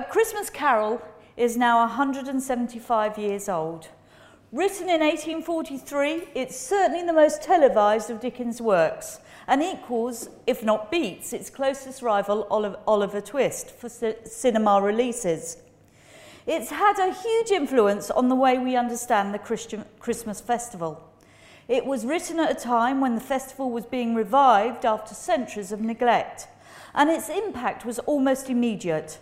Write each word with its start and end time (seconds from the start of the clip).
A 0.00 0.04
Christmas 0.04 0.48
Carol 0.48 1.02
is 1.36 1.58
now 1.58 1.80
175 1.80 3.18
years 3.18 3.50
old. 3.50 3.88
Written 4.50 4.88
in 4.88 5.00
1843, 5.00 6.28
it's 6.34 6.58
certainly 6.58 7.04
the 7.04 7.12
most 7.12 7.42
televised 7.42 8.08
of 8.08 8.18
Dickens' 8.18 8.62
works 8.62 9.20
and 9.46 9.62
equals, 9.62 10.30
if 10.46 10.64
not 10.64 10.90
beats, 10.90 11.34
its 11.34 11.50
closest 11.50 12.00
rival, 12.00 12.46
Oliver 12.86 13.20
Twist, 13.20 13.72
for 13.72 13.90
cinema 14.24 14.80
releases. 14.80 15.58
It's 16.46 16.70
had 16.70 16.98
a 16.98 17.12
huge 17.12 17.50
influence 17.50 18.10
on 18.10 18.30
the 18.30 18.34
way 18.34 18.56
we 18.56 18.76
understand 18.76 19.34
the 19.34 19.38
Christian 19.38 19.84
Christmas 19.98 20.40
festival. 20.40 21.12
It 21.68 21.84
was 21.84 22.06
written 22.06 22.40
at 22.40 22.50
a 22.50 22.54
time 22.54 23.02
when 23.02 23.16
the 23.16 23.20
festival 23.20 23.70
was 23.70 23.84
being 23.84 24.14
revived 24.14 24.86
after 24.86 25.14
centuries 25.14 25.72
of 25.72 25.82
neglect, 25.82 26.48
and 26.94 27.10
its 27.10 27.28
impact 27.28 27.84
was 27.84 27.98
almost 27.98 28.48
immediate. 28.48 29.18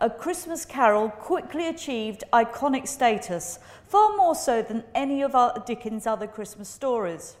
A 0.00 0.08
Christmas 0.08 0.64
Carol 0.64 1.08
quickly 1.08 1.66
achieved 1.66 2.22
iconic 2.32 2.86
status, 2.86 3.58
far 3.88 4.16
more 4.16 4.36
so 4.36 4.62
than 4.62 4.84
any 4.94 5.22
of 5.24 5.34
Dickens' 5.66 6.06
other 6.06 6.28
Christmas 6.28 6.68
stories. 6.68 7.36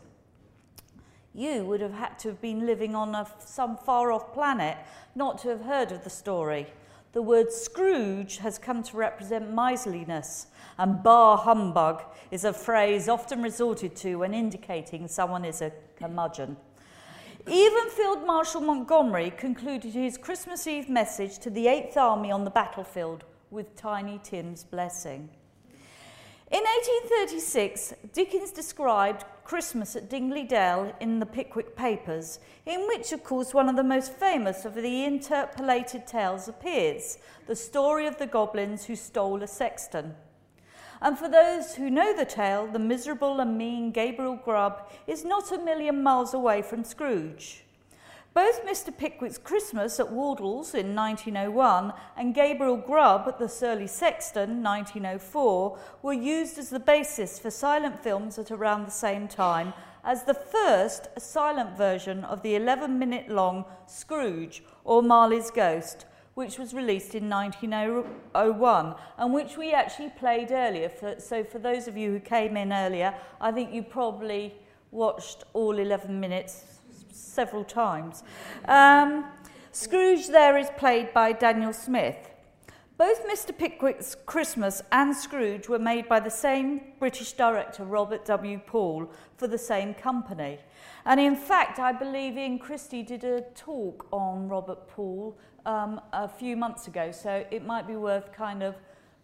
You 1.32 1.64
would 1.64 1.80
have 1.80 1.92
had 1.92 2.18
to 2.18 2.28
have 2.30 2.40
been 2.40 2.66
living 2.66 2.96
on 2.96 3.14
a, 3.14 3.28
some 3.38 3.76
far 3.76 4.10
off 4.10 4.32
planet 4.32 4.76
not 5.14 5.38
to 5.38 5.50
have 5.50 5.60
heard 5.60 5.92
of 5.92 6.02
the 6.02 6.10
story. 6.10 6.66
The 7.12 7.22
word 7.22 7.52
Scrooge 7.52 8.38
has 8.38 8.58
come 8.58 8.82
to 8.82 8.96
represent 8.96 9.54
miserliness, 9.54 10.48
and 10.78 11.00
bah 11.00 11.36
humbug 11.36 12.02
is 12.32 12.44
a 12.44 12.52
phrase 12.52 13.08
often 13.08 13.40
resorted 13.40 13.94
to 13.96 14.16
when 14.16 14.34
indicating 14.34 15.06
someone 15.06 15.44
is 15.44 15.62
a 15.62 15.70
curmudgeon. 15.96 16.56
Even 17.50 17.88
Field 17.88 18.26
Marshal 18.26 18.60
Montgomery 18.60 19.30
concluded 19.30 19.94
his 19.94 20.18
Christmas 20.18 20.66
Eve 20.66 20.90
message 20.90 21.38
to 21.38 21.48
the 21.48 21.66
Eighth 21.66 21.96
Army 21.96 22.30
on 22.30 22.44
the 22.44 22.50
battlefield 22.50 23.24
with 23.50 23.74
Tiny 23.74 24.20
Tim's 24.22 24.64
blessing. 24.64 25.30
In 26.50 26.60
1836, 26.60 27.94
Dickens 28.12 28.50
described 28.50 29.24
Christmas 29.44 29.96
at 29.96 30.10
Dingley 30.10 30.44
Dell 30.44 30.94
in 31.00 31.20
the 31.20 31.26
Pickwick 31.26 31.74
Papers, 31.74 32.38
in 32.66 32.86
which, 32.86 33.12
of 33.12 33.24
course, 33.24 33.54
one 33.54 33.70
of 33.70 33.76
the 33.76 33.82
most 33.82 34.12
famous 34.12 34.66
of 34.66 34.74
the 34.74 35.04
interpolated 35.04 36.06
tales 36.06 36.48
appears 36.48 37.16
the 37.46 37.56
story 37.56 38.06
of 38.06 38.18
the 38.18 38.26
goblins 38.26 38.84
who 38.84 38.94
stole 38.94 39.42
a 39.42 39.46
sexton. 39.46 40.14
And 41.00 41.18
for 41.18 41.28
those 41.28 41.76
who 41.76 41.90
know 41.90 42.16
the 42.16 42.24
tale, 42.24 42.66
the 42.66 42.78
miserable 42.78 43.40
and 43.40 43.56
mean 43.56 43.92
Gabriel 43.92 44.36
Grub 44.36 44.90
is 45.06 45.24
not 45.24 45.52
a 45.52 45.58
million 45.58 46.02
miles 46.02 46.34
away 46.34 46.62
from 46.62 46.84
Scrooge. 46.84 47.64
Both 48.34 48.64
Mr. 48.64 48.96
Pickwick's 48.96 49.38
Christmas 49.38 49.98
at 49.98 50.12
Wardle's 50.12 50.74
in 50.74 50.94
1901 50.94 51.92
and 52.16 52.34
Gabriel 52.34 52.76
Grub 52.76 53.24
at 53.26 53.38
the 53.38 53.48
Surly 53.48 53.86
Sexton 53.86 54.62
1904 54.62 55.78
were 56.02 56.12
used 56.12 56.58
as 56.58 56.70
the 56.70 56.78
basis 56.78 57.38
for 57.38 57.50
silent 57.50 58.00
films 58.00 58.38
at 58.38 58.50
around 58.50 58.86
the 58.86 58.92
same 58.92 59.26
time 59.26 59.72
as 60.04 60.24
the 60.24 60.34
first 60.34 61.08
silent 61.18 61.76
version 61.76 62.24
of 62.24 62.42
the 62.42 62.54
11 62.54 62.98
minute 62.98 63.28
long 63.28 63.64
Scrooge 63.86 64.62
or 64.84 65.02
Marley's 65.02 65.50
Ghost, 65.50 66.04
which 66.38 66.56
was 66.56 66.72
released 66.72 67.16
in 67.16 67.28
1901 67.28 68.94
and 69.18 69.34
which 69.34 69.56
we 69.56 69.72
actually 69.72 70.08
played 70.10 70.52
earlier. 70.52 70.88
For, 70.88 71.16
so, 71.18 71.42
for 71.42 71.58
those 71.58 71.88
of 71.88 71.96
you 71.96 72.12
who 72.12 72.20
came 72.20 72.56
in 72.56 72.72
earlier, 72.72 73.12
I 73.40 73.50
think 73.50 73.74
you 73.74 73.82
probably 73.82 74.54
watched 74.92 75.42
all 75.52 75.76
11 75.76 76.20
minutes 76.20 76.62
several 77.10 77.64
times. 77.64 78.22
Um, 78.66 79.24
Scrooge 79.72 80.28
there 80.28 80.56
is 80.56 80.68
played 80.78 81.12
by 81.12 81.32
Daniel 81.32 81.72
Smith. 81.72 82.30
Both 82.96 83.26
Mr. 83.26 83.56
Pickwick's 83.56 84.14
Christmas 84.14 84.80
and 84.92 85.16
Scrooge 85.16 85.68
were 85.68 85.80
made 85.80 86.08
by 86.08 86.20
the 86.20 86.30
same 86.30 86.82
British 87.00 87.32
director, 87.32 87.84
Robert 87.84 88.24
W. 88.26 88.60
Paul, 88.64 89.10
for 89.36 89.48
the 89.48 89.58
same 89.58 89.92
company. 89.92 90.60
And 91.04 91.18
in 91.18 91.34
fact, 91.34 91.80
I 91.80 91.90
believe 91.90 92.36
Ian 92.36 92.60
Christie 92.60 93.02
did 93.02 93.24
a 93.24 93.40
talk 93.56 94.06
on 94.12 94.48
Robert 94.48 94.86
Paul 94.86 95.36
um, 95.68 96.00
a 96.14 96.26
few 96.26 96.56
months 96.56 96.88
ago, 96.88 97.12
so 97.12 97.44
it 97.50 97.64
might 97.64 97.86
be 97.86 97.94
worth 97.94 98.32
kind 98.32 98.62
of 98.62 98.74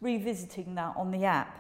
revisiting 0.03 0.75
that 0.75 0.95
on 0.95 1.11
the 1.11 1.25
app. 1.25 1.59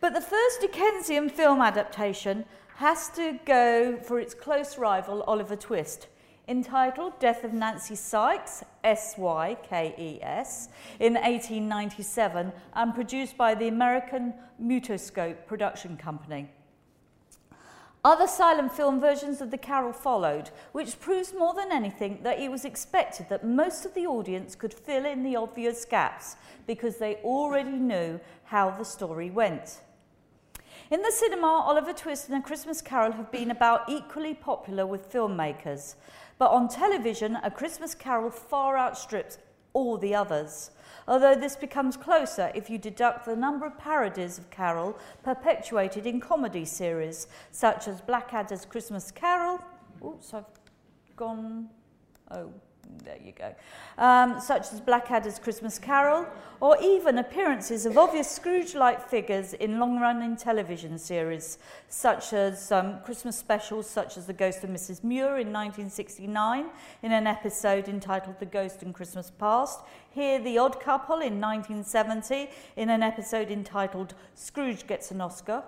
But 0.00 0.14
the 0.14 0.20
first 0.20 0.60
Dickensian 0.60 1.28
film 1.28 1.60
adaptation 1.60 2.44
has 2.76 3.10
to 3.10 3.38
go 3.44 3.96
for 3.96 4.20
its 4.20 4.32
close 4.32 4.78
rival, 4.78 5.22
Oliver 5.22 5.56
Twist, 5.56 6.06
entitled 6.46 7.18
Death 7.18 7.42
of 7.42 7.52
Nancy 7.52 7.96
Sykes, 7.96 8.62
S 8.84 9.14
Y 9.18 9.56
K 9.68 9.94
E 9.98 10.22
S, 10.22 10.68
in 11.00 11.14
1897 11.14 12.52
and 12.74 12.94
produced 12.94 13.36
by 13.36 13.54
the 13.54 13.66
American 13.66 14.32
Mutoscope 14.62 15.46
Production 15.46 15.96
Company. 15.96 16.48
Other 18.04 18.26
silent 18.26 18.70
film 18.70 19.00
versions 19.00 19.40
of 19.40 19.50
the 19.50 19.56
carol 19.56 19.94
followed, 19.94 20.50
which 20.72 21.00
proves 21.00 21.32
more 21.32 21.54
than 21.54 21.72
anything 21.72 22.18
that 22.22 22.38
it 22.38 22.50
was 22.50 22.66
expected 22.66 23.30
that 23.30 23.46
most 23.46 23.86
of 23.86 23.94
the 23.94 24.06
audience 24.06 24.54
could 24.54 24.74
fill 24.74 25.06
in 25.06 25.22
the 25.22 25.36
obvious 25.36 25.86
gaps 25.86 26.36
because 26.66 26.98
they 26.98 27.16
already 27.24 27.70
knew 27.70 28.20
how 28.44 28.70
the 28.70 28.84
story 28.84 29.30
went. 29.30 29.80
In 30.90 31.00
the 31.00 31.10
cinema, 31.10 31.46
Oliver 31.46 31.94
Twist 31.94 32.28
and 32.28 32.36
A 32.36 32.46
Christmas 32.46 32.82
Carol 32.82 33.12
have 33.12 33.32
been 33.32 33.50
about 33.50 33.88
equally 33.88 34.34
popular 34.34 34.86
with 34.86 35.10
filmmakers. 35.10 35.94
But 36.36 36.50
on 36.50 36.68
television, 36.68 37.38
A 37.42 37.50
Christmas 37.50 37.94
Carol 37.94 38.30
far 38.30 38.76
outstrips 38.76 39.38
all 39.72 39.96
the 39.96 40.14
others. 40.14 40.72
Although 41.06 41.34
this 41.34 41.56
becomes 41.56 41.96
closer 41.96 42.50
if 42.54 42.70
you 42.70 42.78
deduct 42.78 43.26
the 43.26 43.36
number 43.36 43.66
of 43.66 43.78
parodies 43.78 44.38
of 44.38 44.48
Carol 44.50 44.98
perpetuated 45.22 46.06
in 46.06 46.20
comedy 46.20 46.64
series, 46.64 47.26
such 47.50 47.88
as 47.88 48.00
Blackadder's 48.00 48.64
Christmas 48.64 49.10
Carol. 49.10 49.60
Oops, 50.04 50.34
I've 50.34 50.44
gone. 51.16 51.68
Oh, 52.30 52.52
there 53.04 53.18
you 53.24 53.32
go, 53.32 53.54
um, 53.98 54.40
such 54.40 54.72
as 54.72 54.80
Blackadder's 54.80 55.38
Christmas 55.38 55.78
Carol, 55.78 56.26
or 56.60 56.76
even 56.82 57.18
appearances 57.18 57.86
of 57.86 57.98
obvious 57.98 58.30
Scrooge-like 58.30 59.08
figures 59.08 59.52
in 59.54 59.78
long-running 59.78 60.36
television 60.36 60.98
series, 60.98 61.58
such 61.88 62.32
as 62.32 62.72
um, 62.72 63.00
Christmas 63.04 63.36
specials 63.36 63.88
such 63.88 64.16
as 64.16 64.26
The 64.26 64.32
Ghost 64.32 64.64
of 64.64 64.70
Mrs. 64.70 65.04
Muir 65.04 65.38
in 65.38 65.52
1969, 65.52 66.66
in 67.02 67.12
an 67.12 67.26
episode 67.26 67.88
entitled 67.88 68.38
The 68.38 68.46
Ghost 68.46 68.82
and 68.82 68.94
Christmas 68.94 69.30
Past, 69.30 69.80
here 70.10 70.40
The 70.40 70.58
Odd 70.58 70.80
Couple 70.80 71.16
in 71.16 71.40
1970, 71.40 72.48
in 72.76 72.90
an 72.90 73.02
episode 73.02 73.50
entitled 73.50 74.14
Scrooge 74.34 74.86
Gets 74.86 75.10
an 75.10 75.20
Oscar, 75.20 75.64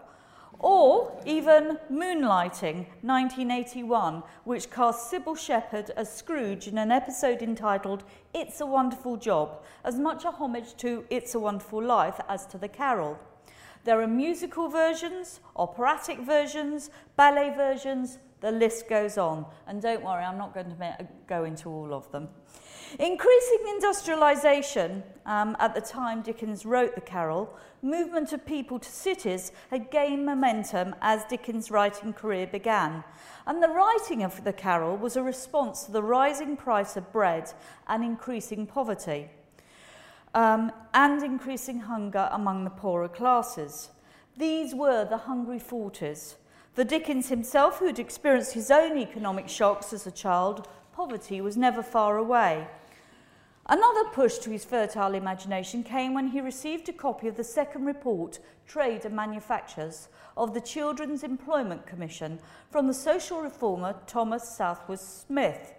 or 0.58 1.12
even 1.24 1.78
Moonlighting, 1.90 2.86
1981, 3.02 4.22
which 4.44 4.70
cast 4.70 5.12
Cybill 5.12 5.36
Shepherd 5.36 5.90
as 5.96 6.12
Scrooge 6.12 6.68
in 6.68 6.78
an 6.78 6.90
episode 6.90 7.42
entitled 7.42 8.04
It's 8.34 8.60
a 8.60 8.66
Wonderful 8.66 9.16
Job, 9.16 9.62
as 9.84 9.98
much 9.98 10.24
a 10.24 10.30
homage 10.30 10.76
to 10.78 11.04
It's 11.10 11.34
a 11.34 11.40
Wonderful 11.40 11.82
Life 11.82 12.20
as 12.28 12.46
to 12.46 12.58
the 12.58 12.68
carol. 12.68 13.18
There 13.84 14.00
are 14.00 14.08
musical 14.08 14.68
versions, 14.68 15.40
operatic 15.54 16.18
versions, 16.20 16.90
ballet 17.16 17.54
versions, 17.54 18.18
the 18.40 18.50
list 18.50 18.88
goes 18.88 19.16
on. 19.18 19.46
And 19.66 19.80
don't 19.80 20.02
worry, 20.02 20.24
I'm 20.24 20.38
not 20.38 20.54
going 20.54 20.76
to 20.76 21.08
go 21.26 21.44
into 21.44 21.68
all 21.68 21.94
of 21.94 22.10
them. 22.12 22.28
Increasing 22.98 23.58
industrialisation, 23.78 25.02
um, 25.26 25.56
at 25.58 25.74
the 25.74 25.80
time 25.80 26.22
Dickens 26.22 26.64
wrote 26.64 26.94
the 26.94 27.00
carol, 27.00 27.54
movement 27.82 28.32
of 28.32 28.46
people 28.46 28.78
to 28.78 28.88
cities 28.88 29.52
had 29.70 29.90
gained 29.90 30.24
momentum 30.24 30.94
as 31.02 31.24
Dickens' 31.24 31.70
writing 31.70 32.12
career 32.12 32.46
began. 32.46 33.04
And 33.46 33.62
the 33.62 33.68
writing 33.68 34.22
of 34.22 34.44
the 34.44 34.52
carol 34.52 34.96
was 34.96 35.16
a 35.16 35.22
response 35.22 35.82
to 35.84 35.92
the 35.92 36.02
rising 36.02 36.56
price 36.56 36.96
of 36.96 37.12
bread 37.12 37.52
and 37.86 38.02
increasing 38.02 38.66
poverty, 38.66 39.30
um, 40.34 40.72
and 40.94 41.22
increasing 41.22 41.80
hunger 41.80 42.28
among 42.32 42.64
the 42.64 42.70
poorer 42.70 43.08
classes. 43.08 43.90
These 44.36 44.74
were 44.74 45.04
the 45.04 45.18
hungry 45.18 45.58
forties. 45.58 46.36
The 46.76 46.84
Dickens 46.84 47.30
himself, 47.30 47.78
who'd 47.78 47.98
experienced 47.98 48.52
his 48.52 48.70
own 48.70 48.98
economic 48.98 49.48
shocks 49.48 49.94
as 49.94 50.06
a 50.06 50.10
child, 50.10 50.68
poverty 50.96 51.42
was 51.42 51.58
never 51.58 51.82
far 51.82 52.16
away. 52.16 52.66
Another 53.66 54.04
push 54.14 54.38
to 54.38 54.50
his 54.50 54.64
fertile 54.64 55.14
imagination 55.14 55.82
came 55.82 56.14
when 56.14 56.28
he 56.28 56.40
received 56.40 56.88
a 56.88 56.92
copy 56.92 57.28
of 57.28 57.36
the 57.36 57.44
second 57.44 57.84
report, 57.84 58.38
Trade 58.66 59.04
and 59.04 59.14
Manufactures, 59.14 60.08
of 60.38 60.54
the 60.54 60.60
Children's 60.60 61.22
Employment 61.22 61.86
Commission 61.86 62.38
from 62.70 62.86
the 62.86 62.94
social 62.94 63.42
reformer 63.42 63.94
Thomas 64.06 64.48
Southwood 64.48 65.00
Smith. 65.00 65.74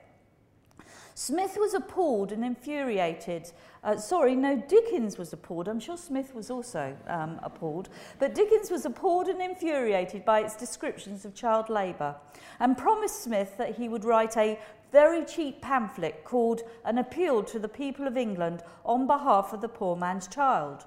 Smith 1.19 1.57
was 1.59 1.73
appalled 1.73 2.31
and 2.31 2.45
infuriated. 2.45 3.51
Uh, 3.83 3.97
sorry, 3.97 4.35
no, 4.35 4.55
Dickens 4.55 5.17
was 5.17 5.33
appalled. 5.33 5.67
I'm 5.67 5.79
sure 5.79 5.97
Smith 5.97 6.35
was 6.35 6.51
also 6.51 6.95
um, 7.07 7.39
appalled. 7.41 7.89
But 8.19 8.35
Dickens 8.35 8.69
was 8.69 8.85
appalled 8.85 9.27
and 9.27 9.41
infuriated 9.41 10.23
by 10.23 10.41
its 10.41 10.55
descriptions 10.55 11.25
of 11.25 11.33
child 11.33 11.69
labour 11.69 12.15
and 12.59 12.77
promised 12.77 13.23
Smith 13.23 13.57
that 13.57 13.77
he 13.77 13.89
would 13.89 14.05
write 14.05 14.37
a 14.37 14.59
very 14.91 15.25
cheap 15.25 15.61
pamphlet 15.61 16.23
called 16.23 16.61
An 16.85 16.97
Appeal 16.97 17.43
to 17.43 17.59
the 17.59 17.67
People 17.67 18.07
of 18.07 18.17
England 18.17 18.63
on 18.85 19.07
behalf 19.07 19.53
of 19.53 19.61
the 19.61 19.67
poor 19.67 19.95
man's 19.95 20.27
child. 20.27 20.85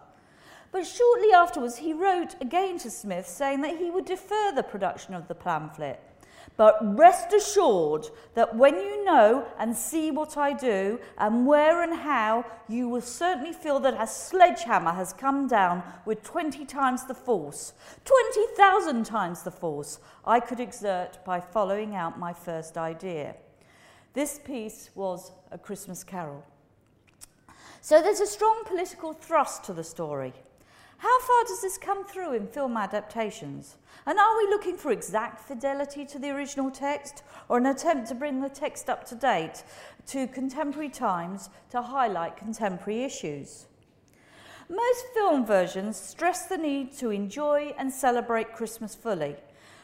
But 0.73 0.87
shortly 0.87 1.32
afterwards, 1.32 1.79
he 1.79 1.93
wrote 1.93 2.37
again 2.41 2.79
to 2.79 2.91
Smith 2.91 3.26
saying 3.26 3.61
that 3.62 3.79
he 3.79 3.91
would 3.91 4.05
defer 4.05 4.52
the 4.52 4.62
production 4.62 5.14
of 5.14 5.26
the 5.29 5.35
pamphlet. 5.35 6.00
But 6.56 6.79
rest 6.97 7.32
assured 7.32 8.08
that 8.35 8.56
when 8.56 8.75
you 8.76 9.05
know 9.05 9.47
and 9.58 9.75
see 9.75 10.11
what 10.11 10.37
I 10.37 10.53
do 10.53 11.00
and 11.19 11.46
where 11.46 11.82
and 11.82 11.94
how, 11.94 12.44
you 12.69 12.88
will 12.88 13.00
certainly 13.00 13.53
feel 13.53 13.81
that 13.81 14.00
a 14.00 14.06
sledgehammer 14.06 14.93
has 14.93 15.12
come 15.12 15.49
down 15.49 15.82
with 16.05 16.23
20 16.23 16.64
times 16.67 17.05
the 17.05 17.14
force, 17.14 17.73
20,000 18.05 19.05
times 19.05 19.43
the 19.43 19.50
force 19.50 20.00
I 20.25 20.41
could 20.41 20.61
exert 20.61 21.25
by 21.25 21.41
following 21.41 21.94
out 21.94 22.19
my 22.19 22.32
first 22.32 22.76
idea. 22.76 23.37
This 24.12 24.40
piece 24.40 24.90
was 24.96 25.30
A 25.52 25.58
Christmas 25.58 26.02
Carol. 26.02 26.44
So 27.80 28.02
there's 28.02 28.20
a 28.20 28.26
strong 28.26 28.62
political 28.66 29.12
thrust 29.12 29.62
to 29.64 29.72
the 29.72 29.84
story. 29.84 30.32
How 30.98 31.20
far 31.20 31.44
does 31.44 31.62
this 31.62 31.78
come 31.78 32.04
through 32.04 32.34
in 32.34 32.48
film 32.48 32.76
adaptations? 32.76 33.76
And 34.06 34.18
are 34.18 34.36
we 34.36 34.50
looking 34.50 34.76
for 34.76 34.90
exact 34.90 35.40
fidelity 35.40 36.04
to 36.06 36.18
the 36.18 36.30
original 36.30 36.70
text 36.70 37.22
or 37.48 37.58
an 37.58 37.66
attempt 37.66 38.08
to 38.08 38.14
bring 38.14 38.40
the 38.40 38.48
text 38.48 38.90
up 38.90 39.06
to 39.06 39.14
date 39.14 39.62
to 40.08 40.26
contemporary 40.26 40.90
times 40.90 41.48
to 41.70 41.80
highlight 41.80 42.36
contemporary 42.36 43.04
issues? 43.04 43.66
Most 44.68 45.04
film 45.14 45.46
versions 45.46 45.96
stress 45.96 46.46
the 46.46 46.58
need 46.58 46.92
to 46.98 47.10
enjoy 47.10 47.74
and 47.78 47.92
celebrate 47.92 48.52
Christmas 48.52 48.94
fully. 48.94 49.36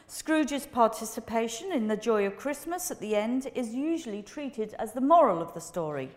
Scrooge's 0.09 0.65
participation 0.65 1.73
in 1.73 1.87
the 1.87 1.97
joy 1.97 2.25
of 2.25 2.37
Christmas 2.37 2.89
at 2.89 3.01
the 3.01 3.13
end 3.13 3.51
is 3.53 3.75
usually 3.75 4.21
treated 4.21 4.73
as 4.79 4.93
the 4.93 5.01
moral 5.01 5.41
of 5.41 5.53
the 5.53 5.59
story. 5.59 6.09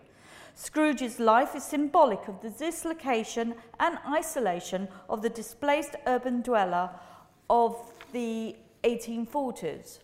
Scrooge's 0.54 1.18
life 1.18 1.56
is 1.56 1.64
symbolic 1.64 2.28
of 2.28 2.40
the 2.40 2.50
dislocation 2.50 3.52
and 3.80 3.98
isolation 4.08 4.86
of 5.08 5.22
the 5.22 5.28
displaced 5.28 5.96
urban 6.06 6.40
dweller 6.40 6.90
of 7.48 7.76
the 8.12 8.54
1840s. 8.84 9.98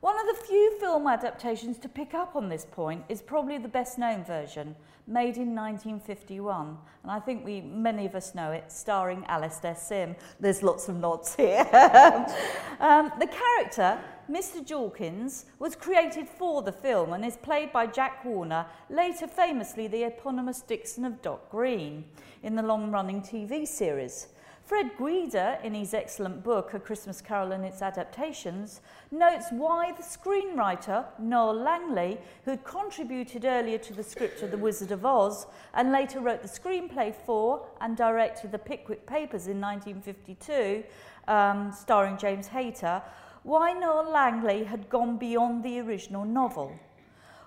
One 0.00 0.18
of 0.18 0.26
the 0.26 0.42
few 0.46 0.80
film 0.80 1.06
adaptations 1.06 1.78
to 1.78 1.88
pick 1.88 2.14
up 2.14 2.34
on 2.34 2.48
this 2.48 2.64
point 2.64 3.04
is 3.08 3.22
probably 3.22 3.58
the 3.58 3.68
best 3.68 3.96
known 3.96 4.24
version, 4.24 4.74
made 5.10 5.36
in 5.36 5.54
1951. 5.54 6.78
And 7.02 7.10
I 7.10 7.18
think 7.18 7.44
we 7.44 7.60
many 7.60 8.06
of 8.06 8.14
us 8.14 8.34
know 8.34 8.52
it, 8.52 8.70
starring 8.70 9.24
Alastair 9.26 9.74
Sim. 9.74 10.14
There's 10.38 10.62
lots 10.62 10.88
of 10.88 10.96
nods 10.96 11.34
here. 11.34 11.60
um, 12.80 13.12
the 13.18 13.26
character, 13.26 13.98
Mr. 14.30 14.64
Jorkins, 14.64 15.46
was 15.58 15.74
created 15.74 16.28
for 16.28 16.62
the 16.62 16.72
film 16.72 17.12
and 17.12 17.24
is 17.24 17.36
played 17.36 17.72
by 17.72 17.86
Jack 17.86 18.24
Warner, 18.24 18.66
later 18.88 19.26
famously 19.26 19.88
the 19.88 20.04
eponymous 20.04 20.62
Dixon 20.62 21.04
of 21.04 21.20
Dock 21.20 21.50
Green 21.50 22.04
in 22.42 22.54
the 22.54 22.62
long 22.62 22.90
running 22.90 23.20
TV 23.20 23.66
series. 23.66 24.28
Fred 24.70 24.92
Guida, 24.96 25.58
in 25.64 25.74
his 25.74 25.94
excellent 25.94 26.44
book, 26.44 26.74
A 26.74 26.78
Christmas 26.78 27.20
Carol 27.20 27.50
and 27.50 27.64
Its 27.64 27.82
Adaptations, 27.82 28.80
notes 29.10 29.46
why 29.50 29.90
the 29.90 30.04
screenwriter, 30.04 31.06
Noel 31.18 31.54
Langley, 31.54 32.18
who 32.44 32.56
contributed 32.58 33.44
earlier 33.44 33.78
to 33.78 33.92
the 33.92 34.04
script 34.04 34.42
of 34.42 34.52
The 34.52 34.58
Wizard 34.58 34.92
of 34.92 35.04
Oz 35.04 35.48
and 35.74 35.90
later 35.90 36.20
wrote 36.20 36.40
the 36.40 36.46
screenplay 36.46 37.12
for 37.12 37.66
and 37.80 37.96
directed 37.96 38.52
The 38.52 38.60
Pickwick 38.60 39.08
Papers 39.08 39.48
in 39.48 39.60
1952, 39.60 40.84
um, 41.26 41.72
starring 41.72 42.16
James 42.16 42.46
Hayter, 42.46 43.02
why 43.42 43.72
Noel 43.72 44.08
Langley 44.08 44.62
had 44.62 44.88
gone 44.88 45.16
beyond 45.16 45.64
the 45.64 45.80
original 45.80 46.24
novel. 46.24 46.78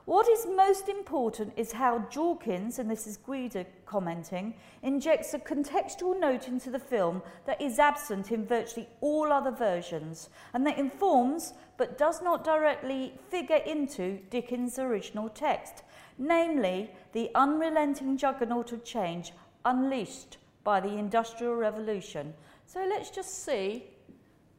What 0.06 0.28
is 0.28 0.46
most 0.46 0.90
important 0.90 1.54
is 1.56 1.72
how 1.72 2.00
Jorkins, 2.12 2.78
and 2.78 2.92
this 2.92 3.08
is 3.08 3.16
Guida 3.16 3.66
commenting, 3.86 4.54
injects 4.82 5.34
a 5.34 5.40
contextual 5.40 6.20
note 6.20 6.50
into 6.50 6.70
the 6.70 6.80
film 6.80 7.22
that 7.46 7.62
is 7.62 7.80
absent 7.80 8.30
in 8.30 8.46
virtually 8.46 8.90
all 9.00 9.32
other 9.32 9.52
versions 9.52 10.30
and 10.54 10.68
that 10.68 10.78
informs 10.78 11.54
but 11.78 11.98
does 11.98 12.22
not 12.22 12.44
directly 12.44 13.14
figure 13.30 13.62
into 13.66 14.20
Dickens' 14.30 14.78
original 14.78 15.30
text, 15.30 15.84
namely 16.18 16.92
the 17.14 17.32
unrelenting 17.34 18.18
juggernaut 18.18 18.74
of 18.74 18.84
change 18.84 19.32
unleashed 19.64 20.38
by 20.66 20.82
the 20.82 20.98
Industrial 20.98 21.56
Revolution. 21.56 22.34
So 22.66 22.86
let's 22.90 23.10
just 23.10 23.46
see 23.46 23.86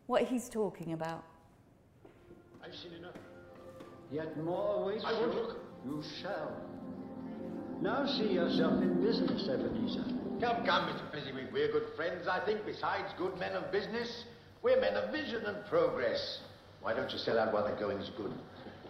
what 0.07 0.23
he's 0.23 0.49
talking 0.49 0.95
about. 0.95 1.23
I've 2.65 2.75
seen 2.75 2.95
enough. 2.95 3.24
Yet 4.15 4.37
more 4.45 4.77
awaits 4.77 5.05
I 5.05 5.13
won't 5.13 5.35
you. 5.35 5.41
look. 5.41 5.57
You 5.85 6.03
shall. 6.23 6.53
Now 7.83 8.07
see 8.07 8.33
yourself 8.33 8.81
in 8.81 9.03
business, 9.03 9.49
Ebenezer. 9.49 10.05
Come, 10.41 10.65
come, 10.65 10.89
Mr. 10.89 11.11
Fezziwig. 11.11 11.53
We're 11.53 11.73
good 11.73 11.89
friends, 11.97 12.29
I 12.31 12.45
think. 12.47 12.65
Besides 12.65 13.13
good 13.19 13.37
men 13.39 13.55
of 13.55 13.73
business, 13.73 14.25
we're 14.63 14.81
men 14.81 14.95
of 14.95 15.11
vision 15.11 15.45
and 15.45 15.67
progress. 15.67 16.43
Why 16.81 16.95
don't 16.95 17.11
you 17.11 17.19
sell 17.19 17.41
out 17.41 17.53
while 17.53 17.65
the 17.69 17.77
going's 17.77 18.09
good? 18.17 18.33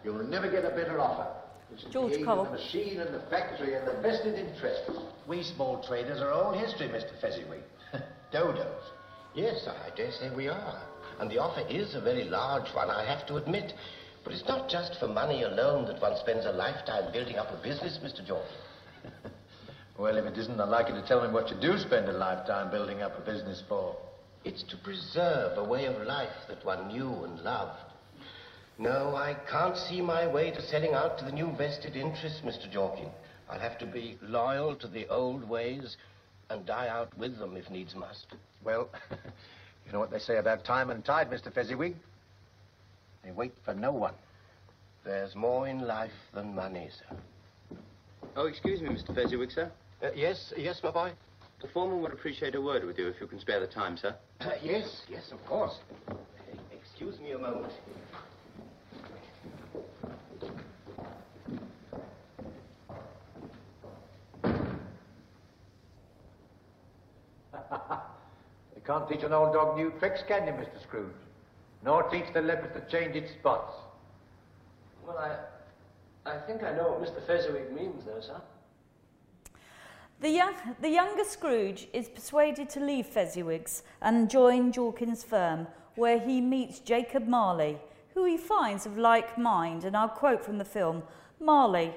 You'll 0.04 0.22
never 0.24 0.50
get 0.50 0.66
a 0.66 0.76
better 0.76 1.00
offer. 1.00 1.26
It's 1.72 1.84
George 1.84 2.12
the 2.12 2.24
Cole. 2.24 2.44
the 2.44 2.50
machine 2.50 3.00
and 3.00 3.14
the 3.14 3.22
factory 3.30 3.76
and 3.76 3.88
the 3.88 3.94
vested 4.02 4.34
interests. 4.34 4.90
We 5.26 5.42
small 5.42 5.82
traders 5.88 6.20
are 6.20 6.32
old 6.32 6.56
history, 6.56 6.88
Mr. 6.88 7.18
Fezziwig. 7.22 7.62
Dodos. 8.32 8.92
Yes, 9.34 9.66
I 9.66 9.88
dare 9.96 10.12
say 10.12 10.30
we 10.36 10.48
are. 10.48 10.82
And 11.18 11.30
the 11.30 11.38
offer 11.38 11.66
is 11.66 11.94
a 11.94 12.00
very 12.02 12.24
large 12.24 12.68
one, 12.74 12.90
I 12.90 13.06
have 13.06 13.26
to 13.28 13.36
admit. 13.36 13.72
But 14.24 14.32
it's 14.32 14.48
not 14.48 14.68
just 14.70 14.98
for 14.98 15.06
money 15.06 15.42
alone 15.42 15.86
that 15.86 16.00
one 16.00 16.16
spends 16.18 16.46
a 16.46 16.52
lifetime 16.52 17.12
building 17.12 17.36
up 17.36 17.50
a 17.52 17.62
business, 17.62 17.98
Mr. 18.02 18.26
Jordan. 18.26 18.50
Well, 19.96 20.16
if 20.16 20.24
it 20.24 20.36
isn't 20.36 20.60
I'd 20.60 20.68
like 20.70 20.88
you 20.88 20.94
to 20.94 21.06
tell 21.06 21.24
me 21.24 21.32
what 21.32 21.50
you 21.50 21.56
do 21.60 21.78
spend 21.78 22.08
a 22.08 22.12
lifetime 22.12 22.68
building 22.70 23.02
up 23.02 23.16
a 23.16 23.20
business 23.20 23.62
for. 23.68 23.96
It's 24.44 24.64
to 24.64 24.76
preserve 24.78 25.56
a 25.56 25.62
way 25.62 25.86
of 25.86 26.04
life 26.04 26.34
that 26.48 26.64
one 26.64 26.88
knew 26.88 27.24
and 27.24 27.38
loved. 27.40 27.78
No, 28.76 29.14
I 29.14 29.36
can't 29.48 29.76
see 29.76 30.00
my 30.00 30.26
way 30.26 30.50
to 30.50 30.60
selling 30.62 30.94
out 30.94 31.16
to 31.18 31.24
the 31.24 31.30
new 31.30 31.52
vested 31.56 31.94
interests, 31.94 32.40
Mr. 32.44 32.68
Jorkin. 32.72 33.08
I'll 33.48 33.60
have 33.60 33.78
to 33.78 33.86
be 33.86 34.18
loyal 34.20 34.74
to 34.76 34.88
the 34.88 35.06
old 35.08 35.48
ways 35.48 35.96
and 36.50 36.66
die 36.66 36.88
out 36.88 37.16
with 37.16 37.38
them 37.38 37.56
if 37.56 37.70
needs 37.70 37.94
must. 37.94 38.26
Well, 38.64 38.88
you 39.86 39.92
know 39.92 40.00
what 40.00 40.10
they 40.10 40.18
say 40.18 40.38
about 40.38 40.64
time 40.64 40.90
and 40.90 41.04
tide, 41.04 41.30
Mr. 41.30 41.54
Fezziwig? 41.54 41.94
They 43.24 43.32
wait 43.32 43.54
for 43.64 43.74
no 43.74 43.90
one. 43.92 44.14
There's 45.04 45.34
more 45.34 45.66
in 45.66 45.80
life 45.86 46.12
than 46.34 46.54
money, 46.54 46.88
sir. 46.90 47.16
Oh, 48.36 48.46
excuse 48.46 48.80
me, 48.80 48.88
Mr. 48.90 49.14
Fezziwig, 49.14 49.50
sir. 49.50 49.70
Uh, 50.02 50.08
yes, 50.14 50.52
yes, 50.56 50.80
my 50.82 50.90
boy? 50.90 51.12
The 51.62 51.68
foreman 51.68 52.02
would 52.02 52.12
appreciate 52.12 52.54
a 52.54 52.60
word 52.60 52.84
with 52.84 52.98
you 52.98 53.08
if 53.08 53.20
you 53.20 53.26
can 53.26 53.38
spare 53.38 53.60
the 53.60 53.66
time, 53.66 53.96
sir. 53.96 54.14
Uh, 54.40 54.50
yes, 54.62 55.02
yes, 55.08 55.32
of 55.32 55.44
course. 55.46 55.78
Excuse 56.72 57.18
me 57.20 57.32
a 57.32 57.38
moment. 57.38 57.72
You 68.76 68.82
can't 68.92 69.08
teach 69.08 69.22
an 69.22 69.32
old 69.32 69.54
dog 69.54 69.78
new 69.78 69.90
tricks, 69.98 70.20
can 70.28 70.46
you, 70.46 70.52
Mr. 70.52 70.82
Scrooge? 70.82 71.23
Nor 71.84 72.04
teach 72.04 72.32
the 72.32 72.40
leopard 72.40 72.72
to 72.74 72.90
change 72.90 73.14
its 73.14 73.32
spots. 73.32 73.74
Well, 75.06 75.18
I, 75.18 76.30
I 76.30 76.38
think 76.38 76.62
I 76.62 76.72
know 76.74 76.92
what 76.92 77.02
Mr. 77.02 77.24
Fezziwig 77.26 77.72
means, 77.72 78.04
though, 78.04 78.20
sir. 78.20 78.40
The, 80.20 80.30
young, 80.30 80.54
the 80.80 80.88
younger 80.88 81.24
Scrooge 81.24 81.88
is 81.92 82.08
persuaded 82.08 82.70
to 82.70 82.80
leave 82.80 83.06
Fezziwig's 83.06 83.82
and 84.00 84.30
join 84.30 84.72
Jorkins' 84.72 85.22
firm, 85.24 85.66
where 85.96 86.18
he 86.18 86.40
meets 86.40 86.78
Jacob 86.78 87.26
Marley, 87.28 87.78
who 88.14 88.24
he 88.24 88.38
finds 88.38 88.86
of 88.86 88.96
like 88.96 89.36
mind. 89.36 89.84
And 89.84 89.94
I'll 89.94 90.08
quote 90.08 90.42
from 90.42 90.56
the 90.56 90.64
film 90.64 91.02
Marley, 91.38 91.92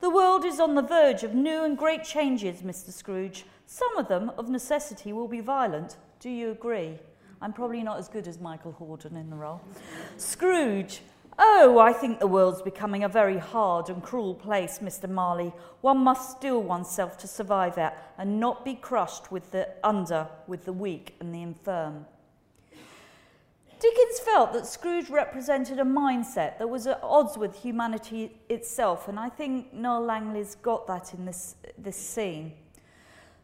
the 0.00 0.08
world 0.08 0.44
is 0.44 0.60
on 0.60 0.76
the 0.76 0.82
verge 0.82 1.24
of 1.24 1.34
new 1.34 1.64
and 1.64 1.76
great 1.76 2.04
changes, 2.04 2.62
Mr. 2.62 2.90
Scrooge. 2.90 3.44
Some 3.66 3.98
of 3.98 4.08
them, 4.08 4.30
of 4.38 4.48
necessity, 4.48 5.12
will 5.12 5.28
be 5.28 5.40
violent. 5.40 5.96
Do 6.20 6.30
you 6.30 6.50
agree? 6.50 6.98
I'm 7.40 7.52
probably 7.52 7.82
not 7.82 7.98
as 7.98 8.08
good 8.08 8.26
as 8.26 8.40
Michael 8.40 8.76
Hordern 8.78 9.16
in 9.16 9.30
the 9.30 9.36
role. 9.36 9.60
Scrooge, 10.16 11.02
Oh, 11.40 11.78
I 11.78 11.92
think 11.92 12.18
the 12.18 12.26
world's 12.26 12.62
becoming 12.62 13.04
a 13.04 13.08
very 13.08 13.38
hard 13.38 13.90
and 13.90 14.02
cruel 14.02 14.34
place, 14.34 14.80
Mr. 14.80 15.08
Marley. 15.08 15.52
One 15.82 15.98
must 15.98 16.36
steel 16.36 16.60
oneself 16.60 17.16
to 17.18 17.28
survive 17.28 17.78
it 17.78 17.92
and 18.18 18.40
not 18.40 18.64
be 18.64 18.74
crushed 18.74 19.30
with 19.30 19.52
the 19.52 19.68
under 19.84 20.26
with 20.48 20.64
the 20.64 20.72
weak 20.72 21.14
and 21.20 21.32
the 21.32 21.42
infirm. 21.42 22.06
Dickens 23.78 24.18
felt 24.18 24.52
that 24.54 24.66
Scrooge 24.66 25.08
represented 25.08 25.78
a 25.78 25.84
mindset 25.84 26.58
that 26.58 26.68
was 26.68 26.88
at 26.88 26.98
odds 27.04 27.38
with 27.38 27.62
humanity 27.62 28.32
itself, 28.48 29.06
and 29.06 29.20
I 29.20 29.28
think 29.28 29.72
Noel 29.72 30.04
Langley's 30.04 30.56
got 30.56 30.88
that 30.88 31.14
in 31.14 31.24
this, 31.24 31.54
this 31.78 31.96
scene. 31.96 32.54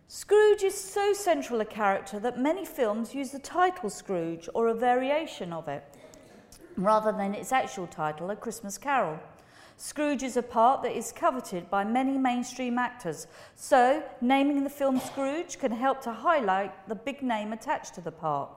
Scrooge 0.06 0.62
is 0.62 0.78
so 0.78 1.14
central 1.14 1.62
a 1.62 1.64
character 1.64 2.20
that 2.20 2.38
many 2.38 2.66
films 2.66 3.14
use 3.14 3.30
the 3.30 3.38
title 3.38 3.88
Scrooge 3.88 4.50
or 4.52 4.68
a 4.68 4.74
variation 4.74 5.50
of 5.50 5.66
it 5.66 5.82
rather 6.76 7.10
than 7.10 7.34
its 7.34 7.52
actual 7.52 7.86
title, 7.86 8.30
A 8.30 8.36
Christmas 8.36 8.76
Carol. 8.76 9.18
Scrooge 9.78 10.22
is 10.22 10.36
a 10.36 10.42
part 10.42 10.82
that 10.82 10.94
is 10.94 11.10
coveted 11.10 11.70
by 11.70 11.84
many 11.84 12.18
mainstream 12.18 12.78
actors, 12.78 13.26
so 13.56 14.02
naming 14.20 14.62
the 14.62 14.70
film 14.70 15.00
Scrooge 15.00 15.58
can 15.58 15.72
help 15.72 16.02
to 16.02 16.12
highlight 16.12 16.86
the 16.86 16.94
big 16.94 17.22
name 17.22 17.52
attached 17.52 17.94
to 17.94 18.02
the 18.02 18.12
part. 18.12 18.50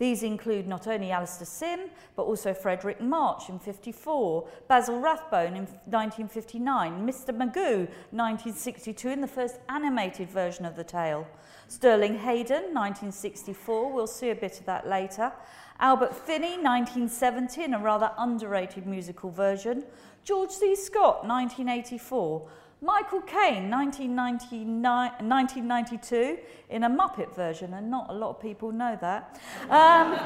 These 0.00 0.22
include 0.22 0.66
not 0.66 0.86
only 0.86 1.12
Alastair 1.12 1.44
Sim, 1.44 1.90
but 2.16 2.22
also 2.22 2.54
Fredric 2.54 3.02
March 3.02 3.50
in 3.50 3.58
54, 3.58 4.48
Basil 4.66 4.98
Rathbone 4.98 5.54
in 5.54 5.66
1959, 5.84 7.06
Mr. 7.06 7.36
Magoo 7.36 7.86
1962 8.10 9.08
in 9.10 9.20
the 9.20 9.26
first 9.26 9.58
animated 9.68 10.30
version 10.30 10.64
of 10.64 10.74
the 10.74 10.84
tale, 10.84 11.28
Sterling 11.68 12.16
Hayden 12.16 12.72
1964, 12.72 13.92
we'll 13.92 14.06
see 14.06 14.30
a 14.30 14.34
bit 14.34 14.58
of 14.58 14.64
that 14.64 14.88
later, 14.88 15.30
Albert 15.78 16.16
Finney 16.16 16.56
1970 16.56 17.64
in 17.64 17.74
a 17.74 17.78
rather 17.78 18.10
underrated 18.16 18.86
musical 18.86 19.30
version, 19.30 19.84
George 20.24 20.50
C. 20.50 20.74
Scott 20.76 21.26
1984, 21.26 22.48
Michael 22.82 23.20
Caine, 23.20 23.68
1992, 23.68 26.38
in 26.70 26.84
a 26.84 26.88
Muppet 26.88 27.34
version, 27.34 27.74
and 27.74 27.90
not 27.90 28.08
a 28.08 28.14
lot 28.14 28.30
of 28.30 28.40
people 28.40 28.72
know 28.72 28.96
that. 29.02 29.38
Um, 29.68 30.12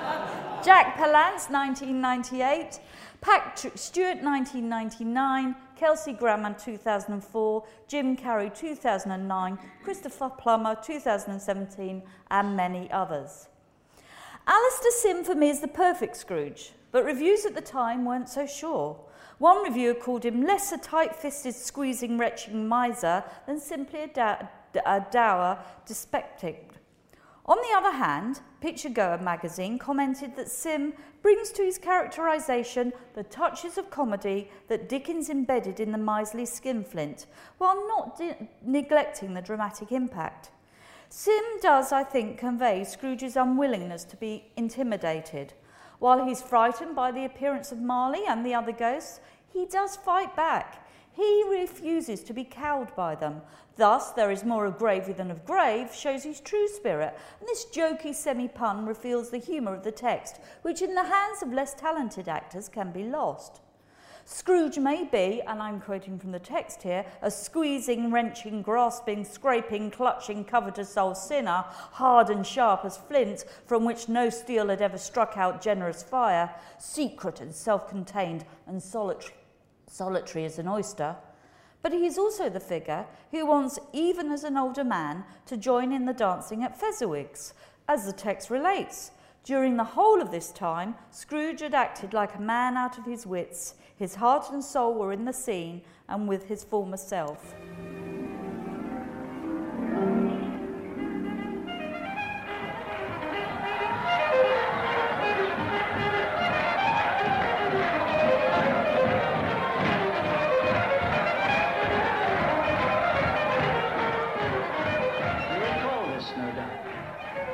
Jack 0.64 0.96
Palance, 0.96 1.50
1998. 1.50 2.78
Patrick 3.20 3.76
Stewart, 3.76 4.22
1999. 4.22 5.56
Kelsey 5.76 6.12
Grammer, 6.12 6.54
2004. 6.54 7.64
Jim 7.88 8.16
Carrey, 8.16 8.56
2009. 8.56 9.58
Christopher 9.82 10.30
Plummer, 10.30 10.76
2017, 10.80 12.04
and 12.30 12.56
many 12.56 12.88
others. 12.92 13.48
Alastair 14.46 14.92
Sim 14.92 15.24
for 15.24 15.34
me 15.34 15.50
is 15.50 15.58
the 15.60 15.66
perfect 15.66 16.16
Scrooge, 16.16 16.70
but 16.92 17.04
reviews 17.04 17.44
at 17.44 17.56
the 17.56 17.60
time 17.60 18.04
weren't 18.04 18.28
so 18.28 18.46
sure. 18.46 18.96
One 19.38 19.62
reviewer 19.64 19.94
called 19.94 20.24
him 20.24 20.44
less 20.44 20.70
a 20.72 20.78
tight-fisted, 20.78 21.54
squeezing, 21.54 22.18
retching 22.18 22.68
miser 22.68 23.24
than 23.46 23.58
simply 23.58 24.02
a, 24.02 24.06
da- 24.08 24.46
a 24.86 25.06
dour 25.10 25.58
dyspeptic. 25.86 26.70
On 27.46 27.58
the 27.58 27.76
other 27.76 27.90
hand, 27.90 28.40
Picturegoer 28.62 29.20
magazine 29.20 29.78
commented 29.78 30.34
that 30.36 30.50
Sim 30.50 30.94
brings 31.20 31.50
to 31.50 31.62
his 31.62 31.78
characterization 31.78 32.92
the 33.14 33.24
touches 33.24 33.76
of 33.76 33.90
comedy 33.90 34.50
that 34.68 34.88
Dickens 34.88 35.28
embedded 35.28 35.80
in 35.80 35.92
the 35.92 35.98
miserly 35.98 36.46
skinflint, 36.46 37.26
while 37.58 37.86
not 37.88 38.16
di- 38.16 38.48
neglecting 38.64 39.34
the 39.34 39.42
dramatic 39.42 39.92
impact. 39.92 40.52
Sim 41.10 41.44
does, 41.60 41.92
I 41.92 42.02
think, 42.02 42.38
convey 42.38 42.84
Scrooge's 42.84 43.36
unwillingness 43.36 44.04
to 44.04 44.16
be 44.16 44.50
intimidated– 44.56 45.52
while 46.04 46.26
he's 46.26 46.42
frightened 46.42 46.94
by 46.94 47.10
the 47.10 47.24
appearance 47.24 47.72
of 47.72 47.80
Marley 47.80 48.26
and 48.28 48.44
the 48.44 48.52
other 48.52 48.72
ghosts, 48.72 49.20
he 49.50 49.64
does 49.64 49.96
fight 49.96 50.36
back. 50.36 50.86
He 51.10 51.44
refuses 51.48 52.22
to 52.24 52.34
be 52.34 52.44
cowed 52.44 52.94
by 52.94 53.14
them. 53.14 53.40
Thus, 53.78 54.10
there 54.10 54.30
is 54.30 54.44
more 54.44 54.66
of 54.66 54.76
gravy 54.76 55.14
than 55.14 55.30
of 55.30 55.46
grave 55.46 55.94
shows 55.94 56.22
his 56.22 56.40
true 56.40 56.68
spirit, 56.68 57.16
and 57.40 57.48
this 57.48 57.64
jokey 57.64 58.14
semi 58.14 58.48
pun 58.48 58.84
reveals 58.84 59.30
the 59.30 59.38
humour 59.38 59.72
of 59.72 59.82
the 59.82 59.92
text, 59.92 60.40
which 60.60 60.82
in 60.82 60.94
the 60.94 61.04
hands 61.04 61.42
of 61.42 61.54
less 61.54 61.72
talented 61.72 62.28
actors 62.28 62.68
can 62.68 62.92
be 62.92 63.04
lost. 63.04 63.62
Scrooge 64.26 64.78
may 64.78 65.04
be, 65.04 65.42
and 65.46 65.62
I'm 65.62 65.80
quoting 65.80 66.18
from 66.18 66.32
the 66.32 66.38
text 66.38 66.82
here, 66.82 67.04
a 67.20 67.30
squeezing, 67.30 68.10
wrenching, 68.10 68.62
grasping, 68.62 69.22
scraping, 69.22 69.90
clutching, 69.90 70.44
covetous 70.44 70.94
soul 70.94 71.14
sinner, 71.14 71.64
hard 71.68 72.30
and 72.30 72.46
sharp 72.46 72.86
as 72.86 72.96
flint, 72.96 73.44
from 73.66 73.84
which 73.84 74.08
no 74.08 74.30
steel 74.30 74.68
had 74.68 74.80
ever 74.80 74.96
struck 74.96 75.36
out 75.36 75.60
generous 75.60 76.02
fire, 76.02 76.54
secret 76.78 77.42
and 77.42 77.54
self 77.54 77.86
contained, 77.86 78.46
and 78.66 78.82
solitary, 78.82 79.34
solitary 79.86 80.46
as 80.46 80.58
an 80.58 80.68
oyster. 80.68 81.16
But 81.82 81.92
he 81.92 82.06
is 82.06 82.16
also 82.16 82.48
the 82.48 82.60
figure 82.60 83.04
who 83.30 83.44
wants, 83.44 83.78
even 83.92 84.32
as 84.32 84.42
an 84.42 84.56
older 84.56 84.84
man, 84.84 85.24
to 85.44 85.58
join 85.58 85.92
in 85.92 86.06
the 86.06 86.14
dancing 86.14 86.64
at 86.64 86.80
Fezziwig's, 86.80 87.52
as 87.86 88.06
the 88.06 88.12
text 88.12 88.48
relates. 88.48 89.10
During 89.44 89.76
the 89.76 89.84
whole 89.84 90.22
of 90.22 90.30
this 90.30 90.50
time, 90.50 90.94
Scrooge 91.10 91.60
had 91.60 91.74
acted 91.74 92.14
like 92.14 92.34
a 92.34 92.40
man 92.40 92.78
out 92.78 92.96
of 92.96 93.04
his 93.04 93.26
wits. 93.26 93.74
His 93.96 94.16
heart 94.16 94.50
and 94.50 94.62
soul 94.62 94.94
were 94.94 95.12
in 95.12 95.24
the 95.24 95.32
scene 95.32 95.82
and 96.08 96.28
with 96.28 96.46
his 96.46 96.64
former 96.64 96.96
self. 96.96 97.54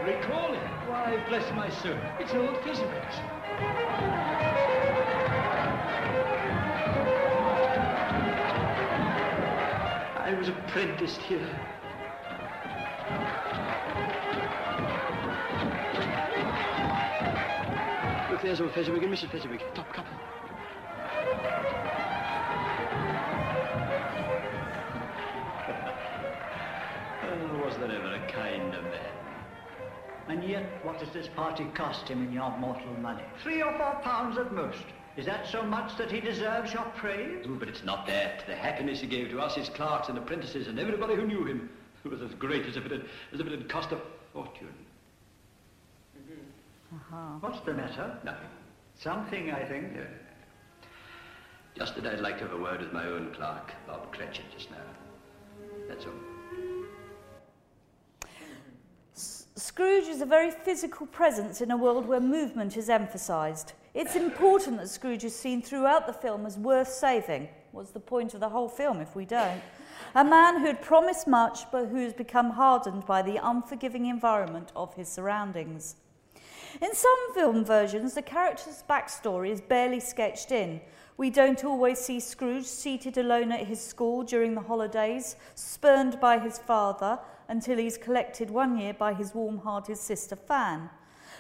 Recall 0.04 0.54
it? 0.54 0.60
Why, 0.88 1.22
bless 1.28 1.52
my 1.54 1.68
soul, 1.68 1.96
it's 2.18 2.34
old 2.34 2.56
Fezziwig's. 2.64 3.29
I 10.70 10.76
was 10.76 10.84
apprenticed 10.84 11.20
here. 11.22 11.38
Look, 18.30 18.42
there's 18.42 18.60
old 18.60 18.72
Fezziwig 18.72 19.02
and 19.02 19.12
Mrs. 19.12 19.30
Fezziwig. 19.30 19.60
top 19.74 19.92
come. 19.92 20.06
Oh, 27.24 27.64
was 27.64 27.76
there 27.78 27.90
ever 27.90 28.14
a 28.14 28.32
kinder 28.32 28.82
man? 28.82 29.10
And 30.28 30.44
yet, 30.44 30.84
what 30.84 31.00
does 31.00 31.10
this 31.10 31.26
party 31.34 31.64
cost 31.74 32.06
him 32.06 32.22
in 32.22 32.32
your 32.32 32.56
mortal 32.58 32.92
money? 32.94 33.24
Three 33.42 33.62
or 33.62 33.76
four 33.76 34.00
pounds 34.02 34.38
at 34.38 34.52
most. 34.52 34.84
Is 35.20 35.26
that 35.26 35.46
so 35.46 35.62
much 35.62 35.98
that 35.98 36.10
he 36.10 36.18
deserves 36.18 36.72
your 36.72 36.84
praise? 36.96 37.44
Oh, 37.46 37.54
but 37.58 37.68
it's 37.68 37.84
not 37.84 38.06
that. 38.06 38.46
The 38.46 38.56
happiness 38.56 39.02
he 39.02 39.06
gave 39.06 39.28
to 39.28 39.38
us, 39.38 39.54
his 39.54 39.68
clerks 39.68 40.08
and 40.08 40.16
apprentices, 40.16 40.66
and 40.66 40.78
everybody 40.78 41.14
who 41.14 41.26
knew 41.26 41.44
him 41.44 41.68
was 42.10 42.22
as 42.22 42.32
great 42.36 42.64
as 42.64 42.78
if 42.78 42.86
it 42.86 42.90
had, 42.90 43.02
as 43.30 43.38
if 43.38 43.46
it 43.46 43.52
had 43.52 43.68
cost 43.68 43.92
a 43.92 44.00
fortune. 44.32 44.72
Mm-hmm. 46.16 46.96
Uh-huh. 46.96 47.16
Uh-huh. 47.16 47.38
What's 47.40 47.60
the 47.66 47.74
matter? 47.74 48.16
Nothing. 48.24 48.48
Something, 48.98 49.50
I 49.50 49.62
think. 49.68 49.94
No. 49.94 50.06
Just 51.76 51.96
that 51.96 52.06
I'd 52.06 52.20
like 52.20 52.38
to 52.38 52.44
have 52.44 52.54
a 52.54 52.62
word 52.62 52.80
with 52.80 52.94
my 52.94 53.04
own 53.04 53.34
clerk, 53.34 53.74
Bob 53.86 54.10
Cratchit, 54.14 54.46
just 54.56 54.70
now. 54.70 54.78
That's 55.86 56.06
all. 56.06 56.29
Scrooge 59.80 60.08
is 60.08 60.20
a 60.20 60.26
very 60.26 60.50
physical 60.50 61.06
presence 61.06 61.62
in 61.62 61.70
a 61.70 61.76
world 61.76 62.06
where 62.06 62.20
movement 62.20 62.76
is 62.76 62.90
emphasised. 62.90 63.72
It's 63.94 64.14
important 64.14 64.76
that 64.76 64.90
Scrooge 64.90 65.24
is 65.24 65.34
seen 65.34 65.62
throughout 65.62 66.06
the 66.06 66.12
film 66.12 66.44
as 66.44 66.58
worth 66.58 66.92
saving. 66.92 67.48
What's 67.72 67.90
the 67.90 67.98
point 67.98 68.34
of 68.34 68.40
the 68.40 68.50
whole 68.50 68.68
film 68.68 69.00
if 69.00 69.16
we 69.16 69.24
don't? 69.24 69.62
A 70.14 70.22
man 70.22 70.60
who 70.60 70.66
had 70.66 70.82
promised 70.82 71.26
much 71.26 71.60
but 71.72 71.86
who 71.86 71.96
has 71.96 72.12
become 72.12 72.50
hardened 72.50 73.06
by 73.06 73.22
the 73.22 73.40
unforgiving 73.42 74.04
environment 74.04 74.70
of 74.76 74.92
his 74.96 75.08
surroundings. 75.08 75.96
In 76.82 76.94
some 76.94 77.34
film 77.34 77.64
versions, 77.64 78.12
the 78.12 78.20
character's 78.20 78.84
backstory 78.86 79.48
is 79.48 79.62
barely 79.62 80.00
sketched 80.00 80.52
in. 80.52 80.82
We 81.16 81.30
don't 81.30 81.64
always 81.64 81.98
see 81.98 82.20
Scrooge 82.20 82.66
seated 82.66 83.16
alone 83.16 83.50
at 83.50 83.66
his 83.66 83.80
school 83.80 84.24
during 84.24 84.54
the 84.54 84.60
holidays, 84.60 85.36
spurned 85.54 86.20
by 86.20 86.38
his 86.38 86.58
father, 86.58 87.18
until 87.50 87.76
he's 87.76 87.98
collected 87.98 88.48
one 88.48 88.78
year 88.78 88.94
by 88.94 89.12
his 89.12 89.34
warm 89.34 89.58
hearted 89.58 89.98
sister 89.98 90.36
Fan. 90.36 90.88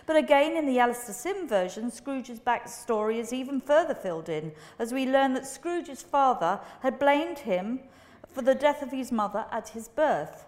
But 0.06 0.16
again, 0.16 0.56
in 0.56 0.66
the 0.66 0.80
Alastair 0.80 1.14
Sim 1.14 1.48
version, 1.48 1.90
Scrooge's 1.90 2.40
backstory 2.40 3.18
is 3.18 3.32
even 3.32 3.60
further 3.60 3.94
filled 3.94 4.28
in, 4.28 4.50
as 4.78 4.92
we 4.92 5.06
learn 5.06 5.34
that 5.34 5.46
Scrooge's 5.46 6.02
father 6.02 6.58
had 6.80 6.98
blamed 6.98 7.40
him 7.40 7.80
for 8.26 8.42
the 8.42 8.54
death 8.56 8.82
of 8.82 8.90
his 8.90 9.12
mother 9.12 9.46
at 9.52 9.68
his 9.68 9.88
birth. 9.88 10.46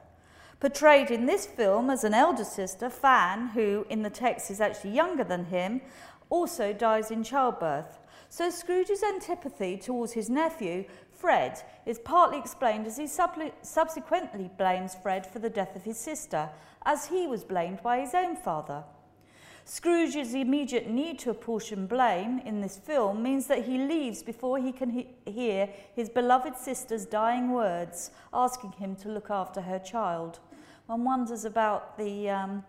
Portrayed 0.58 1.12
in 1.12 1.26
this 1.26 1.46
film 1.46 1.90
as 1.90 2.02
an 2.02 2.14
elder 2.14 2.44
sister, 2.44 2.90
Fan, 2.90 3.48
who 3.48 3.86
in 3.88 4.02
the 4.02 4.10
text 4.10 4.50
is 4.50 4.60
actually 4.60 4.92
younger 4.92 5.24
than 5.24 5.44
him, 5.44 5.80
also 6.28 6.72
dies 6.72 7.12
in 7.12 7.22
childbirth. 7.22 8.00
So 8.28 8.48
Scrooge's 8.48 9.02
antipathy 9.02 9.76
towards 9.76 10.14
his 10.14 10.30
nephew, 10.30 10.86
Fred, 11.22 11.62
is 11.86 12.00
partly 12.00 12.36
explained 12.36 12.84
as 12.84 12.96
he 12.96 13.06
subsequently 13.06 14.50
blames 14.58 14.96
Fred 14.96 15.24
for 15.24 15.38
the 15.38 15.48
death 15.48 15.76
of 15.76 15.84
his 15.84 15.96
sister, 15.96 16.50
as 16.84 17.06
he 17.06 17.28
was 17.28 17.44
blamed 17.44 17.80
by 17.80 18.00
his 18.00 18.12
own 18.12 18.34
father. 18.34 18.82
Scrooge's 19.64 20.34
immediate 20.34 20.90
need 20.90 21.20
to 21.20 21.30
apportion 21.30 21.86
blame 21.86 22.40
in 22.40 22.60
this 22.60 22.76
film 22.76 23.22
means 23.22 23.46
that 23.46 23.66
he 23.66 23.78
leaves 23.78 24.20
before 24.20 24.58
he 24.58 24.72
can 24.72 24.90
he- 24.90 25.14
hear 25.24 25.68
his 25.94 26.08
beloved 26.08 26.56
sister's 26.56 27.06
dying 27.06 27.52
words 27.52 28.10
asking 28.34 28.72
him 28.72 28.96
to 28.96 29.08
look 29.08 29.30
after 29.30 29.60
her 29.60 29.78
child. 29.78 30.40
One 30.86 31.04
wonders 31.04 31.44
about 31.44 31.96
the, 31.98 32.30
um, 32.30 32.64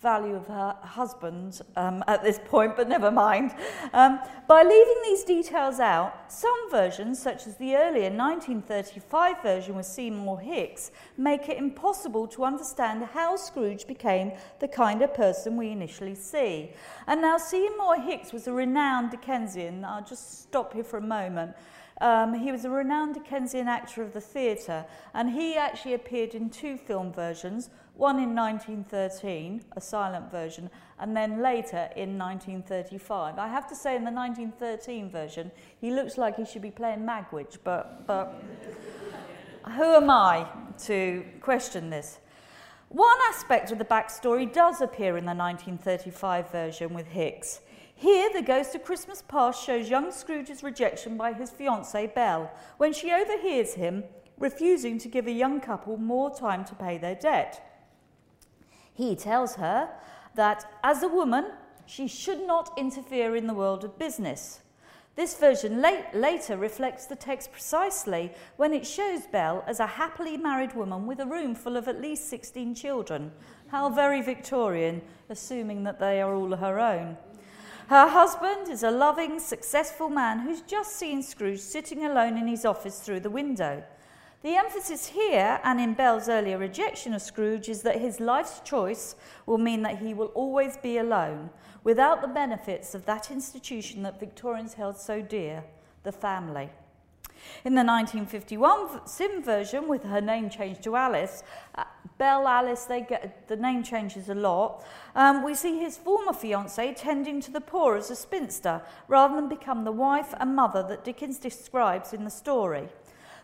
value 0.00 0.34
of 0.34 0.46
her 0.46 0.76
husband 0.82 1.60
um, 1.76 2.04
at 2.06 2.22
this 2.22 2.38
point, 2.44 2.76
but 2.76 2.88
never 2.88 3.10
mind. 3.10 3.52
Um, 3.92 4.20
by 4.46 4.62
leaving 4.62 5.02
these 5.04 5.24
details 5.24 5.80
out, 5.80 6.32
some 6.32 6.70
versions, 6.70 7.20
such 7.20 7.46
as 7.46 7.56
the 7.56 7.74
earlier 7.76 8.10
1935 8.10 9.42
version 9.42 9.74
with 9.76 9.86
Seymour 9.86 10.40
Hicks, 10.40 10.90
make 11.16 11.48
it 11.48 11.58
impossible 11.58 12.26
to 12.28 12.44
understand 12.44 13.02
how 13.12 13.36
Scrooge 13.36 13.86
became 13.86 14.32
the 14.60 14.68
kind 14.68 15.02
of 15.02 15.14
person 15.14 15.56
we 15.56 15.70
initially 15.70 16.14
see. 16.14 16.70
And 17.06 17.20
now, 17.20 17.38
Seymour 17.38 18.00
Hicks 18.00 18.32
was 18.32 18.46
a 18.46 18.52
renowned 18.52 19.10
Dickensian. 19.10 19.84
I'll 19.84 20.04
just 20.04 20.42
stop 20.42 20.74
here 20.74 20.84
for 20.84 20.98
a 20.98 21.02
moment. 21.02 21.54
Um, 22.00 22.34
he 22.34 22.52
was 22.52 22.64
a 22.64 22.70
renowned 22.70 23.14
Dickensian 23.14 23.66
actor 23.66 24.02
of 24.02 24.12
the 24.12 24.20
theatre, 24.20 24.84
and 25.14 25.30
he 25.30 25.56
actually 25.56 25.94
appeared 25.94 26.34
in 26.34 26.48
two 26.48 26.76
film 26.76 27.12
versions 27.12 27.70
one 27.98 28.20
in 28.20 28.32
1913, 28.32 29.60
a 29.72 29.80
silent 29.80 30.30
version, 30.30 30.70
and 31.00 31.16
then 31.16 31.42
later 31.42 31.90
in 31.96 32.16
1935. 32.16 33.38
I 33.38 33.48
have 33.48 33.68
to 33.68 33.74
say, 33.74 33.96
in 33.96 34.04
the 34.04 34.12
1913 34.12 35.10
version, 35.10 35.50
he 35.80 35.90
looks 35.90 36.16
like 36.16 36.36
he 36.36 36.44
should 36.44 36.62
be 36.62 36.70
playing 36.70 37.00
Magwitch, 37.00 37.58
but, 37.64 38.06
but 38.06 38.40
who 39.76 39.96
am 39.96 40.08
I 40.10 40.46
to 40.84 41.24
question 41.40 41.90
this? 41.90 42.20
One 42.88 43.18
aspect 43.30 43.72
of 43.72 43.78
the 43.78 43.84
backstory 43.84 44.50
does 44.50 44.80
appear 44.80 45.16
in 45.16 45.24
the 45.24 45.34
1935 45.34 46.52
version 46.52 46.94
with 46.94 47.08
Hicks. 47.08 47.62
Here, 47.96 48.30
the 48.32 48.42
ghost 48.42 48.76
of 48.76 48.84
Christmas 48.84 49.22
past 49.26 49.66
shows 49.66 49.90
young 49.90 50.12
Scrooge's 50.12 50.62
rejection 50.62 51.16
by 51.16 51.32
his 51.32 51.50
fiancée 51.50 52.14
Belle 52.14 52.48
when 52.76 52.92
she 52.92 53.10
overhears 53.10 53.74
him 53.74 54.04
refusing 54.38 54.98
to 54.98 55.08
give 55.08 55.26
a 55.26 55.32
young 55.32 55.60
couple 55.60 55.96
more 55.96 56.32
time 56.32 56.64
to 56.66 56.76
pay 56.76 56.96
their 56.96 57.16
debt. 57.16 57.67
He 58.98 59.14
tells 59.14 59.54
her 59.54 59.88
that 60.34 60.68
as 60.82 61.04
a 61.04 61.08
woman, 61.08 61.52
she 61.86 62.08
should 62.08 62.44
not 62.44 62.76
interfere 62.76 63.36
in 63.36 63.46
the 63.46 63.54
world 63.54 63.84
of 63.84 63.96
business. 63.96 64.58
This 65.14 65.36
version 65.36 65.80
late, 65.80 66.06
later 66.12 66.56
reflects 66.56 67.06
the 67.06 67.14
text 67.14 67.52
precisely 67.52 68.32
when 68.56 68.72
it 68.72 68.84
shows 68.84 69.20
Belle 69.30 69.62
as 69.68 69.78
a 69.78 69.86
happily 69.86 70.36
married 70.36 70.74
woman 70.74 71.06
with 71.06 71.20
a 71.20 71.26
room 71.26 71.54
full 71.54 71.76
of 71.76 71.86
at 71.86 72.00
least 72.00 72.28
16 72.28 72.74
children. 72.74 73.30
How 73.68 73.88
very 73.88 74.20
Victorian, 74.20 75.00
assuming 75.30 75.84
that 75.84 76.00
they 76.00 76.20
are 76.20 76.34
all 76.34 76.56
her 76.56 76.80
own. 76.80 77.16
Her 77.86 78.08
husband 78.08 78.68
is 78.68 78.82
a 78.82 78.90
loving, 78.90 79.38
successful 79.38 80.10
man 80.10 80.40
who's 80.40 80.62
just 80.62 80.96
seen 80.96 81.22
Scrooge 81.22 81.60
sitting 81.60 82.04
alone 82.04 82.36
in 82.36 82.48
his 82.48 82.64
office 82.64 82.98
through 82.98 83.20
the 83.20 83.30
window. 83.30 83.84
The 84.40 84.54
emphasis 84.54 85.08
here 85.08 85.58
and 85.64 85.80
in 85.80 85.94
Belle's 85.94 86.28
earlier 86.28 86.58
rejection 86.58 87.12
of 87.12 87.22
Scrooge 87.22 87.68
is 87.68 87.82
that 87.82 88.00
his 88.00 88.20
life's 88.20 88.60
choice 88.60 89.16
will 89.46 89.58
mean 89.58 89.82
that 89.82 89.98
he 89.98 90.14
will 90.14 90.28
always 90.28 90.76
be 90.76 90.98
alone, 90.98 91.50
without 91.82 92.22
the 92.22 92.28
benefits 92.28 92.94
of 92.94 93.04
that 93.06 93.32
institution 93.32 94.04
that 94.04 94.20
Victorians 94.20 94.74
held 94.74 94.96
so 94.96 95.20
dear, 95.20 95.64
the 96.04 96.12
family. 96.12 96.70
In 97.64 97.74
the 97.74 97.82
1951 97.82 99.08
Sim 99.08 99.42
version, 99.42 99.88
with 99.88 100.04
her 100.04 100.20
name 100.20 100.50
changed 100.50 100.84
to 100.84 100.94
Alice, 100.94 101.42
uh, 101.74 101.82
Belle 102.16 102.46
Alice, 102.46 102.84
they 102.84 103.00
get 103.00 103.48
the 103.48 103.56
name 103.56 103.82
changes 103.82 104.28
a 104.28 104.34
lot. 104.36 104.84
Um, 105.16 105.42
we 105.42 105.56
see 105.56 105.80
his 105.80 105.96
former 105.96 106.32
fiancée 106.32 106.94
tending 106.96 107.40
to 107.40 107.50
the 107.50 107.60
poor 107.60 107.96
as 107.96 108.08
a 108.08 108.16
spinster, 108.16 108.82
rather 109.08 109.34
than 109.34 109.48
become 109.48 109.82
the 109.82 109.90
wife 109.90 110.32
and 110.38 110.54
mother 110.54 110.84
that 110.84 111.02
Dickens 111.02 111.38
describes 111.38 112.12
in 112.12 112.22
the 112.22 112.30
story 112.30 112.88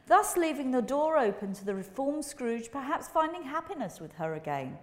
thus 0.06 0.36
leaving 0.36 0.70
the 0.70 0.82
door 0.82 1.18
open 1.18 1.52
to 1.54 1.64
the 1.64 1.74
reformed 1.74 2.24
Scrooge 2.24 2.70
perhaps 2.70 3.08
finding 3.08 3.42
happiness 3.44 4.00
with 4.00 4.12
her 4.14 4.34
again. 4.34 4.78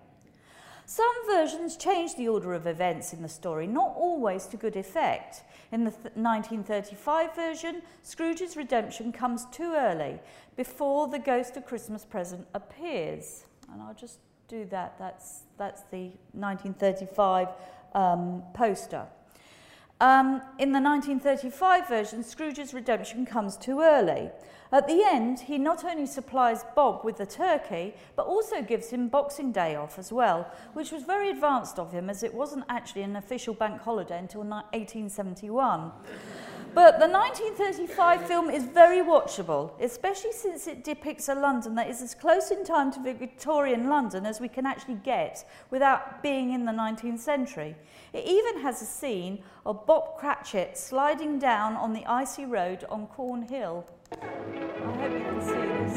Some 0.86 1.25
versions 1.25 1.78
change 1.78 2.16
the 2.16 2.28
order 2.28 2.54
of 2.54 2.68
events 2.68 3.13
in 3.13 3.22
the 3.22 3.30
story, 3.30 3.66
not 3.66 3.94
always 3.96 4.46
to 4.48 4.58
good 4.58 4.75
effect. 4.75 5.44
In 5.72 5.86
the 5.86 5.92
1935 5.92 7.34
version, 7.34 7.82
Scrooge's 8.04 8.58
redemption 8.58 9.13
comes 9.13 9.46
too 9.51 9.74
early, 9.74 10.20
before 10.58 11.08
the 11.08 11.20
ghost 11.20 11.56
of 11.56 11.66
Christmas 11.66 12.04
present 12.04 12.46
appears. 12.54 13.46
And 13.72 13.82
I'll 13.82 13.94
just 13.94 14.20
do 14.50 14.66
that. 14.66 15.00
That's, 15.00 15.44
that's 15.58 15.84
the 15.92 16.12
1935 16.34 17.48
um, 17.96 18.44
poster. 18.54 19.07
Um, 20.01 20.42
in 20.57 20.72
the 20.72 20.81
1935 20.81 21.87
version, 21.87 22.24
Scrooge's 22.24 22.74
redemption 22.74 23.24
comes 23.24 23.55
too 23.55 23.81
early. 23.81 24.31
At 24.72 24.87
the 24.87 25.03
end, 25.05 25.42
he 25.42 25.59
not 25.59 25.85
only 25.85 26.07
supplies 26.07 26.66
Bob 26.75 27.05
with 27.05 27.18
the 27.18 27.27
turkey, 27.27 27.94
but 28.16 28.25
also 28.25 28.64
gives 28.64 28.90
him 28.90 29.09
Boxing 29.09 29.51
Day 29.51 29.75
off 29.75 30.00
as 30.00 30.11
well, 30.11 30.51
which 30.74 30.92
was 30.92 31.03
very 31.03 31.29
advanced 31.29 31.77
of 31.77 31.92
him 31.92 32.09
as 32.09 32.24
it 32.24 32.33
wasn't 32.33 32.66
actually 32.68 33.03
an 33.03 33.16
official 33.16 33.53
bank 33.53 33.79
holiday 33.79 34.18
until 34.18 34.42
1871. 34.42 35.92
But 36.74 37.00
the 37.00 37.07
1935 37.07 38.27
film 38.27 38.50
is 38.50 38.64
very 38.64 39.00
watchable, 39.00 39.72
especially 39.81 40.31
since 40.31 40.68
it 40.68 40.86
depicts 40.86 41.27
a 41.27 41.36
London 41.36 41.75
that 41.75 41.90
is 41.90 42.01
as 42.01 42.16
close 42.16 42.50
in 42.50 42.64
time 42.64 42.94
to 42.94 43.01
Victorian 43.01 43.90
London 43.90 44.25
as 44.25 44.40
we 44.40 44.48
can 44.48 44.66
actually 44.66 44.96
get 44.96 45.46
without 45.70 46.24
being 46.24 46.53
in 46.53 46.64
the 46.64 46.72
19th 46.72 47.20
century. 47.20 47.75
It 48.14 48.25
even 48.25 48.62
has 48.62 48.81
a 48.81 48.86
scene 48.86 49.44
of 49.66 49.86
Bob 49.86 50.18
Cratchit 50.18 50.77
sliding 50.77 51.40
down 51.40 51.75
on 51.75 51.92
the 51.92 52.05
icy 52.05 52.46
road 52.46 52.86
on 52.90 53.07
Cornhill. 53.07 53.84
I 54.14 54.25
hope 54.25 55.12
you 55.12 55.20
can 55.20 55.42
see 55.42 55.51
this. 55.51 55.94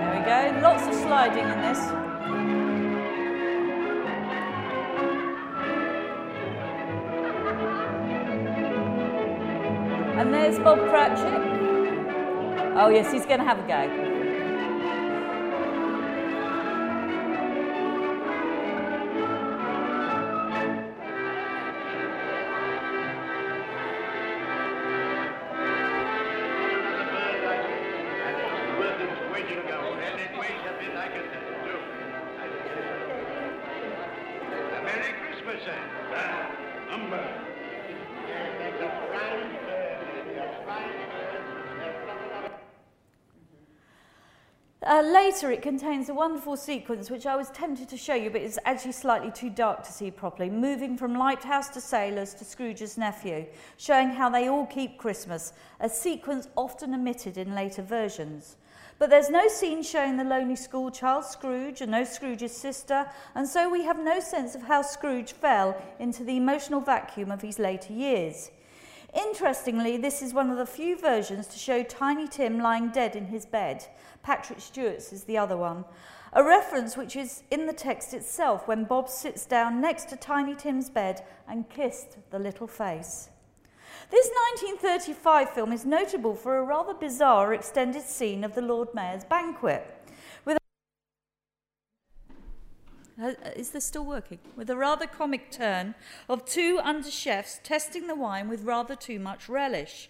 There 0.00 0.14
we 0.16 0.24
go, 0.24 0.60
lots 0.62 0.86
of 0.86 0.94
sliding 0.94 1.44
in 1.44 1.60
this. 1.60 2.07
And 10.28 10.34
there's 10.34 10.58
Bob 10.58 10.78
Cratchit. 10.90 11.24
Oh 12.76 12.90
yes, 12.90 13.10
he's 13.10 13.24
going 13.24 13.38
to 13.38 13.46
have 13.46 13.58
a 13.58 13.66
go. 13.66 14.07
Uh, 44.88 45.02
later, 45.02 45.50
it 45.52 45.60
contains 45.60 46.08
a 46.08 46.14
wonderful 46.14 46.56
sequence 46.56 47.10
which 47.10 47.26
I 47.26 47.36
was 47.36 47.50
tempted 47.50 47.90
to 47.90 47.98
show 47.98 48.14
you, 48.14 48.30
but 48.30 48.40
it's 48.40 48.58
actually 48.64 48.92
slightly 48.92 49.30
too 49.30 49.50
dark 49.50 49.82
to 49.82 49.92
see 49.92 50.10
properly. 50.10 50.48
Moving 50.48 50.96
from 50.96 51.12
lighthouse 51.12 51.68
to 51.70 51.80
sailors 51.82 52.32
to 52.32 52.44
Scrooge's 52.46 52.96
nephew, 52.96 53.44
showing 53.76 54.08
how 54.08 54.30
they 54.30 54.48
all 54.48 54.64
keep 54.64 54.96
Christmas, 54.96 55.52
a 55.80 55.90
sequence 55.90 56.48
often 56.56 56.94
omitted 56.94 57.36
in 57.36 57.54
later 57.54 57.82
versions. 57.82 58.56
But 58.98 59.10
there's 59.10 59.28
no 59.28 59.46
scene 59.48 59.82
showing 59.82 60.16
the 60.16 60.24
lonely 60.24 60.56
schoolchild 60.56 61.26
Scrooge 61.26 61.82
and 61.82 61.90
no 61.92 62.04
Scrooge's 62.04 62.56
sister, 62.56 63.10
and 63.34 63.46
so 63.46 63.68
we 63.68 63.84
have 63.84 64.02
no 64.02 64.20
sense 64.20 64.54
of 64.54 64.62
how 64.62 64.80
Scrooge 64.80 65.32
fell 65.32 65.76
into 65.98 66.24
the 66.24 66.38
emotional 66.38 66.80
vacuum 66.80 67.30
of 67.30 67.42
his 67.42 67.58
later 67.58 67.92
years. 67.92 68.50
Interestingly, 69.14 69.96
this 69.96 70.20
is 70.20 70.34
one 70.34 70.50
of 70.50 70.58
the 70.58 70.66
few 70.66 70.98
versions 70.98 71.46
to 71.48 71.58
show 71.58 71.82
Tiny 71.82 72.28
Tim 72.28 72.58
lying 72.58 72.90
dead 72.90 73.16
in 73.16 73.26
his 73.26 73.46
bed. 73.46 73.86
Patrick 74.22 74.60
Stewart's 74.60 75.12
is 75.12 75.24
the 75.24 75.38
other 75.38 75.56
one. 75.56 75.84
A 76.34 76.44
reference 76.44 76.96
which 76.96 77.16
is 77.16 77.42
in 77.50 77.66
the 77.66 77.72
text 77.72 78.12
itself 78.12 78.68
when 78.68 78.84
Bob 78.84 79.08
sits 79.08 79.46
down 79.46 79.80
next 79.80 80.10
to 80.10 80.16
Tiny 80.16 80.54
Tim's 80.54 80.90
bed 80.90 81.24
and 81.48 81.70
kissed 81.70 82.18
the 82.30 82.38
little 82.38 82.66
face. 82.66 83.30
This 84.10 84.30
1935 84.56 85.50
film 85.50 85.72
is 85.72 85.86
notable 85.86 86.34
for 86.34 86.58
a 86.58 86.62
rather 86.62 86.92
bizarre 86.94 87.54
extended 87.54 88.02
scene 88.02 88.44
of 88.44 88.54
the 88.54 88.62
Lord 88.62 88.88
Mayor's 88.94 89.24
banquet. 89.24 89.86
Uh, 90.46 90.56
Uh, 93.20 93.32
is 93.56 93.70
this 93.70 93.84
still 93.84 94.04
working? 94.04 94.38
With 94.54 94.70
a 94.70 94.76
rather 94.76 95.06
comic 95.06 95.50
turn 95.50 95.94
of 96.28 96.44
two 96.44 96.78
under 96.82 97.10
chefs 97.10 97.58
testing 97.64 98.06
the 98.06 98.14
wine 98.14 98.48
with 98.48 98.62
rather 98.62 98.94
too 98.94 99.18
much 99.18 99.48
relish. 99.48 100.08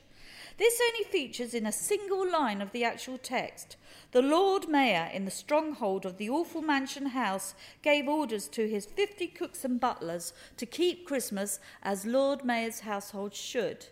This 0.58 0.80
only 0.88 1.04
features 1.04 1.54
in 1.54 1.66
a 1.66 1.72
single 1.72 2.30
line 2.30 2.60
of 2.60 2.72
the 2.72 2.84
actual 2.84 3.16
text. 3.16 3.76
The 4.10 4.20
Lord 4.22 4.68
Mayor, 4.68 5.08
in 5.12 5.24
the 5.24 5.30
stronghold 5.30 6.04
of 6.04 6.18
the 6.18 6.28
awful 6.28 6.62
mansion 6.62 7.06
house, 7.06 7.54
gave 7.80 8.08
orders 8.08 8.48
to 8.48 8.68
his 8.68 8.84
fifty 8.84 9.28
cooks 9.28 9.64
and 9.64 9.80
butlers 9.80 10.32
to 10.56 10.66
keep 10.66 11.06
Christmas 11.06 11.60
as 11.82 12.04
Lord 12.04 12.44
Mayor's 12.44 12.80
household 12.80 13.34
should. 13.34 13.86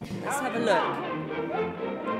Let's 0.00 0.40
have 0.40 0.56
a 0.56 0.58
look. 0.58 2.15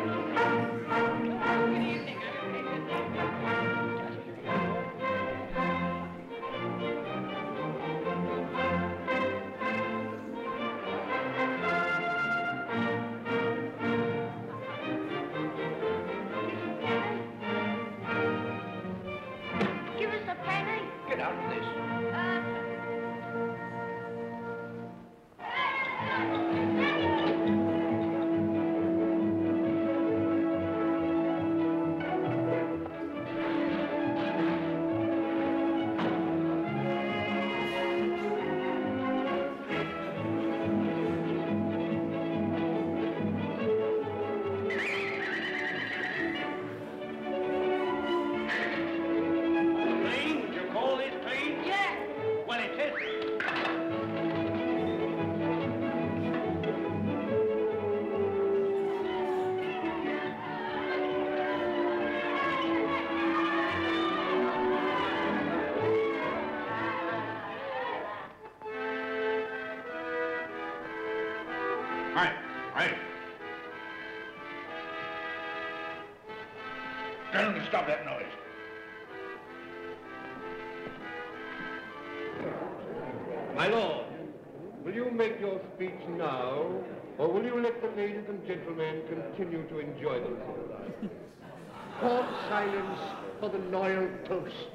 For 93.47 93.59
the 93.59 93.65
loyal 93.71 94.09
toast. 94.25 94.73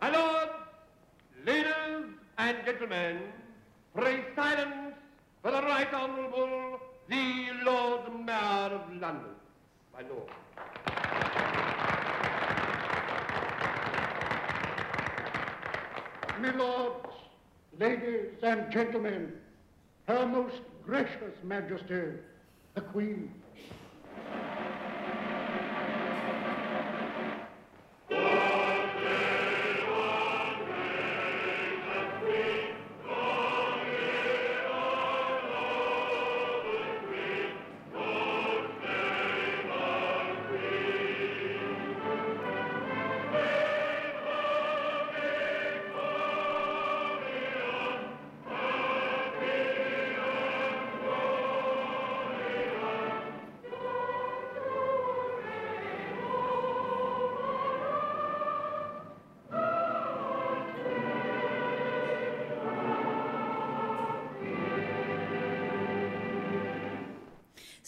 My 0.00 0.10
lord, 0.10 0.48
ladies 1.44 2.06
and 2.38 2.56
gentlemen, 2.64 3.18
pray 3.94 4.24
silence 4.34 4.94
for 5.42 5.50
the 5.50 5.62
Right 5.62 5.92
Honourable 5.92 6.80
the 7.08 7.50
Lord 7.64 8.24
Mayor 8.24 8.70
of 8.78 8.88
London. 9.00 9.34
My 9.92 10.02
lord. 10.08 10.30
My 16.40 16.56
lords, 16.56 17.06
ladies 17.78 18.42
and 18.42 18.72
gentlemen, 18.72 19.32
Her 20.06 20.26
Most 20.26 20.60
Gracious 20.84 21.34
Majesty, 21.42 22.12
the 22.74 22.80
Queen. 22.80 23.32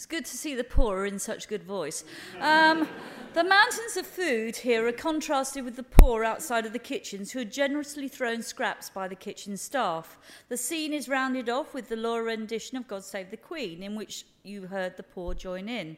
Good 0.09 0.25
to 0.25 0.37
see 0.37 0.55
the 0.55 0.63
poor 0.63 0.99
are 0.99 1.05
in 1.05 1.19
such 1.19 1.47
good 1.47 1.63
voice. 1.63 2.03
Um, 2.39 2.87
the 3.33 3.43
mountains 3.43 3.97
of 3.97 4.07
food 4.07 4.55
here 4.55 4.87
are 4.87 4.91
contrasted 4.91 5.63
with 5.63 5.75
the 5.75 5.83
poor 5.83 6.23
outside 6.23 6.65
of 6.65 6.73
the 6.73 6.79
kitchens 6.79 7.31
who 7.31 7.41
are 7.41 7.45
generously 7.45 8.07
thrown 8.07 8.41
scraps 8.41 8.89
by 8.89 9.07
the 9.07 9.15
kitchen 9.15 9.57
staff. 9.57 10.17
The 10.49 10.57
scene 10.57 10.93
is 10.93 11.09
rounded 11.09 11.49
off 11.49 11.73
with 11.73 11.89
the 11.89 11.95
Laura 11.95 12.23
rendition 12.23 12.77
of 12.77 12.87
God 12.87 13.03
Save 13.03 13.31
the 13.31 13.37
Queen, 13.37 13.83
in 13.83 13.95
which 13.95 14.25
you 14.43 14.67
heard 14.67 14.97
the 14.97 15.03
poor 15.03 15.33
join 15.33 15.67
in. 15.69 15.97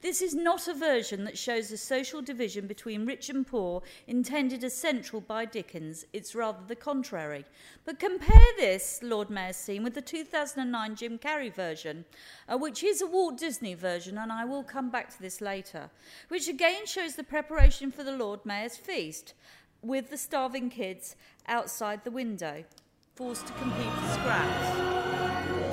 This 0.00 0.20
is 0.20 0.34
not 0.34 0.68
a 0.68 0.74
version 0.74 1.24
that 1.24 1.38
shows 1.38 1.68
the 1.68 1.76
social 1.76 2.20
division 2.20 2.66
between 2.66 3.06
rich 3.06 3.30
and 3.30 3.46
poor 3.46 3.82
intended 4.06 4.62
as 4.62 4.74
central 4.74 5.20
by 5.20 5.44
Dickens. 5.44 6.04
It's 6.12 6.34
rather 6.34 6.60
the 6.66 6.76
contrary. 6.76 7.44
But 7.84 7.98
compare 7.98 8.52
this 8.56 9.00
Lord 9.02 9.30
Mayor's 9.30 9.56
scene 9.56 9.82
with 9.82 9.94
the 9.94 10.02
2009 10.02 10.96
Jim 10.96 11.18
Carrey 11.18 11.52
version, 11.52 12.04
uh, 12.48 12.58
which 12.58 12.82
is 12.82 13.00
a 13.00 13.06
Walt 13.06 13.38
Disney 13.38 13.74
version, 13.74 14.18
and 14.18 14.30
I 14.30 14.44
will 14.44 14.62
come 14.62 14.90
back 14.90 15.10
to 15.10 15.22
this 15.22 15.40
later, 15.40 15.90
which 16.28 16.48
again 16.48 16.86
shows 16.86 17.14
the 17.14 17.24
preparation 17.24 17.90
for 17.90 18.04
the 18.04 18.16
Lord 18.16 18.44
Mayor's 18.44 18.76
feast 18.76 19.34
with 19.82 20.10
the 20.10 20.18
starving 20.18 20.70
kids 20.70 21.16
outside 21.46 22.04
the 22.04 22.10
window, 22.10 22.64
forced 23.14 23.46
to 23.46 23.52
compete 23.54 23.92
for 23.92 24.12
scraps. 24.14 25.63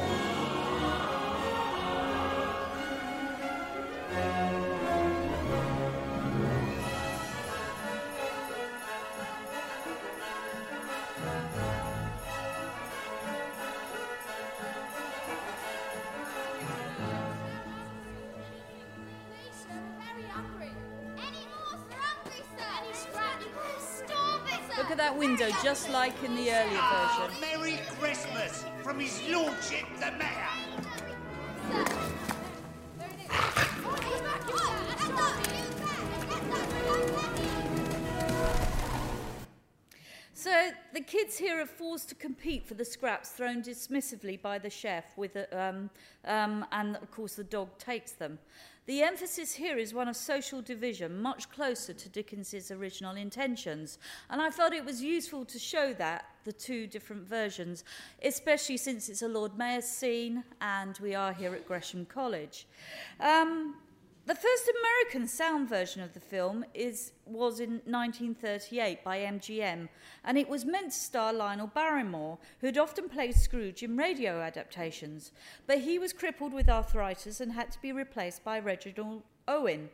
Look 24.92 25.00
at 25.00 25.06
that 25.06 25.18
window, 25.18 25.50
just 25.64 25.90
like 25.90 26.22
in 26.22 26.36
the 26.36 26.52
earlier 26.52 26.78
Ah, 26.78 27.30
version. 27.30 27.40
Merry 27.40 27.80
Christmas 27.98 28.66
from 28.84 29.00
His 29.00 29.22
Lordship 29.30 29.86
the 29.98 30.12
Mayor. 30.18 30.50
So 40.34 40.72
the 40.94 41.00
kids 41.00 41.38
here 41.38 41.62
are 41.62 41.66
forced 41.66 42.10
to 42.10 42.16
compete 42.16 42.68
for 42.68 42.74
the 42.74 42.84
scraps 42.84 43.30
thrown 43.30 43.62
dismissively 43.62 44.42
by 44.42 44.60
the 44.60 44.70
chef, 44.70 45.06
with 45.18 45.38
a, 45.38 45.58
um, 45.58 45.90
um, 46.26 46.66
and 46.74 46.98
of 46.98 47.10
course 47.12 47.36
the 47.36 47.46
dog 47.46 47.70
takes 47.78 48.12
them. 48.12 48.40
The 48.88 49.04
emphasis 49.04 49.54
here 49.54 49.78
is 49.78 49.94
one 49.94 50.08
of 50.08 50.16
social 50.16 50.62
division, 50.62 51.22
much 51.22 51.50
closer 51.52 51.94
to 51.94 52.10
Dickens's 52.10 52.72
original 52.72 53.16
intentions, 53.16 54.00
and 54.30 54.42
I 54.42 54.50
felt 54.50 54.74
it 54.74 54.84
was 54.84 55.04
useful 55.04 55.46
to 55.46 55.60
show 55.60 55.94
that 55.94 56.26
the 56.46 56.52
two 56.52 56.88
different 56.88 57.28
versions, 57.28 57.84
especially 58.24 58.78
since 58.78 59.08
it's 59.08 59.22
a 59.22 59.28
Lord 59.28 59.56
Mayor's 59.56 59.86
scene 59.86 60.44
and 60.62 60.98
we 61.00 61.14
are 61.14 61.32
here 61.32 61.54
at 61.54 61.68
Gresham 61.68 62.06
College. 62.06 62.66
Um, 63.20 63.76
the 64.32 64.36
first 64.36 64.72
American 64.80 65.28
sound 65.28 65.68
version 65.68 66.02
of 66.02 66.14
the 66.14 66.20
film 66.22 66.64
is, 66.74 67.12
was 67.26 67.60
in 67.60 67.82
1938 67.84 69.04
by 69.04 69.18
MGM, 69.18 69.90
and 70.24 70.38
it 70.38 70.48
was 70.48 70.64
meant 70.64 70.94
to 70.94 70.98
star 70.98 71.34
Lionel 71.34 71.68
Barrymore, 71.68 72.38
who'd 72.62 72.78
often 72.78 73.10
played 73.10 73.36
Scrooge 73.36 73.84
in 73.84 73.98
radio 73.98 74.40
adaptations, 74.40 75.34
but 75.68 75.80
he 75.80 76.00
was 76.00 76.14
crippled 76.14 76.54
with 76.54 76.70
arthritis 76.70 77.42
and 77.42 77.52
had 77.52 77.72
to 77.72 77.82
be 77.82 77.92
replaced 77.92 78.42
by 78.46 78.58
Reginald 78.58 79.24
Owen. 79.50 79.90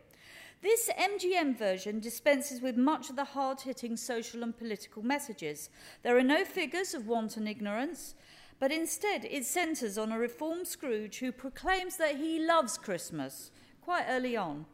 This 0.61 0.87
MGM 0.87 1.57
version 1.57 1.99
dispenses 1.99 2.61
with 2.61 2.77
much 2.77 3.09
of 3.09 3.15
the 3.15 3.23
hard 3.23 3.61
hitting 3.61 3.97
social 3.97 4.43
and 4.43 4.55
political 4.55 5.01
messages. 5.01 5.71
There 6.03 6.15
are 6.15 6.21
no 6.21 6.45
figures 6.45 6.93
of 6.93 7.07
wanton 7.07 7.47
ignorance, 7.47 8.13
but 8.59 8.71
instead 8.71 9.25
it 9.25 9.45
centres 9.45 9.97
on 9.97 10.11
a 10.11 10.19
reformed 10.19 10.67
Scrooge 10.67 11.17
who 11.17 11.31
proclaims 11.31 11.97
that 11.97 12.17
he 12.17 12.37
loves 12.37 12.77
Christmas 12.77 13.49
quite 13.87 14.05
early 14.09 14.35
on. 14.35 14.65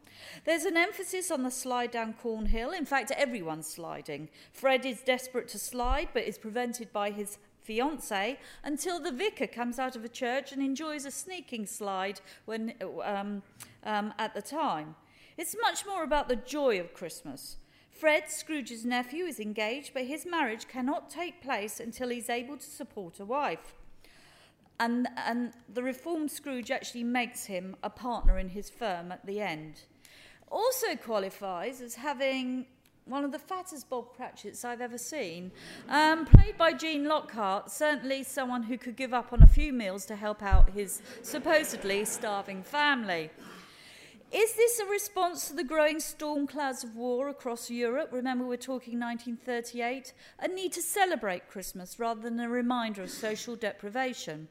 There's 0.44 0.64
an 0.64 0.76
emphasis 0.76 1.30
on 1.30 1.44
the 1.44 1.50
slide 1.52 1.92
down 1.92 2.14
Cornhill. 2.20 2.76
In 2.76 2.84
fact, 2.84 3.12
everyone's 3.12 3.68
sliding. 3.68 4.28
Fred 4.52 4.84
is 4.84 5.02
desperate 5.02 5.46
to 5.50 5.58
slide, 5.60 6.08
but 6.12 6.24
is 6.24 6.36
prevented 6.36 6.92
by 6.92 7.12
his 7.12 7.38
fiance 7.62 8.40
until 8.64 8.98
the 8.98 9.12
vicar 9.12 9.46
comes 9.46 9.78
out 9.78 9.94
of 9.94 10.04
a 10.04 10.08
church 10.08 10.50
and 10.50 10.60
enjoys 10.60 11.06
a 11.06 11.12
sneaking 11.12 11.64
slide 11.64 12.20
when 12.46 12.74
um, 13.04 13.44
um, 13.84 14.12
at 14.18 14.34
the 14.34 14.42
time. 14.42 14.96
It's 15.38 15.54
much 15.62 15.86
more 15.86 16.02
about 16.02 16.28
the 16.28 16.34
joy 16.34 16.80
of 16.80 16.92
Christmas. 16.92 17.58
Fred, 17.92 18.24
Scrooge's 18.28 18.84
nephew, 18.84 19.26
is 19.26 19.38
engaged, 19.38 19.92
but 19.94 20.06
his 20.06 20.26
marriage 20.26 20.66
cannot 20.66 21.08
take 21.08 21.40
place 21.40 21.78
until 21.78 22.08
he's 22.08 22.28
able 22.28 22.56
to 22.56 22.66
support 22.66 23.20
a 23.20 23.24
wife. 23.24 23.76
And, 24.80 25.08
and 25.16 25.52
the 25.72 25.82
reformed 25.82 26.30
Scrooge 26.30 26.70
actually 26.70 27.04
makes 27.04 27.46
him 27.46 27.76
a 27.82 27.90
partner 27.90 28.38
in 28.38 28.48
his 28.48 28.68
firm 28.68 29.12
at 29.12 29.24
the 29.24 29.40
end. 29.40 29.82
Also 30.50 30.96
qualifies 30.96 31.80
as 31.80 31.94
having 31.94 32.66
one 33.06 33.24
of 33.24 33.32
the 33.32 33.38
fattest 33.38 33.88
Bob 33.90 34.14
Cratchits 34.16 34.64
I've 34.64 34.80
ever 34.80 34.98
seen. 34.98 35.52
Um, 35.88 36.24
played 36.24 36.56
by 36.56 36.72
Gene 36.72 37.04
Lockhart, 37.04 37.70
certainly 37.70 38.22
someone 38.22 38.62
who 38.62 38.78
could 38.78 38.96
give 38.96 39.12
up 39.12 39.32
on 39.32 39.42
a 39.42 39.46
few 39.46 39.72
meals 39.72 40.06
to 40.06 40.16
help 40.16 40.42
out 40.42 40.70
his 40.70 41.02
supposedly 41.22 42.04
starving 42.04 42.62
family. 42.62 43.30
Is 44.32 44.54
this 44.54 44.80
a 44.80 44.86
response 44.86 45.46
to 45.48 45.54
the 45.54 45.62
growing 45.62 46.00
storm 46.00 46.48
clouds 46.48 46.82
of 46.82 46.96
war 46.96 47.28
across 47.28 47.70
Europe? 47.70 48.08
Remember, 48.10 48.44
we're 48.44 48.56
talking 48.56 48.98
1938. 48.98 50.12
A 50.40 50.48
need 50.48 50.72
to 50.72 50.82
celebrate 50.82 51.48
Christmas 51.48 52.00
rather 52.00 52.20
than 52.20 52.40
a 52.40 52.48
reminder 52.48 53.04
of 53.04 53.10
social 53.10 53.54
deprivation. 53.54 54.48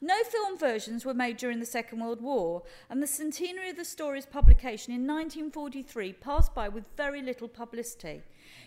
No 0.00 0.22
film 0.24 0.58
versions 0.58 1.06
were 1.06 1.14
made 1.14 1.38
during 1.38 1.58
the 1.58 1.64
Second 1.64 2.00
World 2.00 2.20
War, 2.20 2.62
and 2.90 3.02
the 3.02 3.06
centenary 3.06 3.70
of 3.70 3.76
the 3.76 3.84
story's 3.84 4.26
publication 4.26 4.92
in 4.92 5.06
1943 5.06 6.12
passed 6.12 6.54
by 6.54 6.68
with 6.68 6.84
very 6.98 7.22
little 7.22 7.48
publicity. 7.48 8.22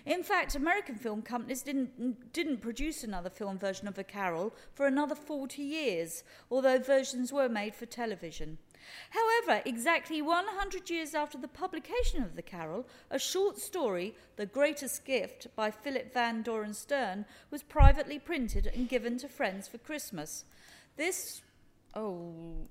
In 0.08 0.24
fact, 0.24 0.56
American 0.56 0.96
film 0.96 1.22
companies 1.22 1.62
didn't, 1.62 2.34
didn't 2.34 2.62
produce 2.62 3.04
another 3.04 3.30
film 3.30 3.60
version 3.60 3.88
of 3.88 4.00
A 4.00 4.04
Carol 4.04 4.56
for 4.74 4.88
another 4.88 5.14
40 5.14 5.62
years, 5.62 6.24
although 6.50 6.80
versions 6.80 7.32
were 7.32 7.48
made 7.48 7.76
for 7.76 7.86
television. 7.86 8.58
However, 9.12 9.62
exactly 9.66 10.24
100 10.24 10.90
years 10.90 11.14
after 11.14 11.38
the 11.38 11.48
publication 11.48 12.24
of 12.24 12.36
The 12.36 12.42
Carol, 12.42 12.88
a 13.12 13.20
short 13.20 13.60
story, 13.60 14.16
The 14.36 14.48
Greatest 14.48 15.06
Gift, 15.06 15.48
by 15.56 15.70
Philip 15.70 16.12
Van 16.12 16.42
Doren 16.42 16.74
Stern, 16.74 17.26
was 17.52 17.62
privately 17.62 18.18
printed 18.18 18.66
and 18.66 18.90
given 18.90 19.18
to 19.20 19.28
friends 19.28 19.68
for 19.68 19.78
Christmas. 19.78 20.46
This 21.00 21.42
Oh, 21.96 22.68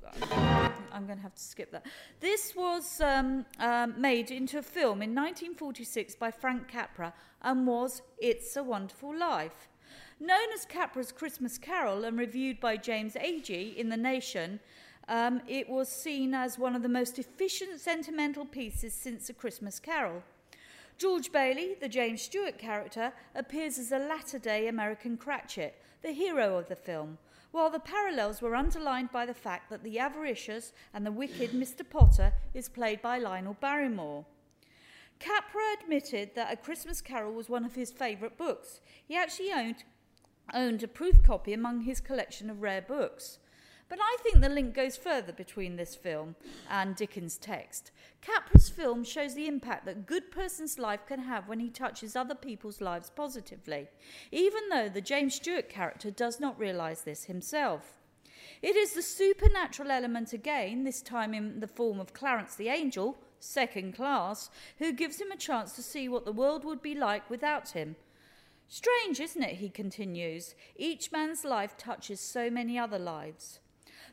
I'm 0.93 1.07
going 1.07 1.17
to 1.17 1.23
have 1.23 1.35
to 1.35 1.43
skip 1.43 1.73
that. 1.73 1.87
This 2.21 2.55
was 2.55 3.01
um, 3.01 3.47
um, 3.59 3.99
made 3.99 4.31
into 4.31 4.59
a 4.59 4.62
film 4.62 5.01
in 5.01 5.14
1946 5.14 6.14
by 6.17 6.31
Frank 6.31 6.69
Capra 6.69 7.14
and 7.41 7.67
was 7.67 8.03
It's 8.19 8.55
a 8.55 8.62
Wonderful 8.62 9.19
Life. 9.19 9.69
Known 10.21 10.53
as 10.55 10.67
Capra's 10.67 11.11
Christmas 11.11 11.57
Carol 11.57 12.05
and 12.05 12.19
reviewed 12.19 12.61
by 12.61 12.77
James 12.77 13.14
Agee 13.14 13.75
in 13.75 13.88
The 13.88 13.97
Nation, 13.97 14.61
um, 15.09 15.41
it 15.49 15.67
was 15.67 15.88
seen 15.88 16.35
as 16.35 16.59
one 16.59 16.77
of 16.77 16.83
the 16.83 16.88
most 16.91 17.19
efficient 17.19 17.81
sentimental 17.81 18.45
pieces 18.45 18.93
since 18.93 19.31
A 19.31 19.33
Christmas 19.33 19.81
Carol. 19.81 20.23
George 20.99 21.33
Bailey, 21.33 21.77
the 21.81 21.88
James 21.88 22.21
Stewart 22.21 22.59
character, 22.59 23.14
appears 23.35 23.79
as 23.79 23.91
a 23.91 23.99
latter 23.99 24.38
day 24.38 24.69
American 24.69 25.17
Cratchit, 25.17 25.81
the 26.03 26.12
hero 26.12 26.59
of 26.59 26.69
the 26.69 26.77
film, 26.77 27.17
while 27.51 27.71
the 27.71 27.81
parallels 27.81 28.43
were 28.43 28.55
underlined 28.55 29.11
by 29.11 29.25
the 29.25 29.35
fact 29.35 29.71
that 29.71 29.83
the 29.83 29.99
avaricious 29.99 30.73
and 30.93 31.05
the 31.05 31.13
wicked 31.13 31.51
Mr. 31.51 31.89
Potter 31.89 32.33
is 32.55 32.69
played 32.69 33.01
by 33.01 33.19
Lionel 33.19 33.57
Barrymore. 33.61 34.27
Capra 35.19 35.75
admitted 35.81 36.35
that 36.35 36.53
A 36.53 36.57
Christmas 36.57 37.01
Carol 37.01 37.33
was 37.33 37.49
one 37.49 37.65
of 37.65 37.75
his 37.75 37.91
favourite 37.91 38.37
books. 38.37 38.81
He 39.07 39.17
actually 39.17 39.53
owned, 39.53 39.85
owned 40.55 40.83
a 40.83 40.89
proof 40.89 41.23
copy 41.23 41.53
among 41.53 41.81
his 41.81 42.01
collection 42.01 42.49
of 42.51 42.63
rare 42.63 42.83
books. 42.83 43.39
But 43.88 44.01
I 44.03 44.16
think 44.22 44.40
the 44.40 44.51
link 44.51 44.74
goes 44.74 44.98
further 44.98 45.33
between 45.33 45.77
this 45.77 45.94
film 45.94 46.37
and 46.68 46.94
Dickens' 46.94 47.38
text. 47.38 47.90
Capra's 48.20 48.68
film 48.68 49.03
shows 49.03 49.35
the 49.35 49.46
impact 49.46 49.87
that 49.87 49.96
a 49.96 50.01
good 50.01 50.31
person's 50.31 50.79
life 50.79 51.07
can 51.07 51.20
have 51.20 51.48
when 51.48 51.61
he 51.61 51.70
touches 51.70 52.14
other 52.14 52.35
people's 52.35 52.83
lives 52.83 53.11
positively, 53.14 53.88
even 54.31 54.68
though 54.68 54.90
the 54.90 55.01
James 55.01 55.37
Stewart 55.37 55.70
character 55.70 56.11
does 56.11 56.38
not 56.38 56.59
realise 56.59 57.01
this 57.01 57.24
himself. 57.24 57.98
It 58.61 58.77
is 58.77 58.92
the 58.92 59.03
supernatural 59.03 59.90
element 59.90 60.33
again, 60.33 60.85
this 60.85 61.01
time 61.01 61.33
in 61.33 61.61
the 61.61 61.66
form 61.66 61.98
of 61.98 62.12
Clarence 62.12 62.57
the 62.57 62.68
Angel, 62.68 63.16
second 63.40 63.94
class, 63.94 64.51
who 64.79 64.92
gives 64.92 65.20
him 65.20 65.31
a 65.31 65.37
chance 65.37 65.72
to 65.77 65.83
see 65.83 66.09
what 66.09 66.24
the 66.24 66.33
world 66.33 66.64
would 66.64 66.83
be 66.83 66.94
like 66.94 67.31
without 67.31 67.70
him. 67.70 67.96
Strange, 68.66 69.18
isn't 69.20 69.42
it? 69.42 69.57
He 69.57 69.70
continues. 69.70 70.55
Each 70.77 71.11
man's 71.11 71.44
life 71.44 71.77
touches 71.79 72.20
so 72.20 72.51
many 72.51 72.79
other 72.79 72.98
lives. 72.98 73.61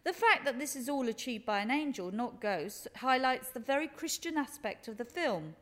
The 0.05 0.13
fact 0.13 0.45
that 0.45 0.59
this 0.59 0.75
is 0.75 0.87
all 0.87 1.09
achieved 1.09 1.47
by 1.47 1.59
an 1.59 1.71
angel, 1.71 2.11
not 2.11 2.39
ghosts, 2.39 2.87
highlights 2.97 3.49
the 3.49 3.59
very 3.59 3.87
Christian 3.87 4.37
aspect 4.37 4.87
of 4.87 4.97
the 4.97 5.03
film. 5.03 5.55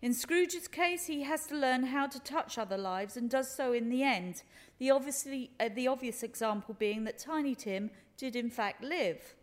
In 0.00 0.14
Scrooge's 0.14 0.68
case, 0.68 1.06
he 1.06 1.22
has 1.24 1.46
to 1.46 1.54
learn 1.54 1.84
how 1.84 2.06
to 2.06 2.18
touch 2.18 2.56
other 2.56 2.78
lives 2.78 3.18
and 3.18 3.28
does 3.28 3.54
so 3.54 3.74
in 3.74 3.90
the 3.90 4.02
end, 4.02 4.42
the, 4.78 4.90
obviously, 4.90 5.50
uh, 5.60 5.68
the 5.74 5.86
obvious 5.86 6.22
example 6.22 6.74
being 6.78 7.04
that 7.04 7.18
Tiny 7.18 7.54
Tim 7.54 7.90
did 8.16 8.36
in 8.36 8.48
fact 8.48 8.82
live. 8.82 9.34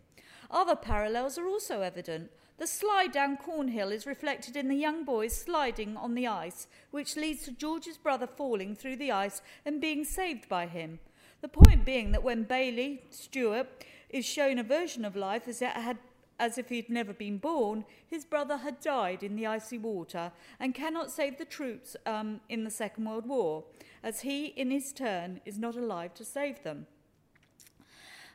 Other 0.49 0.75
parallels 0.75 1.37
are 1.37 1.47
also 1.47 1.81
evident. 1.81 2.31
The 2.57 2.65
slide 2.65 3.11
down 3.11 3.37
Cornhill 3.37 3.91
is 3.91 4.07
reflected 4.07 4.55
in 4.55 4.69
the 4.69 4.75
young 4.75 5.05
boys 5.05 5.35
sliding 5.35 5.95
on 5.95 6.15
the 6.15 6.27
ice, 6.27 6.67
which 6.89 7.15
leads 7.15 7.43
to 7.43 7.51
George's 7.51 7.97
brother 7.97 8.27
falling 8.27 8.75
through 8.75 8.97
the 8.97 9.11
ice 9.11 9.43
and 9.65 9.79
being 9.79 10.03
saved 10.03 10.49
by 10.49 10.65
him. 10.65 10.99
The 11.41 11.47
point 11.47 11.85
being 11.85 12.11
that 12.11 12.23
when 12.23 12.43
Bailey, 12.43 13.03
Stewart, 13.09 13.67
is 14.11 14.25
shown 14.25 14.59
a 14.59 14.63
version 14.63 15.03
of 15.05 15.15
life 15.15 15.47
as, 15.47 15.59
had, 15.59 15.97
as 16.39 16.57
if 16.57 16.69
he 16.69 16.75
had 16.75 16.89
never 16.89 17.13
been 17.13 17.37
born, 17.37 17.85
his 18.07 18.25
brother 18.25 18.57
had 18.57 18.79
died 18.79 19.23
in 19.23 19.35
the 19.35 19.47
icy 19.47 19.77
water 19.77 20.31
and 20.59 20.75
cannot 20.75 21.11
save 21.11 21.37
the 21.37 21.45
troops 21.45 21.95
um, 22.05 22.41
in 22.49 22.63
the 22.63 22.69
Second 22.69 23.05
World 23.05 23.27
War, 23.27 23.63
as 24.03 24.21
he, 24.21 24.47
in 24.47 24.69
his 24.69 24.91
turn, 24.91 25.41
is 25.45 25.57
not 25.57 25.75
alive 25.75 26.13
to 26.15 26.25
save 26.25 26.61
them. 26.63 26.85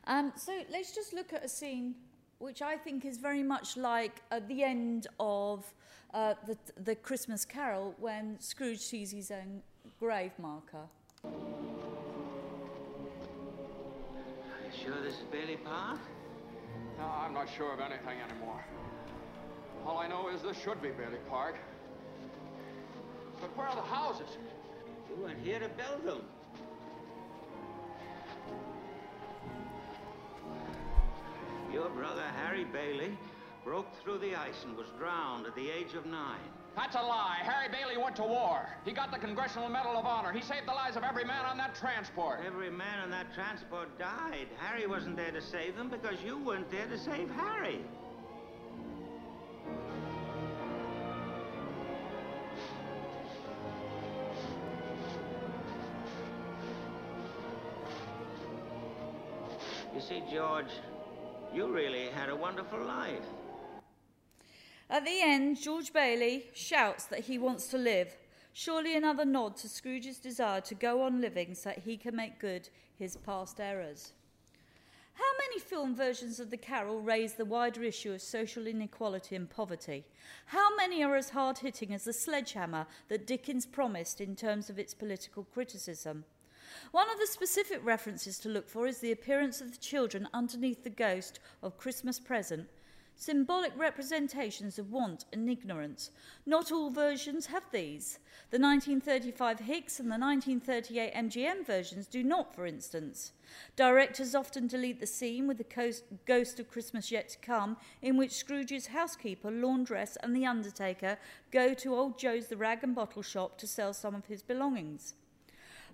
Um, 0.05 0.33
so 0.35 0.63
let's 0.71 0.95
just 0.95 1.13
look 1.13 1.33
at 1.33 1.43
a 1.43 1.49
scene 1.49 1.95
which 2.39 2.61
I 2.61 2.77
think 2.77 3.05
is 3.05 3.17
very 3.17 3.43
much 3.43 3.77
like 3.77 4.21
the 4.47 4.63
end 4.63 5.07
of 5.19 5.65
uh, 6.13 6.35
the, 6.45 6.57
the 6.83 6.95
Christmas 6.95 7.45
Carol 7.45 7.95
when 7.99 8.39
Scrooge 8.39 8.79
sees 8.79 9.11
his 9.11 9.31
own 9.31 9.61
grave 9.99 10.31
marker. 10.37 10.87
Sure 14.87 15.01
this 15.03 15.15
is 15.15 15.25
Bailey 15.33 15.57
Park? 15.57 15.99
No, 16.97 17.03
I'm 17.03 17.33
not 17.33 17.49
sure 17.57 17.73
of 17.73 17.81
anything 17.81 18.19
anymore. 18.31 18.63
All 19.85 19.97
I 19.97 20.07
know 20.07 20.29
is 20.29 20.41
this 20.41 20.55
should 20.63 20.81
be 20.81 20.91
Bailey 20.91 21.19
Park. 21.29 21.55
But 23.41 23.49
where 23.57 23.67
are 23.67 23.75
the 23.75 23.81
houses? 23.81 24.29
You 25.09 25.21
went 25.21 25.39
here 25.39 25.59
to 25.59 25.67
build 25.67 26.05
them. 26.05 26.21
Your 31.73 31.89
brother, 31.89 32.23
Harry 32.37 32.63
Bailey, 32.63 33.17
broke 33.65 33.93
through 34.01 34.19
the 34.19 34.35
ice 34.37 34.63
and 34.63 34.77
was 34.77 34.87
drowned 34.97 35.47
at 35.47 35.55
the 35.55 35.69
age 35.69 35.95
of 35.95 36.05
nine. 36.05 36.39
That's 36.77 36.95
a 36.95 37.01
lie. 37.01 37.39
Harry 37.41 37.69
Bailey 37.69 37.97
went 37.97 38.15
to 38.17 38.23
war. 38.23 38.69
He 38.85 38.91
got 38.91 39.11
the 39.11 39.17
Congressional 39.17 39.67
Medal 39.67 39.97
of 39.97 40.05
Honor. 40.05 40.31
He 40.31 40.41
saved 40.41 40.67
the 40.67 40.73
lives 40.73 40.95
of 40.95 41.01
every 41.01 41.23
man 41.23 41.43
on 41.43 41.57
that 41.57 41.73
transport. 41.73 42.41
Every 42.45 42.69
man 42.69 42.99
on 42.99 43.09
that 43.09 43.33
transport 43.33 43.97
died. 43.97 44.45
Harry 44.59 44.85
wasn't 44.85 45.17
there 45.17 45.31
to 45.31 45.41
save 45.41 45.75
them 45.75 45.89
because 45.89 46.21
you 46.23 46.37
weren't 46.37 46.69
there 46.69 46.85
to 46.85 46.99
save 46.99 47.31
Harry. 47.31 47.79
You 59.95 60.01
see, 60.01 60.21
George, 60.31 60.69
you 61.51 61.73
really 61.73 62.09
had 62.09 62.29
a 62.29 62.35
wonderful 62.35 62.85
life. 62.85 63.25
At 64.89 65.03
the 65.03 65.21
end, 65.21 65.61
George 65.61 65.91
Bailey 65.91 66.45
shouts 66.53 67.05
that 67.05 67.25
he 67.25 67.37
wants 67.37 67.67
to 67.67 67.77
live, 67.77 68.15
surely 68.53 68.95
another 68.95 69.25
nod 69.25 69.57
to 69.57 69.67
Scrooge's 69.67 70.17
desire 70.17 70.61
to 70.61 70.75
go 70.75 71.01
on 71.01 71.19
living 71.19 71.55
so 71.55 71.69
that 71.69 71.79
he 71.79 71.97
can 71.97 72.15
make 72.15 72.39
good 72.39 72.69
his 72.95 73.17
past 73.17 73.59
errors. 73.59 74.13
How 75.13 75.31
many 75.39 75.59
film 75.59 75.93
versions 75.93 76.39
of 76.39 76.51
The 76.51 76.57
Carol 76.57 77.01
raise 77.01 77.33
the 77.33 77.43
wider 77.43 77.83
issue 77.83 78.13
of 78.13 78.21
social 78.21 78.65
inequality 78.65 79.35
and 79.35 79.49
poverty? 79.49 80.05
How 80.45 80.75
many 80.75 81.03
are 81.03 81.15
as 81.15 81.31
hard 81.31 81.57
hitting 81.57 81.93
as 81.93 82.05
the 82.05 82.13
sledgehammer 82.13 82.85
that 83.09 83.27
Dickens 83.27 83.65
promised 83.65 84.21
in 84.21 84.35
terms 84.35 84.69
of 84.69 84.79
its 84.79 84.93
political 84.93 85.43
criticism? 85.43 86.23
One 86.91 87.09
of 87.09 87.19
the 87.19 87.27
specific 87.27 87.83
references 87.83 88.39
to 88.39 88.49
look 88.49 88.69
for 88.69 88.87
is 88.87 88.99
the 88.99 89.11
appearance 89.11 89.59
of 89.59 89.71
the 89.71 89.77
children 89.77 90.29
underneath 90.33 90.83
the 90.83 90.89
ghost 90.89 91.39
of 91.61 91.77
Christmas 91.77 92.19
present 92.19 92.69
symbolic 93.17 93.73
representations 93.75 94.77
of 94.77 94.91
want 94.91 95.25
and 95.33 95.49
ignorance. 95.49 96.11
Not 96.45 96.71
all 96.71 96.91
versions 96.91 97.47
have 97.47 97.63
these. 97.71 98.19
The 98.51 98.59
1935 98.59 99.59
Hicks 99.59 99.99
and 99.99 100.09
the 100.09 100.17
1938 100.17 101.13
MGM 101.13 101.65
versions 101.65 102.05
do 102.07 102.23
not, 102.23 102.53
for 102.53 102.67
instance. 102.67 103.33
Directors 103.75 104.35
often 104.35 104.67
delete 104.67 104.99
the 104.99 105.07
scene 105.07 105.47
with 105.47 105.57
the 105.57 106.01
ghost 106.25 106.59
of 106.59 106.69
Christmas 106.69 107.11
yet 107.11 107.29
to 107.29 107.39
come, 107.39 107.75
in 108.01 108.17
which 108.17 108.31
Scrooge's 108.31 108.87
housekeeper, 108.87 109.49
laundress, 109.49 110.17
and 110.21 110.35
the 110.35 110.45
undertaker 110.45 111.17
go 111.51 111.73
to 111.73 111.95
old 111.95 112.19
Joe's 112.19 112.47
the 112.47 112.55
rag 112.55 112.83
and 112.83 112.93
bottle 112.93 113.23
shop 113.23 113.57
to 113.57 113.67
sell 113.67 113.93
some 113.93 114.13
of 114.13 114.27
his 114.27 114.43
belongings. 114.43 115.15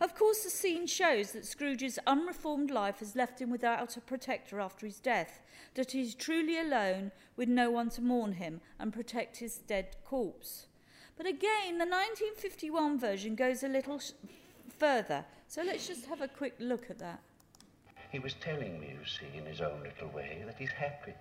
Of 0.04 0.16
course, 0.16 0.44
the 0.44 0.50
scene 0.50 0.86
shows 0.86 1.32
that 1.32 1.46
Scrooge's 1.46 1.98
unreformed 2.06 2.70
life 2.70 3.00
has 3.00 3.16
left 3.16 3.40
him 3.40 3.50
without 3.50 3.96
a 3.96 4.02
protector 4.02 4.60
after 4.60 4.86
his 4.86 5.00
death, 5.00 5.42
that 5.76 5.94
he 5.94 6.02
is 6.02 6.14
truly 6.14 6.60
alone 6.60 7.14
with 7.38 7.48
no 7.48 7.72
one 7.72 7.90
to 7.92 8.02
mourn 8.02 8.34
him 8.34 8.60
and 8.78 8.92
protect 8.92 9.38
his 9.38 9.60
dead 9.60 9.96
corpse. 10.04 10.68
But 11.16 11.26
again, 11.26 11.78
the 11.78 11.86
1951 11.86 13.00
version 13.00 13.36
goes 13.36 13.64
a 13.64 13.70
little 13.70 13.98
sh- 13.98 14.12
further, 14.78 15.24
so 15.48 15.64
let's 15.64 15.88
just 15.88 16.08
have 16.08 16.20
a 16.20 16.28
quick 16.28 16.56
look 16.60 16.90
at 16.90 17.00
that. 17.00 17.22
He 18.12 18.20
was 18.20 18.34
telling 18.34 18.82
me, 18.82 18.88
you 19.00 19.06
see, 19.06 19.38
in 19.38 19.46
his 19.46 19.62
own 19.62 19.84
little 19.84 20.10
way, 20.10 20.44
that 20.46 20.58
he's 20.60 20.72
happy. 20.72 21.14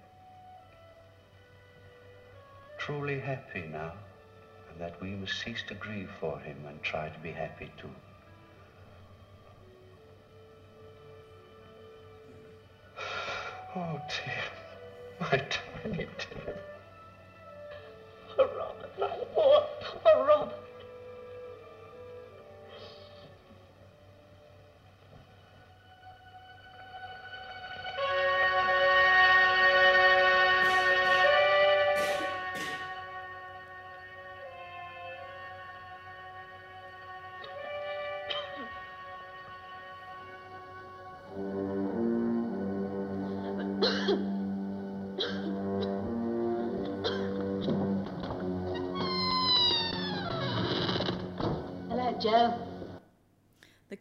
Truly 2.79 3.21
happy 3.21 3.62
now, 3.71 3.92
and 4.68 4.81
that 4.81 5.01
we 5.01 5.11
must 5.11 5.40
cease 5.40 5.62
to 5.68 5.75
grieve 5.75 6.11
for 6.18 6.40
him 6.40 6.57
and 6.66 6.83
try 6.83 7.11
to 7.11 7.18
be 7.21 7.31
happy 7.31 7.71
too. 7.81 7.95
Oh, 13.75 13.99
dear. 14.07 14.35
My 15.21 15.39
tiny 15.49 16.07
Tim. 16.19 16.62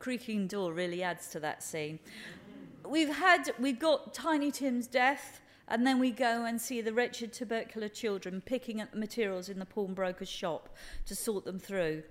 Creaking 0.02 0.48
door 0.48 0.74
really 0.74 1.04
adds 1.04 1.28
to 1.28 1.40
that 1.40 1.64
scene. 1.64 2.00
We've 2.86 3.16
had, 3.16 3.52
we've 3.60 3.80
got 3.80 4.14
Tiny 4.14 4.52
Tim's 4.52 4.88
death, 4.88 5.40
and 5.68 5.86
then 5.86 6.00
we 6.00 6.12
go 6.12 6.44
and 6.46 6.60
see 6.60 6.82
the 6.82 6.92
wretched 6.92 7.32
tubercular 7.32 7.88
children 7.88 8.42
picking 8.42 8.82
at 8.82 8.92
the 8.92 8.98
materials 8.98 9.48
in 9.48 9.60
the 9.60 9.66
pawnbroker's 9.66 10.28
shop 10.28 10.76
to 11.06 11.16
sort 11.16 11.46
them 11.46 11.60
through. 11.60 12.04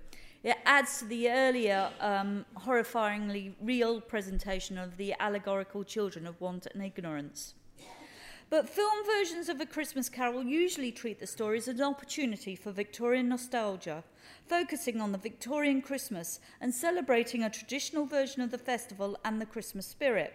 It 0.43 0.57
adds 0.65 0.99
to 0.99 1.05
the 1.05 1.29
earlier 1.29 1.91
um, 1.99 2.45
horrifyingly 2.57 3.53
real 3.61 4.01
presentation 4.01 4.77
of 4.77 4.97
the 4.97 5.13
allegorical 5.19 5.83
children 5.83 6.25
of 6.25 6.39
want 6.41 6.65
and 6.73 6.81
ignorance. 6.81 7.53
But 8.51 8.67
film 8.67 9.05
versions 9.05 9.47
of 9.47 9.61
A 9.61 9.65
Christmas 9.65 10.09
Carol 10.09 10.43
usually 10.43 10.91
treat 10.91 11.21
the 11.21 11.25
story 11.25 11.57
as 11.57 11.69
an 11.69 11.81
opportunity 11.81 12.53
for 12.53 12.73
Victorian 12.73 13.29
nostalgia, 13.29 14.03
focusing 14.45 14.99
on 14.99 15.13
the 15.13 15.17
Victorian 15.17 15.81
Christmas 15.81 16.41
and 16.59 16.75
celebrating 16.75 17.43
a 17.43 17.49
traditional 17.49 18.05
version 18.05 18.41
of 18.41 18.51
the 18.51 18.57
festival 18.57 19.17
and 19.23 19.39
the 19.39 19.45
Christmas 19.45 19.87
spirit. 19.87 20.33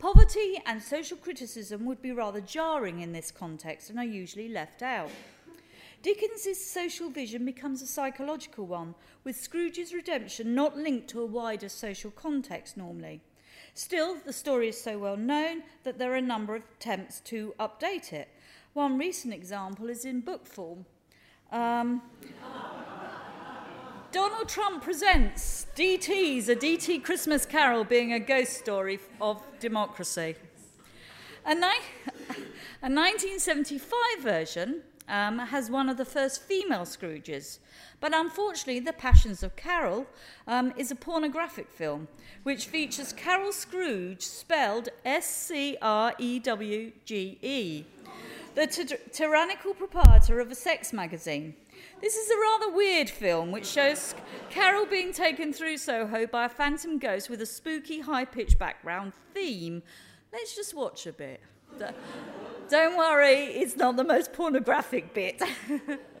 Poverty 0.00 0.60
and 0.66 0.82
social 0.82 1.16
criticism 1.16 1.84
would 1.84 2.02
be 2.02 2.10
rather 2.10 2.40
jarring 2.40 3.02
in 3.02 3.12
this 3.12 3.30
context 3.30 3.88
and 3.88 4.00
are 4.00 4.04
usually 4.04 4.48
left 4.48 4.82
out. 4.82 5.10
Dickens's 6.02 6.68
social 6.68 7.08
vision 7.08 7.44
becomes 7.44 7.82
a 7.82 7.86
psychological 7.86 8.66
one, 8.66 8.96
with 9.22 9.36
Scrooge's 9.36 9.94
redemption 9.94 10.56
not 10.56 10.76
linked 10.76 11.06
to 11.10 11.20
a 11.20 11.26
wider 11.26 11.68
social 11.68 12.10
context 12.10 12.76
normally. 12.76 13.20
Still, 13.78 14.16
the 14.26 14.32
story 14.32 14.70
is 14.70 14.82
so 14.82 14.98
well 14.98 15.16
known 15.16 15.62
that 15.84 16.00
there 16.00 16.10
are 16.12 16.16
a 16.16 16.20
number 16.20 16.56
of 16.56 16.64
attempts 16.80 17.20
to 17.20 17.54
update 17.60 18.12
it. 18.12 18.28
One 18.72 18.98
recent 18.98 19.32
example 19.32 19.88
is 19.88 20.04
in 20.04 20.18
book 20.18 20.48
form. 20.48 20.84
Um, 21.52 22.02
Donald 24.10 24.48
Trump 24.48 24.82
presents 24.82 25.68
DT's 25.76 26.48
A 26.48 26.56
DT 26.56 27.04
Christmas 27.04 27.46
Carol 27.46 27.84
being 27.84 28.12
a 28.12 28.18
ghost 28.18 28.54
story 28.54 28.98
of 29.20 29.40
democracy. 29.60 30.34
A, 31.46 31.54
ni- 31.54 31.60
a 32.82 32.90
1975 32.90 34.00
version 34.18 34.82
um, 35.08 35.38
has 35.38 35.70
one 35.70 35.88
of 35.88 35.96
the 35.96 36.04
first 36.04 36.42
female 36.42 36.84
Scrooges, 36.84 37.58
but 38.00 38.14
unfortunately, 38.14 38.80
The 38.80 38.92
Passions 38.92 39.42
of 39.42 39.56
Carol 39.56 40.06
um, 40.46 40.72
is 40.76 40.90
a 40.90 40.96
pornographic 40.96 41.70
film 41.70 42.08
which 42.42 42.66
features 42.66 43.12
Carol 43.12 43.52
Scrooge 43.52 44.22
spelled 44.22 44.88
S 45.04 45.26
C 45.26 45.76
R 45.82 46.14
E 46.18 46.38
W 46.38 46.92
G 47.04 47.38
E, 47.42 47.84
the 48.54 48.66
ty- 48.66 48.98
tyrannical 49.12 49.74
proprietor 49.74 50.40
of 50.40 50.50
a 50.50 50.54
sex 50.54 50.92
magazine. 50.92 51.54
This 52.00 52.16
is 52.16 52.30
a 52.30 52.40
rather 52.40 52.76
weird 52.76 53.10
film 53.10 53.50
which 53.50 53.66
shows 53.66 54.14
Carol 54.50 54.86
being 54.86 55.12
taken 55.12 55.52
through 55.52 55.78
Soho 55.78 56.26
by 56.26 56.44
a 56.44 56.48
phantom 56.48 56.98
ghost 56.98 57.28
with 57.28 57.40
a 57.40 57.46
spooky 57.46 58.00
high 58.00 58.24
pitched 58.24 58.58
background 58.58 59.12
theme. 59.34 59.82
Let's 60.32 60.54
just 60.54 60.74
watch 60.74 61.06
a 61.06 61.12
bit. 61.12 61.40
Don't 62.68 62.96
worry, 62.98 63.44
it's 63.44 63.76
not 63.76 63.96
the 63.96 64.04
most 64.04 64.32
pornographic 64.32 65.14
bit. 65.14 65.40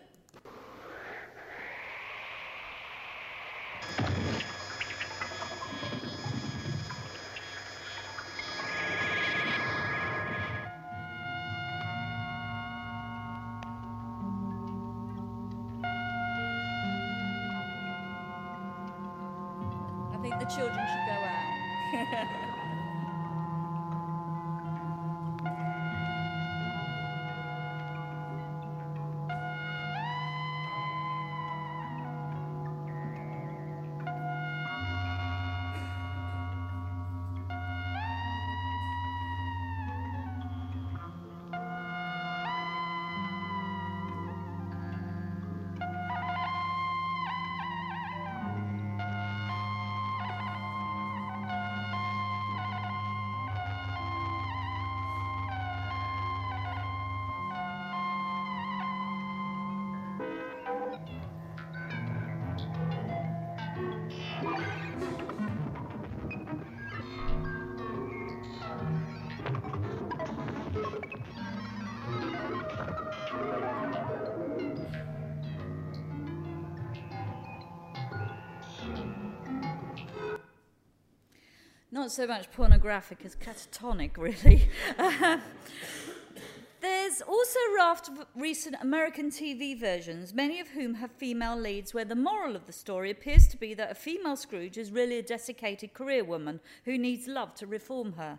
Not 81.98 82.12
so 82.12 82.28
much 82.28 82.48
pornographic 82.52 83.24
as 83.24 83.34
catatonic, 83.34 84.16
really. 84.16 84.68
Um, 85.00 85.42
There's 86.80 87.20
also 87.22 87.58
a 87.58 87.74
raft 87.74 88.08
of 88.08 88.24
recent 88.36 88.76
American 88.80 89.32
TV 89.32 89.76
versions, 89.76 90.32
many 90.32 90.60
of 90.60 90.68
whom 90.68 90.94
have 90.94 91.10
female 91.10 91.58
leads, 91.58 91.92
where 91.92 92.04
the 92.04 92.14
moral 92.14 92.54
of 92.54 92.66
the 92.66 92.72
story 92.72 93.10
appears 93.10 93.48
to 93.48 93.56
be 93.56 93.74
that 93.74 93.90
a 93.90 93.96
female 93.96 94.36
Scrooge 94.36 94.78
is 94.78 94.92
really 94.92 95.18
a 95.18 95.24
desiccated 95.24 95.92
career 95.92 96.22
woman 96.22 96.60
who 96.84 96.96
needs 96.96 97.26
love 97.26 97.52
to 97.56 97.66
reform 97.66 98.12
her. 98.12 98.38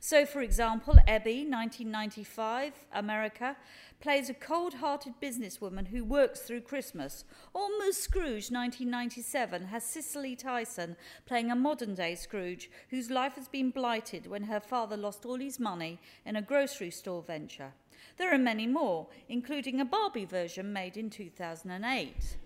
So, 0.00 0.24
for 0.24 0.40
example, 0.40 0.96
Ebbie, 1.06 1.46
1995, 1.46 2.72
America, 2.92 3.56
plays 4.00 4.30
a 4.30 4.34
cold 4.34 4.74
hearted 4.74 5.14
businesswoman 5.22 5.88
who 5.88 6.02
works 6.04 6.40
through 6.40 6.62
Christmas. 6.62 7.24
Or 7.52 7.68
Moose 7.78 7.98
Scrooge, 7.98 8.50
1997, 8.50 9.66
has 9.66 9.84
Cicely 9.84 10.34
Tyson 10.36 10.96
playing 11.26 11.50
a 11.50 11.56
modern 11.56 11.94
day 11.94 12.14
Scrooge 12.14 12.70
whose 12.88 13.10
life 13.10 13.34
has 13.34 13.48
been 13.48 13.70
blighted 13.70 14.26
when 14.26 14.44
her 14.44 14.60
father 14.60 14.96
lost 14.96 15.26
all 15.26 15.38
his 15.38 15.60
money 15.60 15.98
in 16.24 16.36
a 16.36 16.42
grocery 16.42 16.90
store 16.90 17.22
venture. 17.22 17.72
There 18.16 18.32
are 18.34 18.38
many 18.38 18.66
more, 18.66 19.06
including 19.28 19.80
a 19.80 19.84
Barbie 19.84 20.24
version 20.24 20.72
made 20.72 20.96
in 20.96 21.10
2008. 21.10 22.36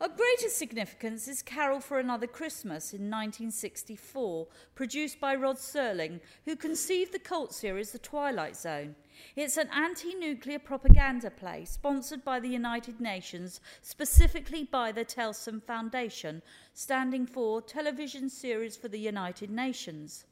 Of 0.00 0.16
greater 0.16 0.48
significance 0.48 1.28
is 1.28 1.40
Carol 1.40 1.78
for 1.78 2.00
Another 2.00 2.26
Christmas 2.26 2.92
in 2.92 3.02
1964, 3.02 4.48
produced 4.74 5.20
by 5.20 5.36
Rod 5.36 5.56
Serling, 5.56 6.18
who 6.44 6.56
conceived 6.56 7.12
the 7.12 7.20
cult 7.20 7.54
series 7.54 7.92
The 7.92 8.00
Twilight 8.00 8.56
Zone. 8.56 8.96
It's 9.36 9.56
an 9.56 9.68
anti 9.72 10.12
nuclear 10.14 10.58
propaganda 10.58 11.30
play 11.30 11.64
sponsored 11.64 12.24
by 12.24 12.40
the 12.40 12.48
United 12.48 13.00
Nations, 13.00 13.60
specifically 13.82 14.64
by 14.64 14.90
the 14.90 15.04
Telsun 15.04 15.62
Foundation, 15.62 16.42
standing 16.72 17.24
for 17.24 17.62
Television 17.62 18.28
Series 18.28 18.76
for 18.76 18.88
the 18.88 18.98
United 18.98 19.48
Nations. 19.48 20.24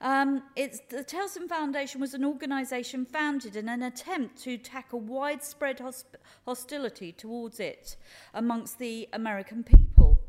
Um, 0.00 0.42
the 0.54 1.04
Telsun 1.04 1.48
Foundation 1.48 2.00
was 2.00 2.14
an 2.14 2.24
organisation 2.24 3.04
founded 3.04 3.56
in 3.56 3.68
an 3.68 3.82
attempt 3.82 4.40
to 4.42 4.56
tackle 4.56 5.00
widespread 5.00 5.78
hosp- 5.78 6.16
hostility 6.44 7.10
towards 7.10 7.58
it 7.58 7.96
amongst 8.32 8.78
the 8.78 9.08
American 9.12 9.64
people. 9.64 10.20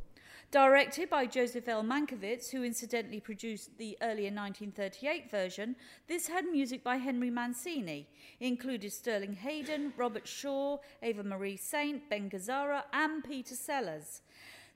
Directed 0.52 1.12
by 1.12 1.28
Joseph 1.28 1.68
L. 1.68 1.84
Mankiewicz, 1.84 2.50
who 2.50 2.64
incidentally 2.64 3.20
produced 3.20 3.78
the 3.78 3.96
earlier 4.02 4.32
1938 4.32 5.30
version, 5.30 5.76
this 6.08 6.28
had 6.28 6.46
music 6.46 6.84
by 6.84 6.98
Henry 6.98 7.30
Mancini. 7.30 8.08
It 8.40 8.48
included 8.48 8.92
Sterling 8.92 9.34
Hayden, 9.34 9.94
Robert 9.96 10.28
Shaw, 10.28 10.80
Eva 11.04 11.24
Marie 11.24 11.58
Saint, 11.58 12.10
Ben 12.10 12.32
Gazzara, 12.32 12.82
and 12.92 13.24
Peter 13.24 13.54
Sellers. 13.54 14.24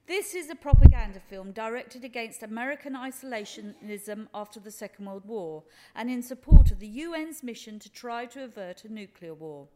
This 0.05 0.35
is 0.35 0.49
a 0.49 0.55
propaganda 0.55 1.21
film 1.29 1.53
directed 1.53 2.03
against 2.03 2.43
American 2.43 2.93
isolationism 2.93 4.27
after 4.33 4.59
the 4.59 4.69
Second 4.69 5.05
World 5.05 5.23
War 5.25 5.63
and 5.95 6.09
in 6.09 6.21
support 6.21 6.71
of 6.71 6.79
the 6.79 7.03
UN's 7.03 7.41
mission 7.41 7.79
to 7.79 7.89
try 7.89 8.25
to 8.25 8.43
avert 8.43 8.83
a 8.83 8.91
nuclear 8.91 9.33
war. 9.33 9.69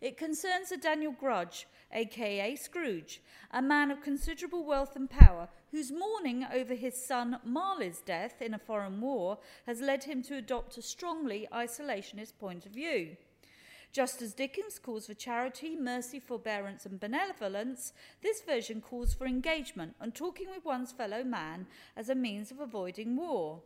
It 0.00 0.16
concerns 0.16 0.72
a 0.72 0.78
Daniel 0.78 1.12
Grudge, 1.12 1.66
aka 1.92 2.56
Scrooge, 2.56 3.20
a 3.50 3.60
man 3.60 3.90
of 3.90 4.00
considerable 4.00 4.64
wealth 4.64 4.96
and 4.96 5.10
power 5.10 5.50
whose 5.70 5.92
mourning 5.92 6.46
over 6.50 6.72
his 6.72 7.04
son 7.04 7.38
Marley's 7.44 8.00
death 8.00 8.40
in 8.40 8.54
a 8.54 8.58
foreign 8.58 9.02
war 9.02 9.36
has 9.66 9.82
led 9.82 10.04
him 10.04 10.22
to 10.22 10.38
adopt 10.38 10.78
a 10.78 10.82
strongly 10.82 11.46
isolationist 11.52 12.38
point 12.38 12.64
of 12.64 12.72
view. 12.72 13.18
Just 13.94 14.20
as 14.22 14.34
Dickens 14.34 14.80
calls 14.80 15.06
for 15.06 15.14
charity, 15.14 15.76
mercy, 15.76 16.18
forbearance, 16.18 16.84
and 16.84 16.98
benevolence, 16.98 17.92
this 18.24 18.42
version 18.42 18.80
calls 18.80 19.14
for 19.14 19.24
engagement 19.24 19.94
and 20.00 20.12
talking 20.12 20.48
with 20.50 20.64
one's 20.64 20.90
fellow 20.90 21.22
man 21.22 21.68
as 21.96 22.08
a 22.08 22.14
means 22.16 22.50
of 22.50 22.58
avoiding 22.58 23.14
war. 23.14 23.62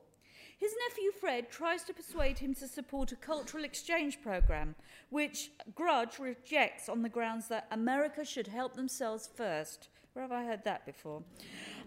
His 0.58 0.74
nephew 0.86 1.12
Fred 1.18 1.50
tries 1.50 1.82
to 1.84 1.94
persuade 1.94 2.40
him 2.40 2.54
to 2.56 2.68
support 2.68 3.10
a 3.10 3.16
cultural 3.16 3.64
exchange 3.64 4.20
program, 4.20 4.74
which 5.08 5.50
Grudge 5.74 6.18
rejects 6.18 6.90
on 6.90 7.00
the 7.00 7.08
grounds 7.08 7.48
that 7.48 7.66
America 7.70 8.22
should 8.22 8.48
help 8.48 8.74
themselves 8.74 9.30
first. 9.34 9.88
Where 10.12 10.24
have 10.24 10.32
I 10.32 10.44
heard 10.44 10.64
that 10.64 10.84
before? 10.84 11.22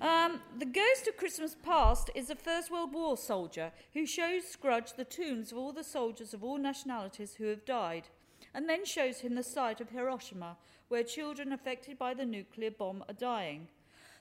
Um, 0.01 0.41
the 0.57 0.65
Ghost 0.65 1.07
of 1.07 1.15
Christmas 1.15 1.55
Past 1.61 2.09
is 2.15 2.31
a 2.31 2.35
First 2.35 2.71
World 2.71 2.91
War 2.91 3.17
soldier 3.17 3.71
who 3.93 4.07
shows 4.07 4.55
Grudge 4.55 4.93
the 4.93 5.05
tombs 5.05 5.51
of 5.51 5.59
all 5.59 5.73
the 5.73 5.83
soldiers 5.83 6.33
of 6.33 6.43
all 6.43 6.57
nationalities 6.57 7.35
who 7.35 7.45
have 7.45 7.65
died 7.65 8.07
and 8.53 8.67
then 8.67 8.85
shows 8.85 9.19
him 9.19 9.35
the 9.35 9.43
site 9.43 9.81
of 9.81 9.89
Hiroshima, 9.89 10.57
where 10.87 11.03
children 11.03 11.51
affected 11.51 11.97
by 11.97 12.13
the 12.13 12.25
nuclear 12.25 12.71
bomb 12.71 13.03
are 13.07 13.13
dying. 13.13 13.67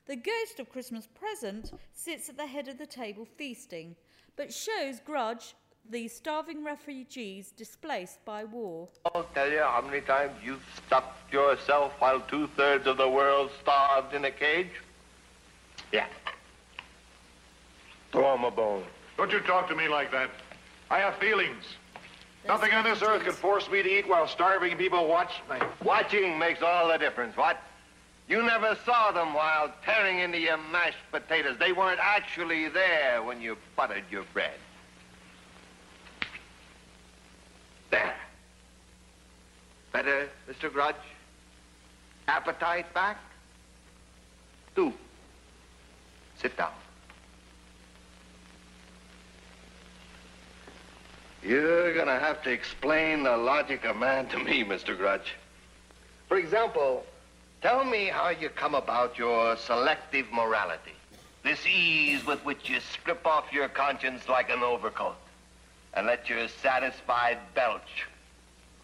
The 0.07 0.16
ghost 0.16 0.59
of 0.59 0.70
Christmas 0.70 1.07
present 1.07 1.72
sits 1.93 2.28
at 2.28 2.37
the 2.37 2.47
head 2.47 2.68
of 2.68 2.78
the 2.78 2.87
table 2.87 3.24
feasting, 3.37 3.97
but 4.37 4.53
shows 4.53 5.01
Grudge 5.01 5.55
the 5.89 6.09
starving 6.09 6.64
refugees 6.64 7.53
displaced 7.53 8.24
by 8.24 8.45
war. 8.45 8.89
I'll 9.14 9.24
tell 9.35 9.51
you 9.51 9.59
how 9.59 9.83
many 9.85 10.01
times 10.01 10.33
you've 10.45 10.64
stuffed 10.87 11.33
yourself 11.33 11.93
while 11.99 12.20
two 12.20 12.49
thirds 12.57 12.87
of 12.87 12.97
the 12.97 13.09
world 13.09 13.51
starved 13.61 14.14
in 14.14 14.24
a 14.24 14.31
cage. 14.31 14.70
Yeah. 15.93 16.07
Throw 18.12 18.35
him 18.35 18.45
a 18.45 18.51
bone. 18.51 18.85
Don't 19.16 19.33
you 19.33 19.41
talk 19.41 19.68
to 19.68 19.76
me 19.76 19.89
like 19.89 20.11
that. 20.12 20.31
I 20.91 20.99
have 20.99 21.16
feelings. 21.16 21.64
Nothing 22.47 22.72
on 22.72 22.84
this 22.84 23.03
earth 23.03 23.22
can 23.22 23.32
force 23.32 23.70
me 23.70 23.82
to 23.82 23.88
eat 23.88 24.09
while 24.09 24.26
starving 24.26 24.76
people 24.76 25.07
watch 25.07 25.32
me. 25.51 25.57
Watching 25.84 26.38
makes 26.38 26.62
all 26.62 26.88
the 26.88 26.97
difference, 26.97 27.36
what? 27.36 27.62
You 28.28 28.43
never 28.43 28.76
saw 28.84 29.11
them 29.11 29.34
while 29.34 29.72
tearing 29.84 30.20
into 30.20 30.38
your 30.38 30.57
mashed 30.57 30.99
potatoes. 31.11 31.57
They 31.59 31.72
weren't 31.72 32.01
actually 32.01 32.68
there 32.68 33.22
when 33.22 33.41
you 33.41 33.57
buttered 33.76 34.05
your 34.11 34.24
bread. 34.32 34.55
There. 37.91 38.14
Better, 39.93 40.28
Mr. 40.49 40.72
Grudge? 40.72 40.95
Appetite 42.28 42.93
back? 42.95 43.18
Do. 44.76 44.93
Sit 46.41 46.57
down. 46.57 46.70
You're 51.43 51.95
gonna 51.95 52.18
have 52.18 52.43
to 52.43 52.51
explain 52.51 53.22
the 53.22 53.36
logic 53.36 53.84
of 53.86 53.97
man 53.97 54.28
to 54.28 54.38
me, 54.38 54.62
Mr. 54.62 54.97
Grudge. 54.97 55.34
For 56.28 56.36
example, 56.36 57.07
tell 57.62 57.82
me 57.82 58.07
how 58.07 58.28
you 58.28 58.51
come 58.51 58.74
about 58.74 59.16
your 59.16 59.57
selective 59.57 60.30
morality. 60.30 60.93
This 61.43 61.66
ease 61.66 62.26
with 62.26 62.45
which 62.45 62.68
you 62.68 62.78
strip 62.80 63.26
off 63.26 63.53
your 63.53 63.68
conscience 63.68 64.28
like 64.28 64.51
an 64.51 64.62
overcoat 64.62 65.16
and 65.95 66.07
let 66.07 66.28
your 66.28 66.47
satisfied 66.49 67.38
belch 67.55 68.07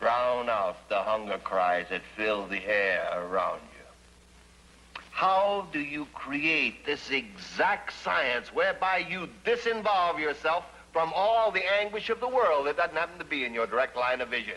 drown 0.00 0.48
out 0.48 0.88
the 0.88 1.02
hunger 1.02 1.38
cries 1.38 1.86
that 1.90 2.02
fill 2.16 2.46
the 2.46 2.64
air 2.64 3.07
around 3.16 3.61
you. 3.61 5.02
How 5.11 5.66
do 5.72 5.80
you 5.80 6.07
create 6.14 6.86
this 6.86 7.11
exact 7.11 7.92
science 8.02 8.52
whereby 8.52 9.07
you 9.09 9.28
disinvolve 9.44 10.18
yourself 10.18 10.64
from 10.97 11.12
all 11.14 11.51
the 11.51 11.61
anguish 11.78 12.09
of 12.09 12.20
the 12.20 12.26
world 12.26 12.66
that 12.66 12.78
doesn't 12.78 12.97
happen 12.97 13.18
to 13.18 13.24
be 13.26 13.44
in 13.44 13.53
your 13.53 13.66
direct 13.66 13.99
line 13.99 14.22
of 14.22 14.30
vision. 14.30 14.57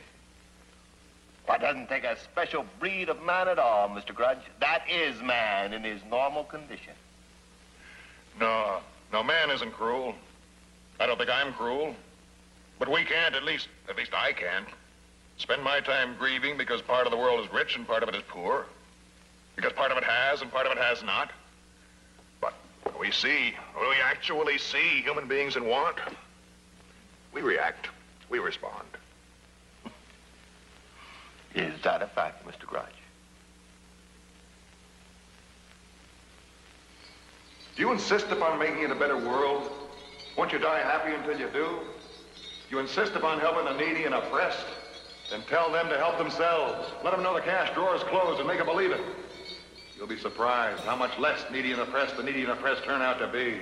That 1.47 1.59
doesn't 1.59 1.89
take 1.89 2.05
a 2.05 2.17
special 2.17 2.65
breed 2.79 3.09
of 3.09 3.21
man 3.23 3.49
at 3.49 3.59
all, 3.59 3.89
Mr. 3.89 4.15
Grudge. 4.15 4.37
That 4.61 4.83
is 4.89 5.21
man 5.21 5.73
in 5.73 5.83
his 5.83 5.99
normal 6.09 6.45
condition. 6.45 6.93
No, 8.39 8.77
no, 9.11 9.21
man 9.21 9.51
isn't 9.51 9.73
cruel. 9.73 10.15
I 10.97 11.07
don't 11.07 11.17
think 11.17 11.29
I'm 11.29 11.51
cruel. 11.51 11.93
But 12.79 12.87
we 12.87 13.03
can't, 13.03 13.35
at 13.35 13.43
least, 13.43 13.67
at 13.89 13.97
least 13.97 14.13
I 14.13 14.31
can't, 14.31 14.67
spend 15.39 15.61
my 15.61 15.81
time 15.81 16.15
grieving 16.17 16.57
because 16.57 16.81
part 16.81 17.05
of 17.05 17.11
the 17.11 17.17
world 17.17 17.43
is 17.43 17.51
rich 17.51 17.75
and 17.75 17.85
part 17.85 18.01
of 18.01 18.07
it 18.07 18.15
is 18.15 18.23
poor. 18.29 18.65
Because 19.57 19.73
part 19.73 19.91
of 19.91 19.97
it 19.97 20.05
has 20.05 20.41
and 20.41 20.49
part 20.49 20.67
of 20.67 20.71
it 20.71 20.77
has 20.77 21.03
not. 21.03 21.31
But 22.39 22.53
we 22.97 23.11
see, 23.11 23.53
we 23.77 23.95
actually 24.01 24.57
see 24.57 25.01
human 25.01 25.27
beings 25.27 25.57
in 25.57 25.65
want. 25.65 25.97
We 27.33 27.41
react. 27.41 27.87
We 28.29 28.39
respond. 28.39 28.87
Is 31.55 31.81
that 31.83 32.01
a 32.01 32.07
fact, 32.07 32.45
Mr. 32.47 32.65
Grudge? 32.65 32.85
Do 37.75 37.81
you 37.81 37.91
insist 37.91 38.27
upon 38.27 38.59
making 38.59 38.83
it 38.83 38.91
a 38.91 38.95
better 38.95 39.17
world? 39.17 39.71
Won't 40.37 40.51
you 40.51 40.59
die 40.59 40.79
happy 40.79 41.13
until 41.13 41.39
you 41.39 41.49
do? 41.51 41.79
You 42.69 42.79
insist 42.79 43.13
upon 43.13 43.39
helping 43.39 43.65
the 43.65 43.73
needy 43.73 44.03
and 44.03 44.13
oppressed? 44.13 44.65
Then 45.31 45.41
tell 45.43 45.71
them 45.71 45.89
to 45.89 45.97
help 45.97 46.17
themselves. 46.17 46.91
Let 47.03 47.11
them 47.11 47.23
know 47.23 47.33
the 47.33 47.41
cash 47.41 47.73
drawer 47.73 47.95
is 47.95 48.03
closed 48.03 48.39
and 48.39 48.47
make 48.47 48.57
them 48.57 48.67
believe 48.67 48.91
it. 48.91 49.01
You'll 49.97 50.07
be 50.07 50.17
surprised 50.17 50.83
how 50.83 50.95
much 50.95 51.17
less 51.19 51.43
needy 51.51 51.71
and 51.71 51.81
oppressed 51.81 52.17
the 52.17 52.23
needy 52.23 52.41
and 52.41 52.51
oppressed 52.51 52.83
turn 52.83 53.01
out 53.01 53.19
to 53.19 53.27
be. 53.27 53.59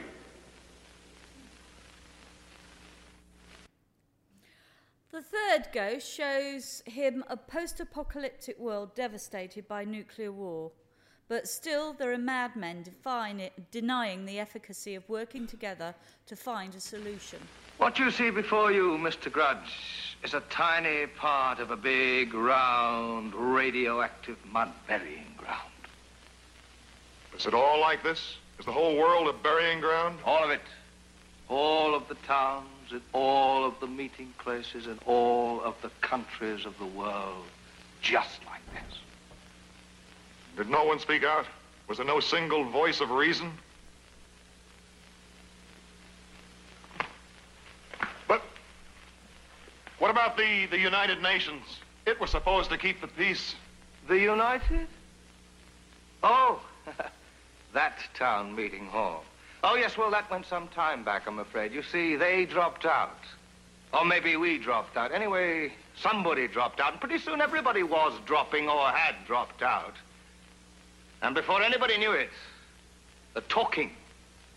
The 5.09 5.21
third 5.21 5.69
ghost 5.71 6.13
shows 6.13 6.83
him 6.85 7.23
a 7.29 7.37
post 7.37 7.79
apocalyptic 7.79 8.59
world 8.59 8.93
devastated 8.93 9.65
by 9.65 9.85
nuclear 9.85 10.33
war. 10.33 10.71
But 11.29 11.47
still, 11.47 11.93
there 11.93 12.11
are 12.11 12.17
madmen 12.17 12.83
it, 13.39 13.71
denying 13.71 14.25
the 14.25 14.39
efficacy 14.39 14.95
of 14.95 15.07
working 15.07 15.47
together 15.47 15.95
to 16.25 16.35
find 16.35 16.75
a 16.75 16.79
solution. 16.81 17.39
What 17.77 17.99
you 17.99 18.11
see 18.11 18.31
before 18.31 18.71
you, 18.71 18.97
Mr. 18.97 19.31
Grudge, 19.31 20.15
is 20.23 20.33
a 20.33 20.41
tiny 20.49 21.07
part 21.07 21.59
of 21.59 21.71
a 21.71 21.77
big, 21.77 22.33
round, 22.33 23.33
radioactive 23.33 24.37
mud 24.51 24.71
burying 24.87 25.33
ground. 25.37 25.71
Is 27.37 27.45
it 27.45 27.53
all 27.53 27.79
like 27.79 28.03
this? 28.03 28.35
Is 28.59 28.65
the 28.65 28.71
whole 28.73 28.97
world 28.97 29.27
a 29.27 29.33
burying 29.33 29.79
ground? 29.79 30.19
All 30.25 30.43
of 30.43 30.49
it. 30.49 30.61
All 31.49 31.95
of 31.95 32.07
the 32.09 32.15
towns, 32.87 33.01
in 33.01 33.01
all 33.13 33.65
of 33.65 33.79
the 33.79 33.87
meeting 33.87 34.33
places 34.39 34.87
in 34.87 34.99
all 35.05 35.61
of 35.61 35.75
the 35.81 35.89
countries 36.01 36.65
of 36.65 36.77
the 36.79 36.85
world, 36.85 37.45
just 38.01 38.39
like 38.45 38.61
this. 38.73 38.99
Did 40.55 40.69
no 40.69 40.83
one 40.85 40.99
speak 40.99 41.23
out? 41.23 41.45
Was 41.87 41.97
there 41.97 42.07
no 42.07 42.19
single 42.19 42.65
voice 42.69 42.99
of 42.99 43.11
reason? 43.11 43.51
But 48.27 48.41
what 49.99 50.11
about 50.11 50.37
the, 50.37 50.65
the 50.67 50.79
United 50.79 51.21
Nations? 51.21 51.63
It 52.05 52.19
was 52.19 52.31
supposed 52.31 52.69
to 52.71 52.77
keep 52.77 53.01
the 53.01 53.07
peace. 53.07 53.55
The 54.07 54.17
United? 54.17 54.87
Oh, 56.23 56.61
that 57.73 57.99
town 58.15 58.55
meeting 58.55 58.87
hall. 58.87 59.23
Oh, 59.63 59.75
yes, 59.75 59.97
well, 59.97 60.11
that 60.11 60.29
went 60.29 60.45
some 60.45 60.67
time 60.69 61.03
back, 61.03 61.27
I'm 61.27 61.39
afraid. 61.39 61.73
You 61.73 61.81
see, 61.81 62.15
they 62.15 62.45
dropped 62.45 62.85
out. 62.85 63.17
Or 63.93 64.05
maybe 64.05 64.35
we 64.35 64.57
dropped 64.57 64.97
out. 64.97 65.11
Anyway, 65.11 65.73
somebody 65.95 66.47
dropped 66.47 66.79
out, 66.79 66.91
and 66.91 67.01
pretty 67.01 67.17
soon 67.17 67.41
everybody 67.41 67.83
was 67.83 68.13
dropping 68.25 68.69
or 68.69 68.87
had 68.89 69.15
dropped 69.25 69.63
out. 69.63 69.95
And 71.21 71.33
before 71.33 71.63
anybody 71.63 71.97
knew 71.97 72.11
it, 72.11 72.29
the 73.33 73.41
talking 73.41 73.91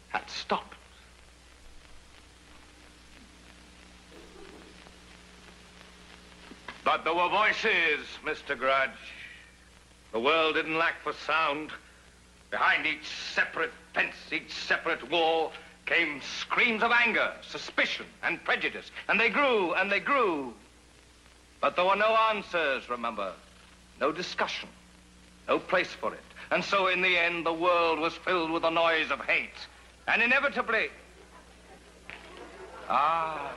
had 0.09 0.29
stopped. 0.29 0.77
But 6.85 7.05
there 7.05 7.15
were 7.15 7.29
voices, 7.29 8.07
Mr. 8.25 8.59
Grudge. 8.59 8.91
The 10.13 10.19
world 10.19 10.57
didn't 10.57 10.77
lack 10.77 11.01
for 11.03 11.13
sound. 11.27 11.71
Behind 12.51 12.85
each 12.85 13.07
separate 13.33 13.71
fence, 13.95 14.15
each 14.33 14.53
separate 14.53 15.11
wall, 15.11 15.53
came 15.87 16.21
screams 16.41 16.83
of 16.83 16.93
anger, 16.93 17.33
suspicion, 17.43 18.07
and 18.23 18.43
prejudice. 18.45 18.91
And 19.09 19.19
they 19.19 19.29
grew 19.29 19.75
and 19.75 19.91
they 19.91 20.01
grew. 20.01 20.55
But 21.61 21.77
there 21.77 21.85
were 21.85 21.97
no 21.97 22.17
answers, 22.33 22.89
remember. 22.89 23.33
No 24.01 24.13
discussion. 24.13 24.69
No 25.49 25.59
place 25.59 25.93
for 25.93 26.15
it. 26.15 26.21
And 26.51 26.65
so 26.65 26.89
in 26.89 27.03
the 27.03 27.19
end, 27.19 27.45
the 27.45 27.53
world 27.53 27.99
was 27.99 28.15
filled 28.15 28.51
with 28.51 28.63
the 28.63 28.71
noise 28.71 29.11
of 29.11 29.21
hate. 29.21 29.51
And 30.09 30.23
inevitably... 30.23 30.89
Ah... 32.89 33.53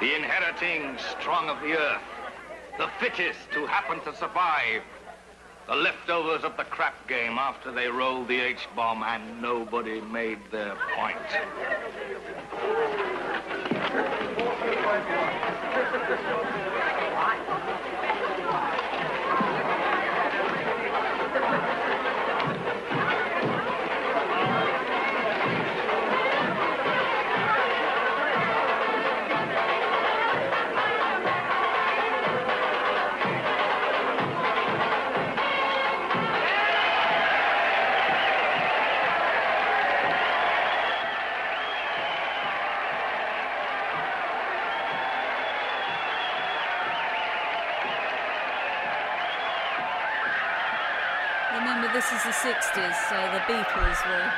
The 0.00 0.16
inheriting 0.16 0.96
strong 1.20 1.39
of 1.50 1.60
the 1.62 1.76
earth. 1.76 2.00
The 2.78 2.88
fittest 3.00 3.52
who 3.52 3.66
happen 3.66 3.98
to 4.00 4.16
survive. 4.16 4.82
The 5.66 5.74
leftovers 5.74 6.44
of 6.44 6.56
the 6.56 6.62
crap 6.62 7.08
game 7.08 7.38
after 7.38 7.72
they 7.72 7.88
rolled 7.88 8.28
the 8.28 8.38
H-bomb 8.38 9.02
and 9.02 9.42
nobody 9.42 10.00
made 10.00 10.38
their 10.52 10.76
point. 10.96 11.16
60s, 52.32 53.08
so 53.08 53.16
the 53.32 53.40
Beatles 53.52 54.08
were. 54.08 54.32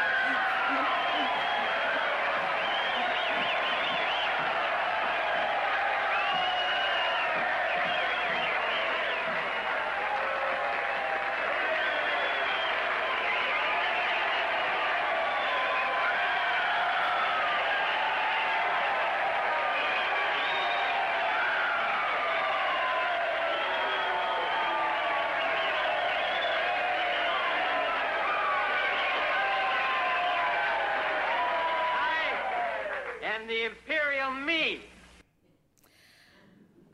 And 33.25 33.49
the 33.49 33.65
Imperial 33.65 34.31
me. 34.31 34.81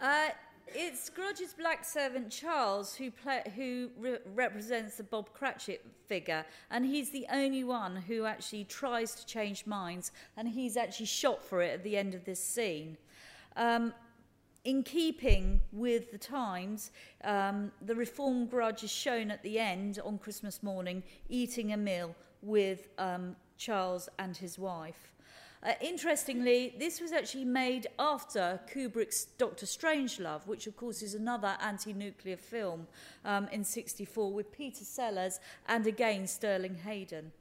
Uh, 0.01 0.29
it's 0.69 1.11
Servant 1.85 2.31
Charles 2.31 2.95
who 2.95 3.11
play, 3.11 3.43
who 3.57 3.91
re- 3.99 4.19
represents 4.35 4.97
the 4.97 5.03
Bob 5.03 5.33
Cratchit 5.33 5.85
figure, 6.07 6.45
and 6.71 6.85
he's 6.85 7.11
the 7.11 7.27
only 7.33 7.65
one 7.65 7.97
who 7.97 8.25
actually 8.25 8.65
tries 8.65 9.15
to 9.15 9.27
change 9.27 9.67
minds, 9.67 10.13
and 10.37 10.49
he's 10.49 10.77
actually 10.77 11.07
shot 11.07 11.45
for 11.45 11.63
it 11.63 11.73
at 11.75 11.85
the 11.85 11.97
end 11.97 12.15
of 12.15 12.25
this 12.25 12.43
scene. 12.43 12.97
Um, 13.57 13.93
in 14.65 14.83
keeping 14.83 15.61
with 15.73 16.11
the 16.11 16.19
times, 16.19 16.91
um, 17.25 17.73
the 17.83 17.95
reform 17.95 18.47
grudge 18.47 18.85
is 18.85 18.91
shown 18.91 19.31
at 19.31 19.43
the 19.43 19.59
end 19.59 19.99
on 20.05 20.19
Christmas 20.19 20.63
morning 20.63 21.03
eating 21.29 21.73
a 21.73 21.77
meal 21.77 22.15
with 22.43 22.89
um, 22.99 23.35
Charles 23.57 24.09
and 24.19 24.37
his 24.37 24.59
wife. 24.59 25.13
Uh, 25.63 25.73
interestingly, 25.81 26.75
this 26.79 27.01
was 27.01 27.11
actually 27.11 27.45
made 27.45 27.89
after 27.99 28.61
Kubrick's 28.73 29.25
Doctor 29.25 29.67
Strangelove, 29.67 30.47
which 30.47 30.67
of 30.69 30.77
course 30.77 31.03
is 31.03 31.15
another 31.15 31.57
anti-nuclear 31.61 32.37
film 32.37 32.87
um, 33.25 33.49
in 33.51 33.65
64 33.65 34.33
with 34.33 34.53
Peter 34.53 34.85
Sellers 34.85 35.41
and 35.67 35.87
again 35.87 36.27
Sterling 36.27 36.77
Hayden. 36.85 37.33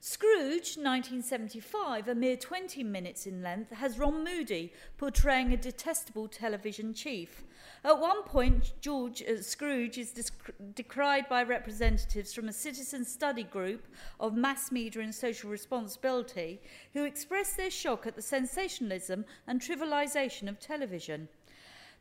Scrooge, 0.00 0.76
1975, 0.76 2.08
a 2.08 2.14
mere 2.14 2.36
20 2.36 2.84
minutes 2.84 3.26
in 3.26 3.42
length, 3.42 3.72
has 3.72 3.98
Ron 3.98 4.22
Moody 4.22 4.72
portraying 4.96 5.52
a 5.52 5.56
detestable 5.56 6.28
television 6.28 6.94
chief. 6.94 7.42
At 7.88 8.00
one 8.00 8.22
point, 8.22 8.74
George 8.82 9.22
uh, 9.22 9.40
Scrooge 9.40 9.96
is 9.96 10.10
disc- 10.10 10.50
decried 10.74 11.26
by 11.26 11.42
representatives 11.42 12.34
from 12.34 12.46
a 12.46 12.52
citizen 12.52 13.02
study 13.02 13.44
group 13.44 13.86
of 14.20 14.36
mass 14.36 14.70
media 14.70 15.00
and 15.00 15.14
social 15.14 15.48
responsibility 15.48 16.60
who 16.92 17.04
express 17.04 17.54
their 17.54 17.70
shock 17.70 18.06
at 18.06 18.14
the 18.14 18.20
sensationalism 18.20 19.24
and 19.46 19.62
trivialization 19.62 20.50
of 20.50 20.60
television. 20.60 21.28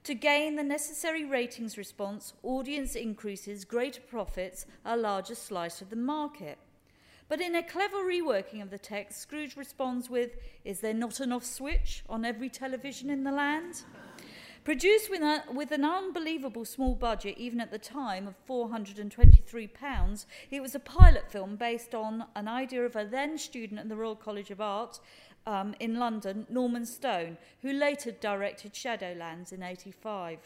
To 0.03 0.13
gain 0.13 0.57
the 0.57 0.63
necessary 0.63 1.23
ratings 1.23 1.77
response, 1.77 2.33
audience 2.43 2.95
increases, 2.95 3.63
greater 3.63 4.01
profits, 4.01 4.65
a 4.83 4.97
larger 4.97 5.35
slice 5.35 5.81
of 5.81 5.89
the 5.89 5.95
market. 5.95 6.57
But 7.29 7.39
in 7.39 7.55
a 7.55 7.63
clever 7.63 8.03
reworking 8.03 8.61
of 8.61 8.71
the 8.71 8.77
text, 8.77 9.21
Scrooge 9.21 9.55
responds 9.55 10.09
with, 10.09 10.31
Is 10.65 10.81
there 10.81 10.93
not 10.93 11.21
an 11.21 11.31
off 11.31 11.45
switch 11.45 12.03
on 12.09 12.25
every 12.25 12.49
television 12.49 13.09
in 13.09 13.23
the 13.23 13.31
land? 13.31 13.85
Produced 14.67 15.09
with, 15.09 15.21
a, 15.21 15.43
with 15.53 15.71
an 15.71 15.85
unbelievable 15.85 16.65
small 16.65 16.93
budget, 16.93 17.37
even 17.37 17.61
at 17.61 17.71
the 17.71 17.79
time, 17.79 18.27
of 18.27 18.35
£423, 18.45 20.25
it 20.51 20.61
was 20.61 20.75
a 20.75 20.79
pilot 20.79 21.31
film 21.31 21.55
based 21.55 21.95
on 21.95 22.25
an 22.35 22.49
idea 22.49 22.83
of 22.83 22.97
a 22.97 23.05
then 23.05 23.37
student 23.37 23.79
at 23.79 23.87
the 23.87 23.95
Royal 23.95 24.13
College 24.13 24.51
of 24.51 24.59
Art 24.59 24.99
um, 25.45 25.73
in 25.79 25.97
London, 25.97 26.45
Norman 26.49 26.85
Stone, 26.85 27.37
who 27.61 27.71
later 27.71 28.11
directed 28.11 28.73
Shadowlands 28.73 29.53
in 29.53 29.63
85. 29.63 30.39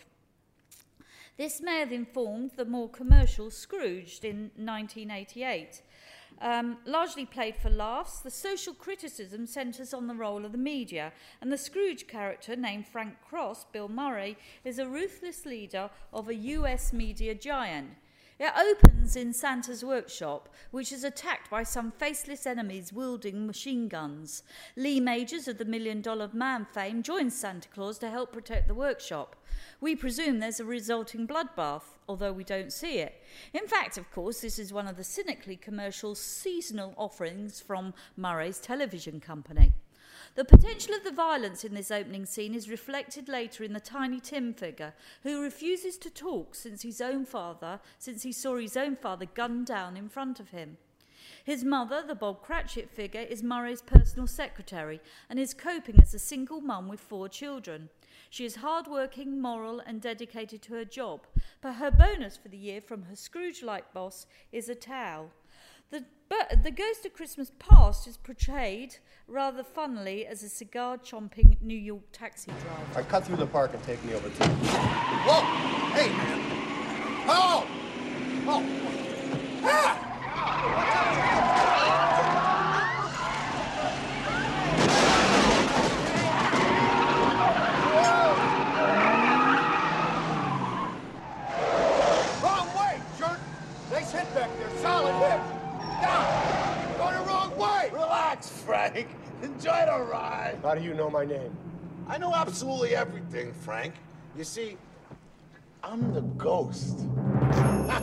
This 1.38 1.60
may 1.60 1.80
have 1.80 1.92
informed 1.92 2.52
the 2.58 2.66
more 2.66 2.90
commercial 2.90 3.50
Scrooged 3.50 4.24
in 4.24 4.52
1988. 4.56 5.82
Um, 6.42 6.78
largely 6.86 7.26
played 7.26 7.56
for 7.56 7.70
laughs, 7.70 8.20
the 8.20 8.32
social 8.32 8.74
criticism 8.74 9.46
centres 9.46 9.94
on 9.94 10.08
the 10.08 10.16
role 10.16 10.44
of 10.44 10.52
the 10.52 10.58
media, 10.58 11.14
and 11.40 11.52
the 11.52 11.58
Scrooge 11.58 12.08
character, 12.08 12.56
named 12.56 12.88
Frank 12.88 13.14
Cross, 13.22 13.66
Bill 13.72 13.88
Murray, 13.88 14.38
is 14.66 14.80
a 14.80 14.88
ruthless 14.88 15.46
leader 15.46 15.92
of 16.12 16.28
a 16.28 16.34
US 16.34 16.94
media 16.94 17.36
giant. 17.36 17.92
It 18.40 18.54
opens 18.58 19.16
in 19.16 19.34
Santa's 19.34 19.86
workshop, 19.86 20.50
which 20.72 20.92
is 20.92 21.04
attacked 21.04 21.52
by 21.52 21.62
some 21.62 21.92
faceless 21.92 22.48
enemies 22.48 22.92
wielding 22.92 23.46
machine 23.46 23.88
guns. 23.88 24.42
Lee 24.76 25.00
Majors 25.00 25.48
of 25.48 25.60
the 25.60 25.66
Million 25.66 26.02
Dollar 26.02 26.28
Man 26.34 26.66
fame 26.66 27.04
joins 27.04 27.36
Santa 27.36 27.70
Claus 27.70 28.00
to 28.00 28.10
help 28.10 28.34
protect 28.34 28.68
the 28.68 28.74
workshop. 28.74 29.36
We 29.80 29.96
presume 29.96 30.40
there's 30.40 30.60
a 30.60 30.66
resulting 30.66 31.28
bloodbath, 31.28 32.00
although 32.12 32.34
we 32.34 32.44
don't 32.44 32.74
see 32.74 33.00
it. 33.00 33.24
In 33.54 33.68
fact, 33.68 33.98
of 33.98 34.12
course, 34.12 34.42
this 34.42 34.60
is 34.60 34.74
one 34.74 34.86
of 34.86 34.98
the 34.98 35.04
cynically 35.04 35.56
commercial 35.56 36.14
seasonal 36.14 36.94
offerings 36.98 37.62
from 37.62 37.94
Murray's 38.18 38.60
television 38.60 39.22
company. 39.22 39.72
The 40.36 40.44
potential 40.44 40.94
of 40.94 41.06
the 41.06 41.12
violence 41.12 41.64
in 41.64 41.74
this 41.74 41.90
opening 41.90 42.26
scene 42.26 42.54
is 42.54 42.70
reflected 42.70 43.30
later 43.30 43.64
in 43.64 43.72
the 43.72 43.80
Tiny 43.80 44.20
Tim 44.20 44.54
figure, 44.54 44.94
who 45.24 45.42
refuses 45.42 45.98
to 46.00 46.10
talk 46.10 46.54
since 46.54 46.82
his 46.82 47.00
own 47.00 47.26
father, 47.26 47.80
since 47.98 48.24
he 48.24 48.34
saw 48.34 48.58
his 48.58 48.76
own 48.76 48.98
father 48.98 49.26
gunned 49.26 49.68
down 49.68 49.96
in 49.96 50.10
front 50.10 50.42
of 50.42 50.50
him. 50.50 50.78
His 51.44 51.64
mother, 51.64 52.04
the 52.08 52.16
Bob 52.16 52.44
Cratchit 52.44 52.90
figure, 52.90 53.22
is 53.22 53.42
Murray's 53.42 53.82
personal 53.82 54.28
secretary 54.28 55.02
and 55.30 55.40
is 55.40 55.54
coping 55.54 56.00
as 56.00 56.14
a 56.14 56.20
single 56.20 56.62
mum 56.62 56.88
with 56.88 57.00
four 57.00 57.28
children. 57.28 57.90
She 58.30 58.46
is 58.46 58.58
hardworking, 58.58 59.42
moral, 59.42 59.80
and 59.80 60.00
dedicated 60.02 60.62
to 60.64 60.74
her 60.74 60.86
job, 60.86 61.26
but 61.62 61.74
her 61.74 61.92
bonus 61.92 62.38
for 62.38 62.50
the 62.50 62.58
year 62.58 62.80
from 62.80 63.04
her 63.04 63.16
Scrooge 63.16 63.64
like 63.64 63.94
boss 63.94 64.28
is 64.52 64.70
a 64.70 64.76
towel. 64.76 65.32
The, 65.90 66.06
but 66.30 66.64
the 66.64 66.72
Ghost 66.72 67.06
of 67.06 67.14
Christmas 67.14 67.52
Past 67.60 68.08
is 68.08 68.16
portrayed 68.16 68.96
rather 69.28 69.64
funnily 69.64 70.26
as 70.26 70.44
a 70.44 70.50
cigar 70.50 70.98
chomping 70.98 71.62
New 71.62 71.78
York 71.78 72.04
taxi 72.14 72.52
driver. 72.52 73.00
I 73.00 73.02
cut 73.02 73.26
through 73.26 73.38
the 73.38 73.48
park 73.48 73.74
and 73.74 73.84
take 73.84 74.02
me 74.06 74.14
over 74.14 74.30
to. 74.30 74.48
Whoa! 74.48 75.42
Hey, 75.94 76.10
man! 76.10 76.40
Oh! 77.28 77.68
Oh! 78.48 78.64
Ah! 79.64 80.08
Wrong 92.42 92.68
way, 92.78 93.02
jerk! 93.20 93.40
Nice 93.92 94.12
hit 94.12 94.34
back 94.34 94.50
there, 94.58 94.70
solid 94.80 95.14
hit! 95.16 95.40
Down! 96.02 96.98
Going 96.98 97.14
the 97.14 97.22
wrong 97.28 97.58
way! 97.58 97.90
Relax, 97.94 98.50
Frank. 98.50 99.08
Enjoy 99.44 99.86
the 99.86 100.02
ride. 100.04 100.58
How 100.72 100.76
do 100.76 100.86
you 100.86 100.94
know 100.94 101.10
my 101.10 101.26
name? 101.26 101.54
I 102.08 102.18
know 102.18 102.34
absolutely 102.34 102.96
everything, 102.96 103.52
Frank. 103.52 103.94
You 104.38 104.46
see, 104.46 104.78
I'm 105.84 106.14
the 106.14 106.22
ghost. 106.22 106.98
I 107.28 107.98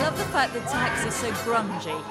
love 0.00 0.18
the 0.18 0.24
fact 0.32 0.52
the 0.52 0.60
tax 0.62 1.04
is 1.04 1.14
so 1.14 1.30
grungy. 1.44 2.02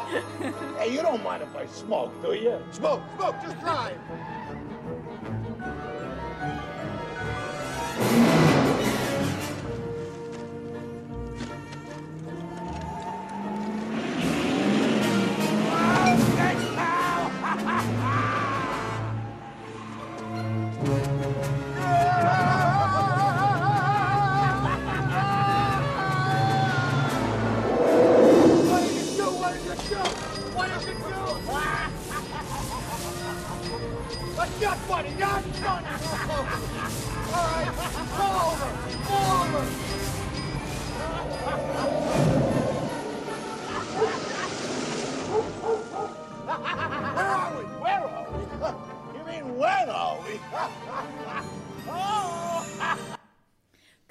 hey, 0.77 0.93
you 0.93 1.01
don't 1.01 1.21
mind 1.21 1.43
if 1.43 1.53
I 1.57 1.65
smoke, 1.65 2.13
do 2.23 2.35
you? 2.35 2.57
Smoke, 2.71 3.01
smoke, 3.17 3.35
just 3.43 3.59
drive. 3.59 3.99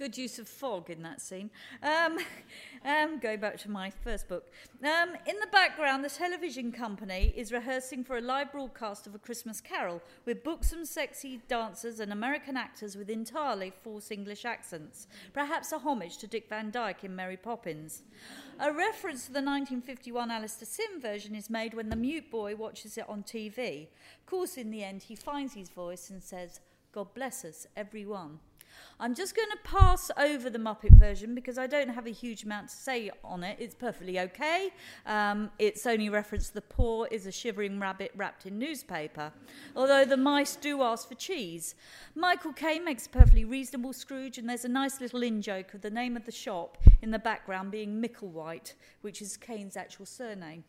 Good 0.09 0.17
use 0.17 0.39
of 0.39 0.49
fog 0.49 0.89
in 0.89 1.03
that 1.03 1.21
scene. 1.21 1.51
Um, 1.83 2.17
um, 2.87 3.19
going 3.19 3.41
back 3.41 3.59
to 3.59 3.71
my 3.71 3.91
first 3.91 4.27
book. 4.27 4.51
Um, 4.83 5.11
in 5.27 5.37
the 5.39 5.49
background, 5.53 6.03
the 6.03 6.09
television 6.09 6.73
company 6.73 7.35
is 7.37 7.53
rehearsing 7.53 8.05
for 8.05 8.17
a 8.17 8.23
live 8.23 8.51
broadcast 8.51 9.07
of 9.07 9.15
A 9.15 9.19
Christmas 9.19 9.61
Carol 9.61 10.01
with 10.25 10.43
buxom, 10.43 10.87
sexy 10.87 11.43
dancers 11.47 12.01
and 12.01 12.11
American 12.11 12.57
actors 12.57 12.97
with 12.97 13.11
entirely 13.11 13.71
false 13.85 14.11
English 14.11 14.47
accents. 14.47 15.09
Perhaps 15.35 15.73
a 15.73 15.79
homage 15.79 16.17
to 16.17 16.27
Dick 16.27 16.49
Van 16.49 16.71
Dyke 16.71 17.05
in 17.05 17.15
Mary 17.15 17.37
Poppins. 17.37 18.01
A 18.61 18.73
reference 18.73 19.27
to 19.27 19.33
the 19.33 19.43
1951 19.43 20.31
Alastair 20.31 20.67
Sim 20.67 21.03
version 21.03 21.35
is 21.35 21.51
made 21.51 21.75
when 21.75 21.91
the 21.91 21.97
mute 21.97 22.31
boy 22.31 22.57
watches 22.57 22.97
it 22.97 23.05
on 23.11 23.25
TV. 23.25 23.89
Of 24.21 24.25
course, 24.25 24.57
in 24.57 24.71
the 24.71 24.83
end, 24.83 25.03
he 25.03 25.15
finds 25.15 25.53
his 25.53 25.69
voice 25.69 26.09
and 26.09 26.23
says, 26.23 26.61
God 26.93 27.13
bless 27.13 27.45
us, 27.45 27.67
everyone. 27.77 28.39
I'm 29.01 29.15
just 29.15 29.37
going 29.37 29.49
to 29.51 29.59
pass 29.63 30.11
over 30.17 30.51
the 30.51 30.59
Muppet 30.59 30.99
version 30.99 31.35
because 31.35 31.59
I 31.59 31.67
don't 31.67 31.89
have 31.89 32.07
a 32.07 32.11
huge 32.11 32.45
amount 32.45 32.69
to 32.69 32.77
say 32.77 33.11
on 33.23 33.45
it. 33.45 33.57
It's 33.61 33.75
perfectly 33.75 34.19
okay. 34.21 34.71
Um, 35.07 35.51
it's 35.59 35.87
only 35.87 36.09
reference 36.09 36.49
to 36.49 36.55
the 36.55 36.63
poor 36.63 37.07
is 37.11 37.27
a 37.27 37.33
shivering 37.33 37.79
rabbit 37.79 38.13
wrapped 38.17 38.47
in 38.47 38.59
newspaper, 38.59 39.33
although 39.77 40.05
the 40.05 40.17
mice 40.17 40.57
do 40.57 40.83
ask 40.83 41.09
for 41.09 41.15
cheese. 41.15 41.75
Michael 42.15 42.53
Caine 42.53 42.85
makes 42.85 43.07
a 43.07 43.11
perfectly 43.11 43.45
reasonable 43.45 43.93
Scrooge, 43.93 44.39
and 44.39 44.49
there's 44.49 44.65
a 44.65 44.69
nice 44.69 45.01
little 45.01 45.23
in 45.23 45.41
joke 45.43 45.75
of 45.75 45.83
the 45.83 45.91
name 45.91 46.17
of 46.17 46.25
the 46.25 46.33
shop 46.33 46.79
in 47.03 47.11
the 47.11 47.19
background 47.19 47.71
being 47.71 48.03
Micklewhite, 48.03 48.75
which 49.03 49.23
is 49.23 49.37
Caine's 49.37 49.77
actual 49.77 50.07
surname. 50.07 50.65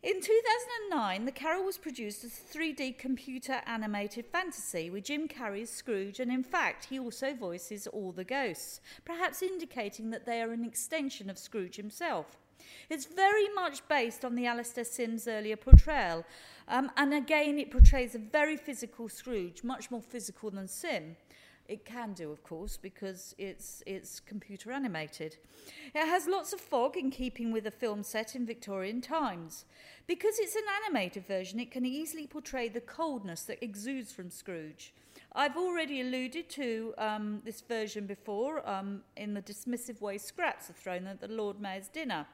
In 0.00 0.20
2009, 0.20 1.24
The 1.24 1.32
Carol 1.32 1.64
was 1.64 1.76
produced 1.76 2.22
as 2.22 2.38
a 2.38 2.56
3D 2.56 2.98
computer 2.98 3.60
animated 3.66 4.26
fantasy 4.26 4.90
with 4.90 5.02
Jim 5.02 5.26
Carrey's 5.26 5.70
Scrooge, 5.70 6.20
and 6.20 6.30
in 6.30 6.44
fact, 6.44 6.84
he 6.84 7.00
also 7.00 7.34
voices 7.34 7.88
all 7.88 8.12
the 8.12 8.22
ghosts, 8.22 8.80
perhaps 9.04 9.42
indicating 9.42 10.10
that 10.10 10.24
they 10.24 10.40
are 10.40 10.52
an 10.52 10.64
extension 10.64 11.28
of 11.28 11.36
Scrooge 11.36 11.74
himself. 11.74 12.38
It's 12.88 13.06
very 13.06 13.48
much 13.54 13.86
based 13.88 14.24
on 14.24 14.36
the 14.36 14.46
Alastair 14.46 14.84
Sim's 14.84 15.26
earlier 15.26 15.56
portrayal, 15.56 16.24
um, 16.68 16.92
and 16.96 17.12
again, 17.12 17.58
it 17.58 17.72
portrays 17.72 18.14
a 18.14 18.20
very 18.20 18.56
physical 18.56 19.08
Scrooge, 19.08 19.64
much 19.64 19.90
more 19.90 20.02
physical 20.02 20.52
than 20.52 20.68
Sim. 20.68 21.16
It 21.68 21.84
can 21.84 22.14
do, 22.14 22.32
of 22.32 22.42
course, 22.42 22.78
because 22.78 23.34
it's 23.36 23.82
it's 23.86 24.20
computer 24.20 24.72
animated. 24.72 25.36
It 25.94 26.06
has 26.06 26.26
lots 26.26 26.54
of 26.54 26.60
fog 26.60 26.96
in 26.96 27.10
keeping 27.10 27.52
with 27.52 27.66
a 27.66 27.70
film 27.70 28.02
set 28.02 28.34
in 28.34 28.46
Victorian 28.46 29.02
times. 29.02 29.66
Because 30.06 30.38
it's 30.38 30.56
an 30.56 30.62
animated 30.82 31.26
version, 31.26 31.60
it 31.60 31.70
can 31.70 31.84
easily 31.84 32.26
portray 32.26 32.70
the 32.70 32.80
coldness 32.80 33.42
that 33.42 33.62
exudes 33.62 34.12
from 34.12 34.30
Scrooge. 34.30 34.94
I've 35.34 35.58
already 35.58 36.00
alluded 36.00 36.48
to 36.50 36.94
um, 36.96 37.42
this 37.44 37.60
version 37.60 38.06
before 38.06 38.66
um, 38.66 39.02
in 39.16 39.34
the 39.34 39.42
dismissive 39.42 40.00
way 40.00 40.16
scraps 40.16 40.70
are 40.70 40.72
thrown 40.72 41.06
at 41.06 41.20
the 41.20 41.28
Lord 41.28 41.60
Mayor's 41.60 41.88
dinner. 41.88 42.26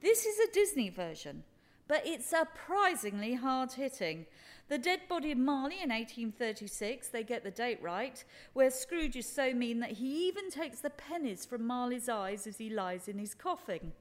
This 0.00 0.24
is 0.24 0.38
a 0.38 0.52
Disney 0.52 0.88
version, 0.88 1.44
but 1.86 2.06
it's 2.06 2.26
surprisingly 2.26 3.34
hard 3.34 3.72
hitting. 3.72 4.24
The 4.68 4.76
Dead 4.76 5.00
Body 5.08 5.32
of 5.32 5.38
Marley 5.38 5.76
in 5.82 5.88
1836, 5.88 7.08
they 7.08 7.22
get 7.22 7.42
the 7.42 7.50
date 7.50 7.82
right, 7.82 8.22
where 8.52 8.70
Scrooge 8.70 9.16
is 9.16 9.26
so 9.26 9.54
mean 9.54 9.80
that 9.80 9.92
he 9.92 10.28
even 10.28 10.50
takes 10.50 10.80
the 10.80 10.90
pennies 10.90 11.46
from 11.46 11.66
Marley's 11.66 12.06
eyes 12.10 12.46
as 12.46 12.58
he 12.58 12.68
lies 12.68 13.08
in 13.08 13.18
his 13.18 13.32
coffin. 13.32 13.92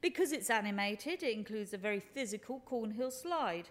Because 0.00 0.32
it's 0.32 0.50
animated, 0.50 1.22
it 1.22 1.32
includes 1.32 1.72
a 1.72 1.78
very 1.78 2.00
physical 2.00 2.60
Cornhill 2.68 3.12
slide. 3.12 3.68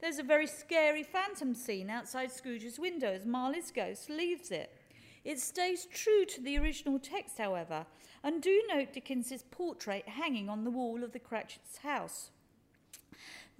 There's 0.00 0.20
a 0.20 0.22
very 0.22 0.46
scary 0.46 1.02
phantom 1.02 1.54
scene 1.54 1.90
outside 1.90 2.30
Scrooge's 2.30 2.78
window 2.78 3.12
as 3.12 3.26
Marley's 3.26 3.72
ghost 3.72 4.08
leaves 4.08 4.52
it. 4.52 4.70
It 5.24 5.40
stays 5.40 5.86
true 5.86 6.24
to 6.24 6.40
the 6.40 6.56
original 6.58 7.00
text, 7.00 7.38
however, 7.38 7.84
and 8.22 8.40
do 8.40 8.62
note 8.68 8.92
Dickens's 8.92 9.42
portrait 9.50 10.08
hanging 10.08 10.48
on 10.48 10.62
the 10.62 10.70
wall 10.70 11.02
of 11.02 11.10
the 11.10 11.18
Cratchit's 11.18 11.78
house. 11.78 12.30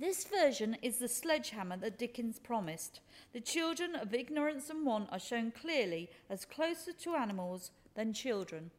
This 0.01 0.24
version 0.24 0.78
is 0.80 0.96
the 0.96 1.09
sledgehammer 1.09 1.76
that 1.76 1.98
Dickens 1.98 2.38
promised. 2.38 3.01
The 3.34 3.40
children 3.40 3.94
of 3.94 4.14
ignorance 4.14 4.70
and 4.70 4.86
want 4.86 5.11
are 5.12 5.18
shown 5.18 5.51
clearly 5.51 6.09
as 6.30 6.46
closer 6.46 6.92
to 7.03 7.16
animals 7.16 7.70
than 7.94 8.14
children. 8.14 8.70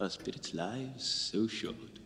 A 0.00 0.08
spirit's 0.08 0.54
lives 0.54 1.04
so 1.04 1.46
short. 1.46 1.98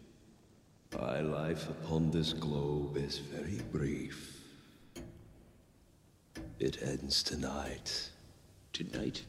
My 0.93 1.21
life 1.21 1.71
upon 1.71 2.11
this 2.11 2.33
globe 2.33 2.97
is 2.97 3.19
very 3.19 3.61
brief. 3.71 4.41
It 6.59 6.83
ends 6.83 7.23
tonight. 7.23 8.11
Tonight? 8.73 9.23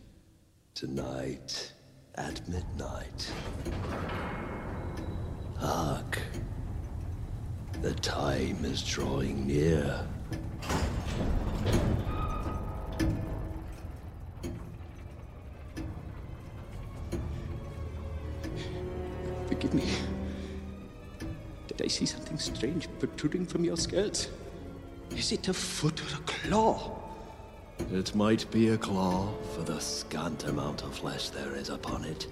Tonight 0.74 1.75
at 2.18 2.48
midnight. 2.48 3.32
Hark. 5.58 6.20
The 7.82 7.94
time 7.96 8.64
is 8.64 8.82
drawing 8.82 9.48
near. 9.48 10.08
Forgive 19.48 19.74
me. 19.74 19.84
Did 21.68 21.82
I 21.82 21.88
see 21.88 22.06
something 22.06 22.38
strange 22.38 22.88
protruding 23.00 23.46
from 23.46 23.64
your 23.64 23.78
skirts? 23.78 24.30
Is 25.12 25.32
it 25.32 25.48
a 25.48 25.54
foot 25.54 26.02
or 26.02 26.16
a 26.16 26.20
claw? 26.26 27.05
It 27.92 28.16
might 28.16 28.50
be 28.52 28.70
a 28.70 28.78
claw 28.78 29.30
for 29.54 29.64
the 29.64 29.80
scant 29.80 30.46
amount 30.46 30.84
of 30.84 30.96
flesh 30.96 31.30
there 31.30 31.56
is 31.56 31.70
upon 31.70 32.04
it. 32.06 32.28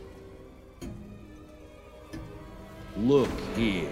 Look 2.98 3.30
here. 3.56 3.90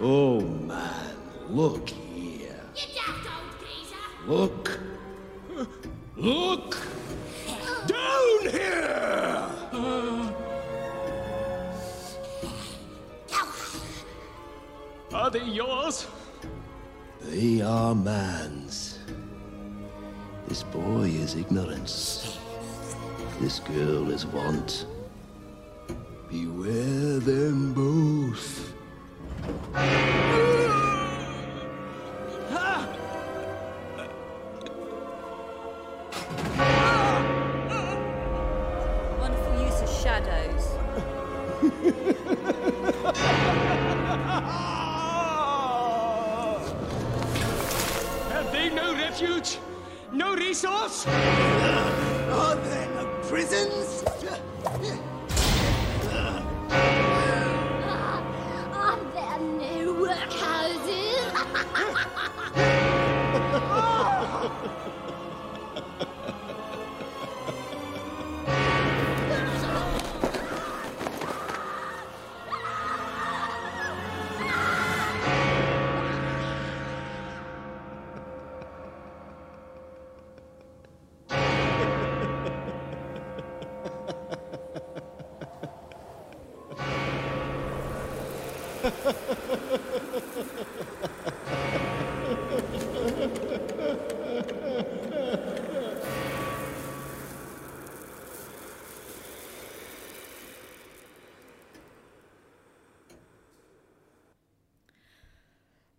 Oh 0.00 0.40
man, 0.40 1.16
look 1.48 1.88
here. 1.88 2.60
You 2.76 2.94
daft 2.94 3.26
old 3.26 3.54
geezer. 3.60 3.96
Look. 4.26 4.80
Look! 6.16 6.76
Down 7.86 8.40
here! 8.50 9.00
Are 15.12 15.30
they 15.30 15.44
yours? 15.44 16.06
They 17.26 17.62
are 17.62 17.94
man's. 17.94 18.98
This 20.46 20.62
boy 20.62 21.04
is 21.04 21.34
ignorance. 21.34 22.38
This 23.40 23.60
girl 23.60 24.10
is 24.10 24.26
want. 24.26 24.86
Beware 26.28 27.18
them 27.20 27.72
both. 27.74 28.72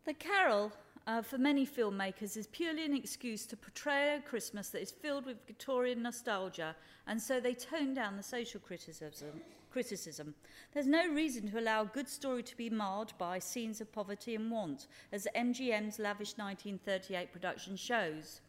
The 0.05 0.13
Carol, 0.13 0.71
uh, 1.07 1.23
for 1.23 1.39
many 1.39 1.65
filmmakers, 1.65 2.37
is 2.37 2.45
purely 2.45 2.85
an 2.85 2.95
excuse 2.95 3.47
to 3.47 3.57
portray 3.57 4.13
a 4.13 4.21
Christmas 4.21 4.69
that 4.69 4.83
is 4.83 4.91
filled 4.91 5.25
with 5.25 5.47
Victorian 5.47 6.03
nostalgia, 6.03 6.75
and 7.07 7.19
so 7.19 7.39
they 7.39 7.55
tone 7.55 7.95
down 7.95 8.15
the 8.15 8.21
social 8.21 8.59
criticism. 8.59 9.41
criticism. 9.71 10.35
There's 10.73 10.85
no 10.85 11.07
reason 11.09 11.49
to 11.49 11.59
allow 11.59 11.81
a 11.81 11.87
good 11.87 12.07
story 12.07 12.43
to 12.43 12.55
be 12.55 12.69
marred 12.69 13.13
by 13.17 13.39
scenes 13.39 13.81
of 13.81 13.91
poverty 13.91 14.35
and 14.35 14.51
want, 14.51 14.85
as 15.11 15.27
MGM's 15.35 15.97
lavish 15.97 16.37
1938 16.37 17.31
production 17.33 17.75
shows. 17.75 18.41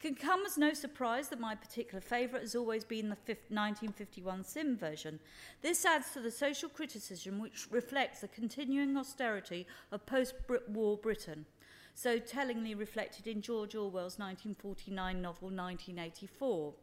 Can 0.00 0.14
come 0.14 0.44
as 0.44 0.58
no 0.58 0.74
surprise 0.74 1.28
that 1.28 1.40
my 1.40 1.54
particular 1.54 2.00
favourite 2.00 2.42
has 2.42 2.54
always 2.54 2.84
been 2.84 3.08
the 3.08 3.16
1951 3.16 4.44
Sim 4.44 4.76
version. 4.76 5.20
This 5.60 5.84
adds 5.84 6.12
to 6.12 6.20
the 6.20 6.30
social 6.30 6.68
criticism 6.68 7.38
which 7.38 7.66
reflects 7.70 8.20
the 8.20 8.28
continuing 8.28 8.96
austerity 8.96 9.66
of 9.90 10.06
post 10.06 10.34
war 10.68 10.96
Britain, 10.96 11.46
so 11.94 12.18
tellingly 12.18 12.74
reflected 12.74 13.26
in 13.26 13.42
George 13.42 13.74
Orwell's 13.74 14.18
1949 14.18 15.22
novel 15.22 15.48
1984. 15.48 16.74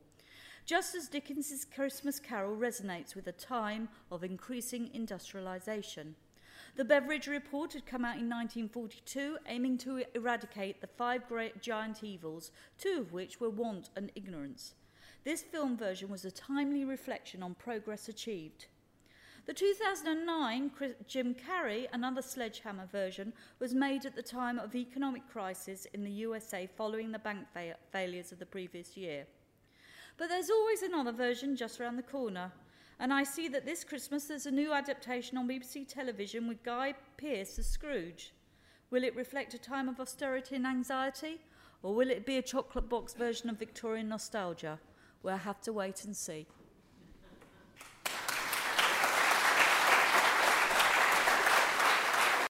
Just 0.65 0.93
as 0.93 1.07
Dickens's 1.07 1.65
Christmas 1.65 2.19
Carol 2.19 2.55
resonates 2.55 3.15
with 3.15 3.27
a 3.27 3.31
time 3.31 3.89
of 4.11 4.23
increasing 4.23 4.89
industrialisation. 4.95 6.13
The 6.75 6.85
Beveridge 6.85 7.27
Report 7.27 7.73
had 7.73 7.85
come 7.85 8.05
out 8.05 8.17
in 8.17 8.29
1942, 8.29 9.37
aiming 9.47 9.77
to 9.79 10.03
eradicate 10.13 10.81
the 10.81 10.87
five 10.87 11.27
great 11.27 11.61
giant 11.61 12.03
evils, 12.03 12.51
two 12.77 12.99
of 12.99 13.11
which 13.11 13.39
were 13.39 13.49
want 13.49 13.89
and 13.95 14.11
ignorance. 14.15 14.75
This 15.23 15.41
film 15.41 15.77
version 15.77 16.09
was 16.09 16.25
a 16.25 16.31
timely 16.31 16.85
reflection 16.85 17.43
on 17.43 17.55
progress 17.55 18.07
achieved. 18.07 18.67
The 19.45 19.53
2009 19.53 20.71
Jim 21.07 21.33
Carrey, 21.33 21.87
another 21.91 22.21
sledgehammer 22.21 22.85
version, 22.85 23.33
was 23.59 23.73
made 23.73 24.05
at 24.05 24.15
the 24.15 24.21
time 24.21 24.59
of 24.59 24.75
economic 24.75 25.27
crisis 25.27 25.85
in 25.93 26.03
the 26.03 26.11
USA 26.11 26.69
following 26.77 27.11
the 27.11 27.19
bank 27.19 27.47
fa- 27.51 27.77
failures 27.91 28.31
of 28.31 28.39
the 28.39 28.45
previous 28.45 28.95
year. 28.95 29.25
But 30.17 30.29
there's 30.29 30.49
always 30.49 30.83
another 30.83 31.11
version 31.11 31.55
just 31.55 31.81
around 31.81 31.95
the 31.95 32.03
corner. 32.03 32.51
And 32.99 33.13
I 33.13 33.23
see 33.23 33.47
that 33.47 33.65
this 33.65 33.85
Christmas 33.85 34.25
there's 34.25 34.45
a 34.45 34.51
new 34.51 34.73
adaptation 34.73 35.37
on 35.37 35.47
BBC 35.47 35.87
television 35.87 36.47
with 36.47 36.63
Guy 36.63 36.95
Pearce 37.15 37.57
as 37.57 37.65
Scrooge. 37.65 38.33
Will 38.91 39.05
it 39.05 39.15
reflect 39.15 39.53
a 39.53 39.57
time 39.57 39.87
of 39.87 39.99
austerity 40.01 40.55
and 40.55 40.67
anxiety? 40.67 41.39
Or 41.81 41.95
will 41.95 42.09
it 42.09 42.25
be 42.25 42.37
a 42.37 42.41
chocolate 42.41 42.89
box 42.89 43.13
version 43.13 43.49
of 43.49 43.57
Victorian 43.57 44.09
nostalgia? 44.09 44.79
We'll 45.23 45.37
have 45.37 45.61
to 45.61 45.71
wait 45.71 46.03
and 46.03 46.15
see. 46.15 46.45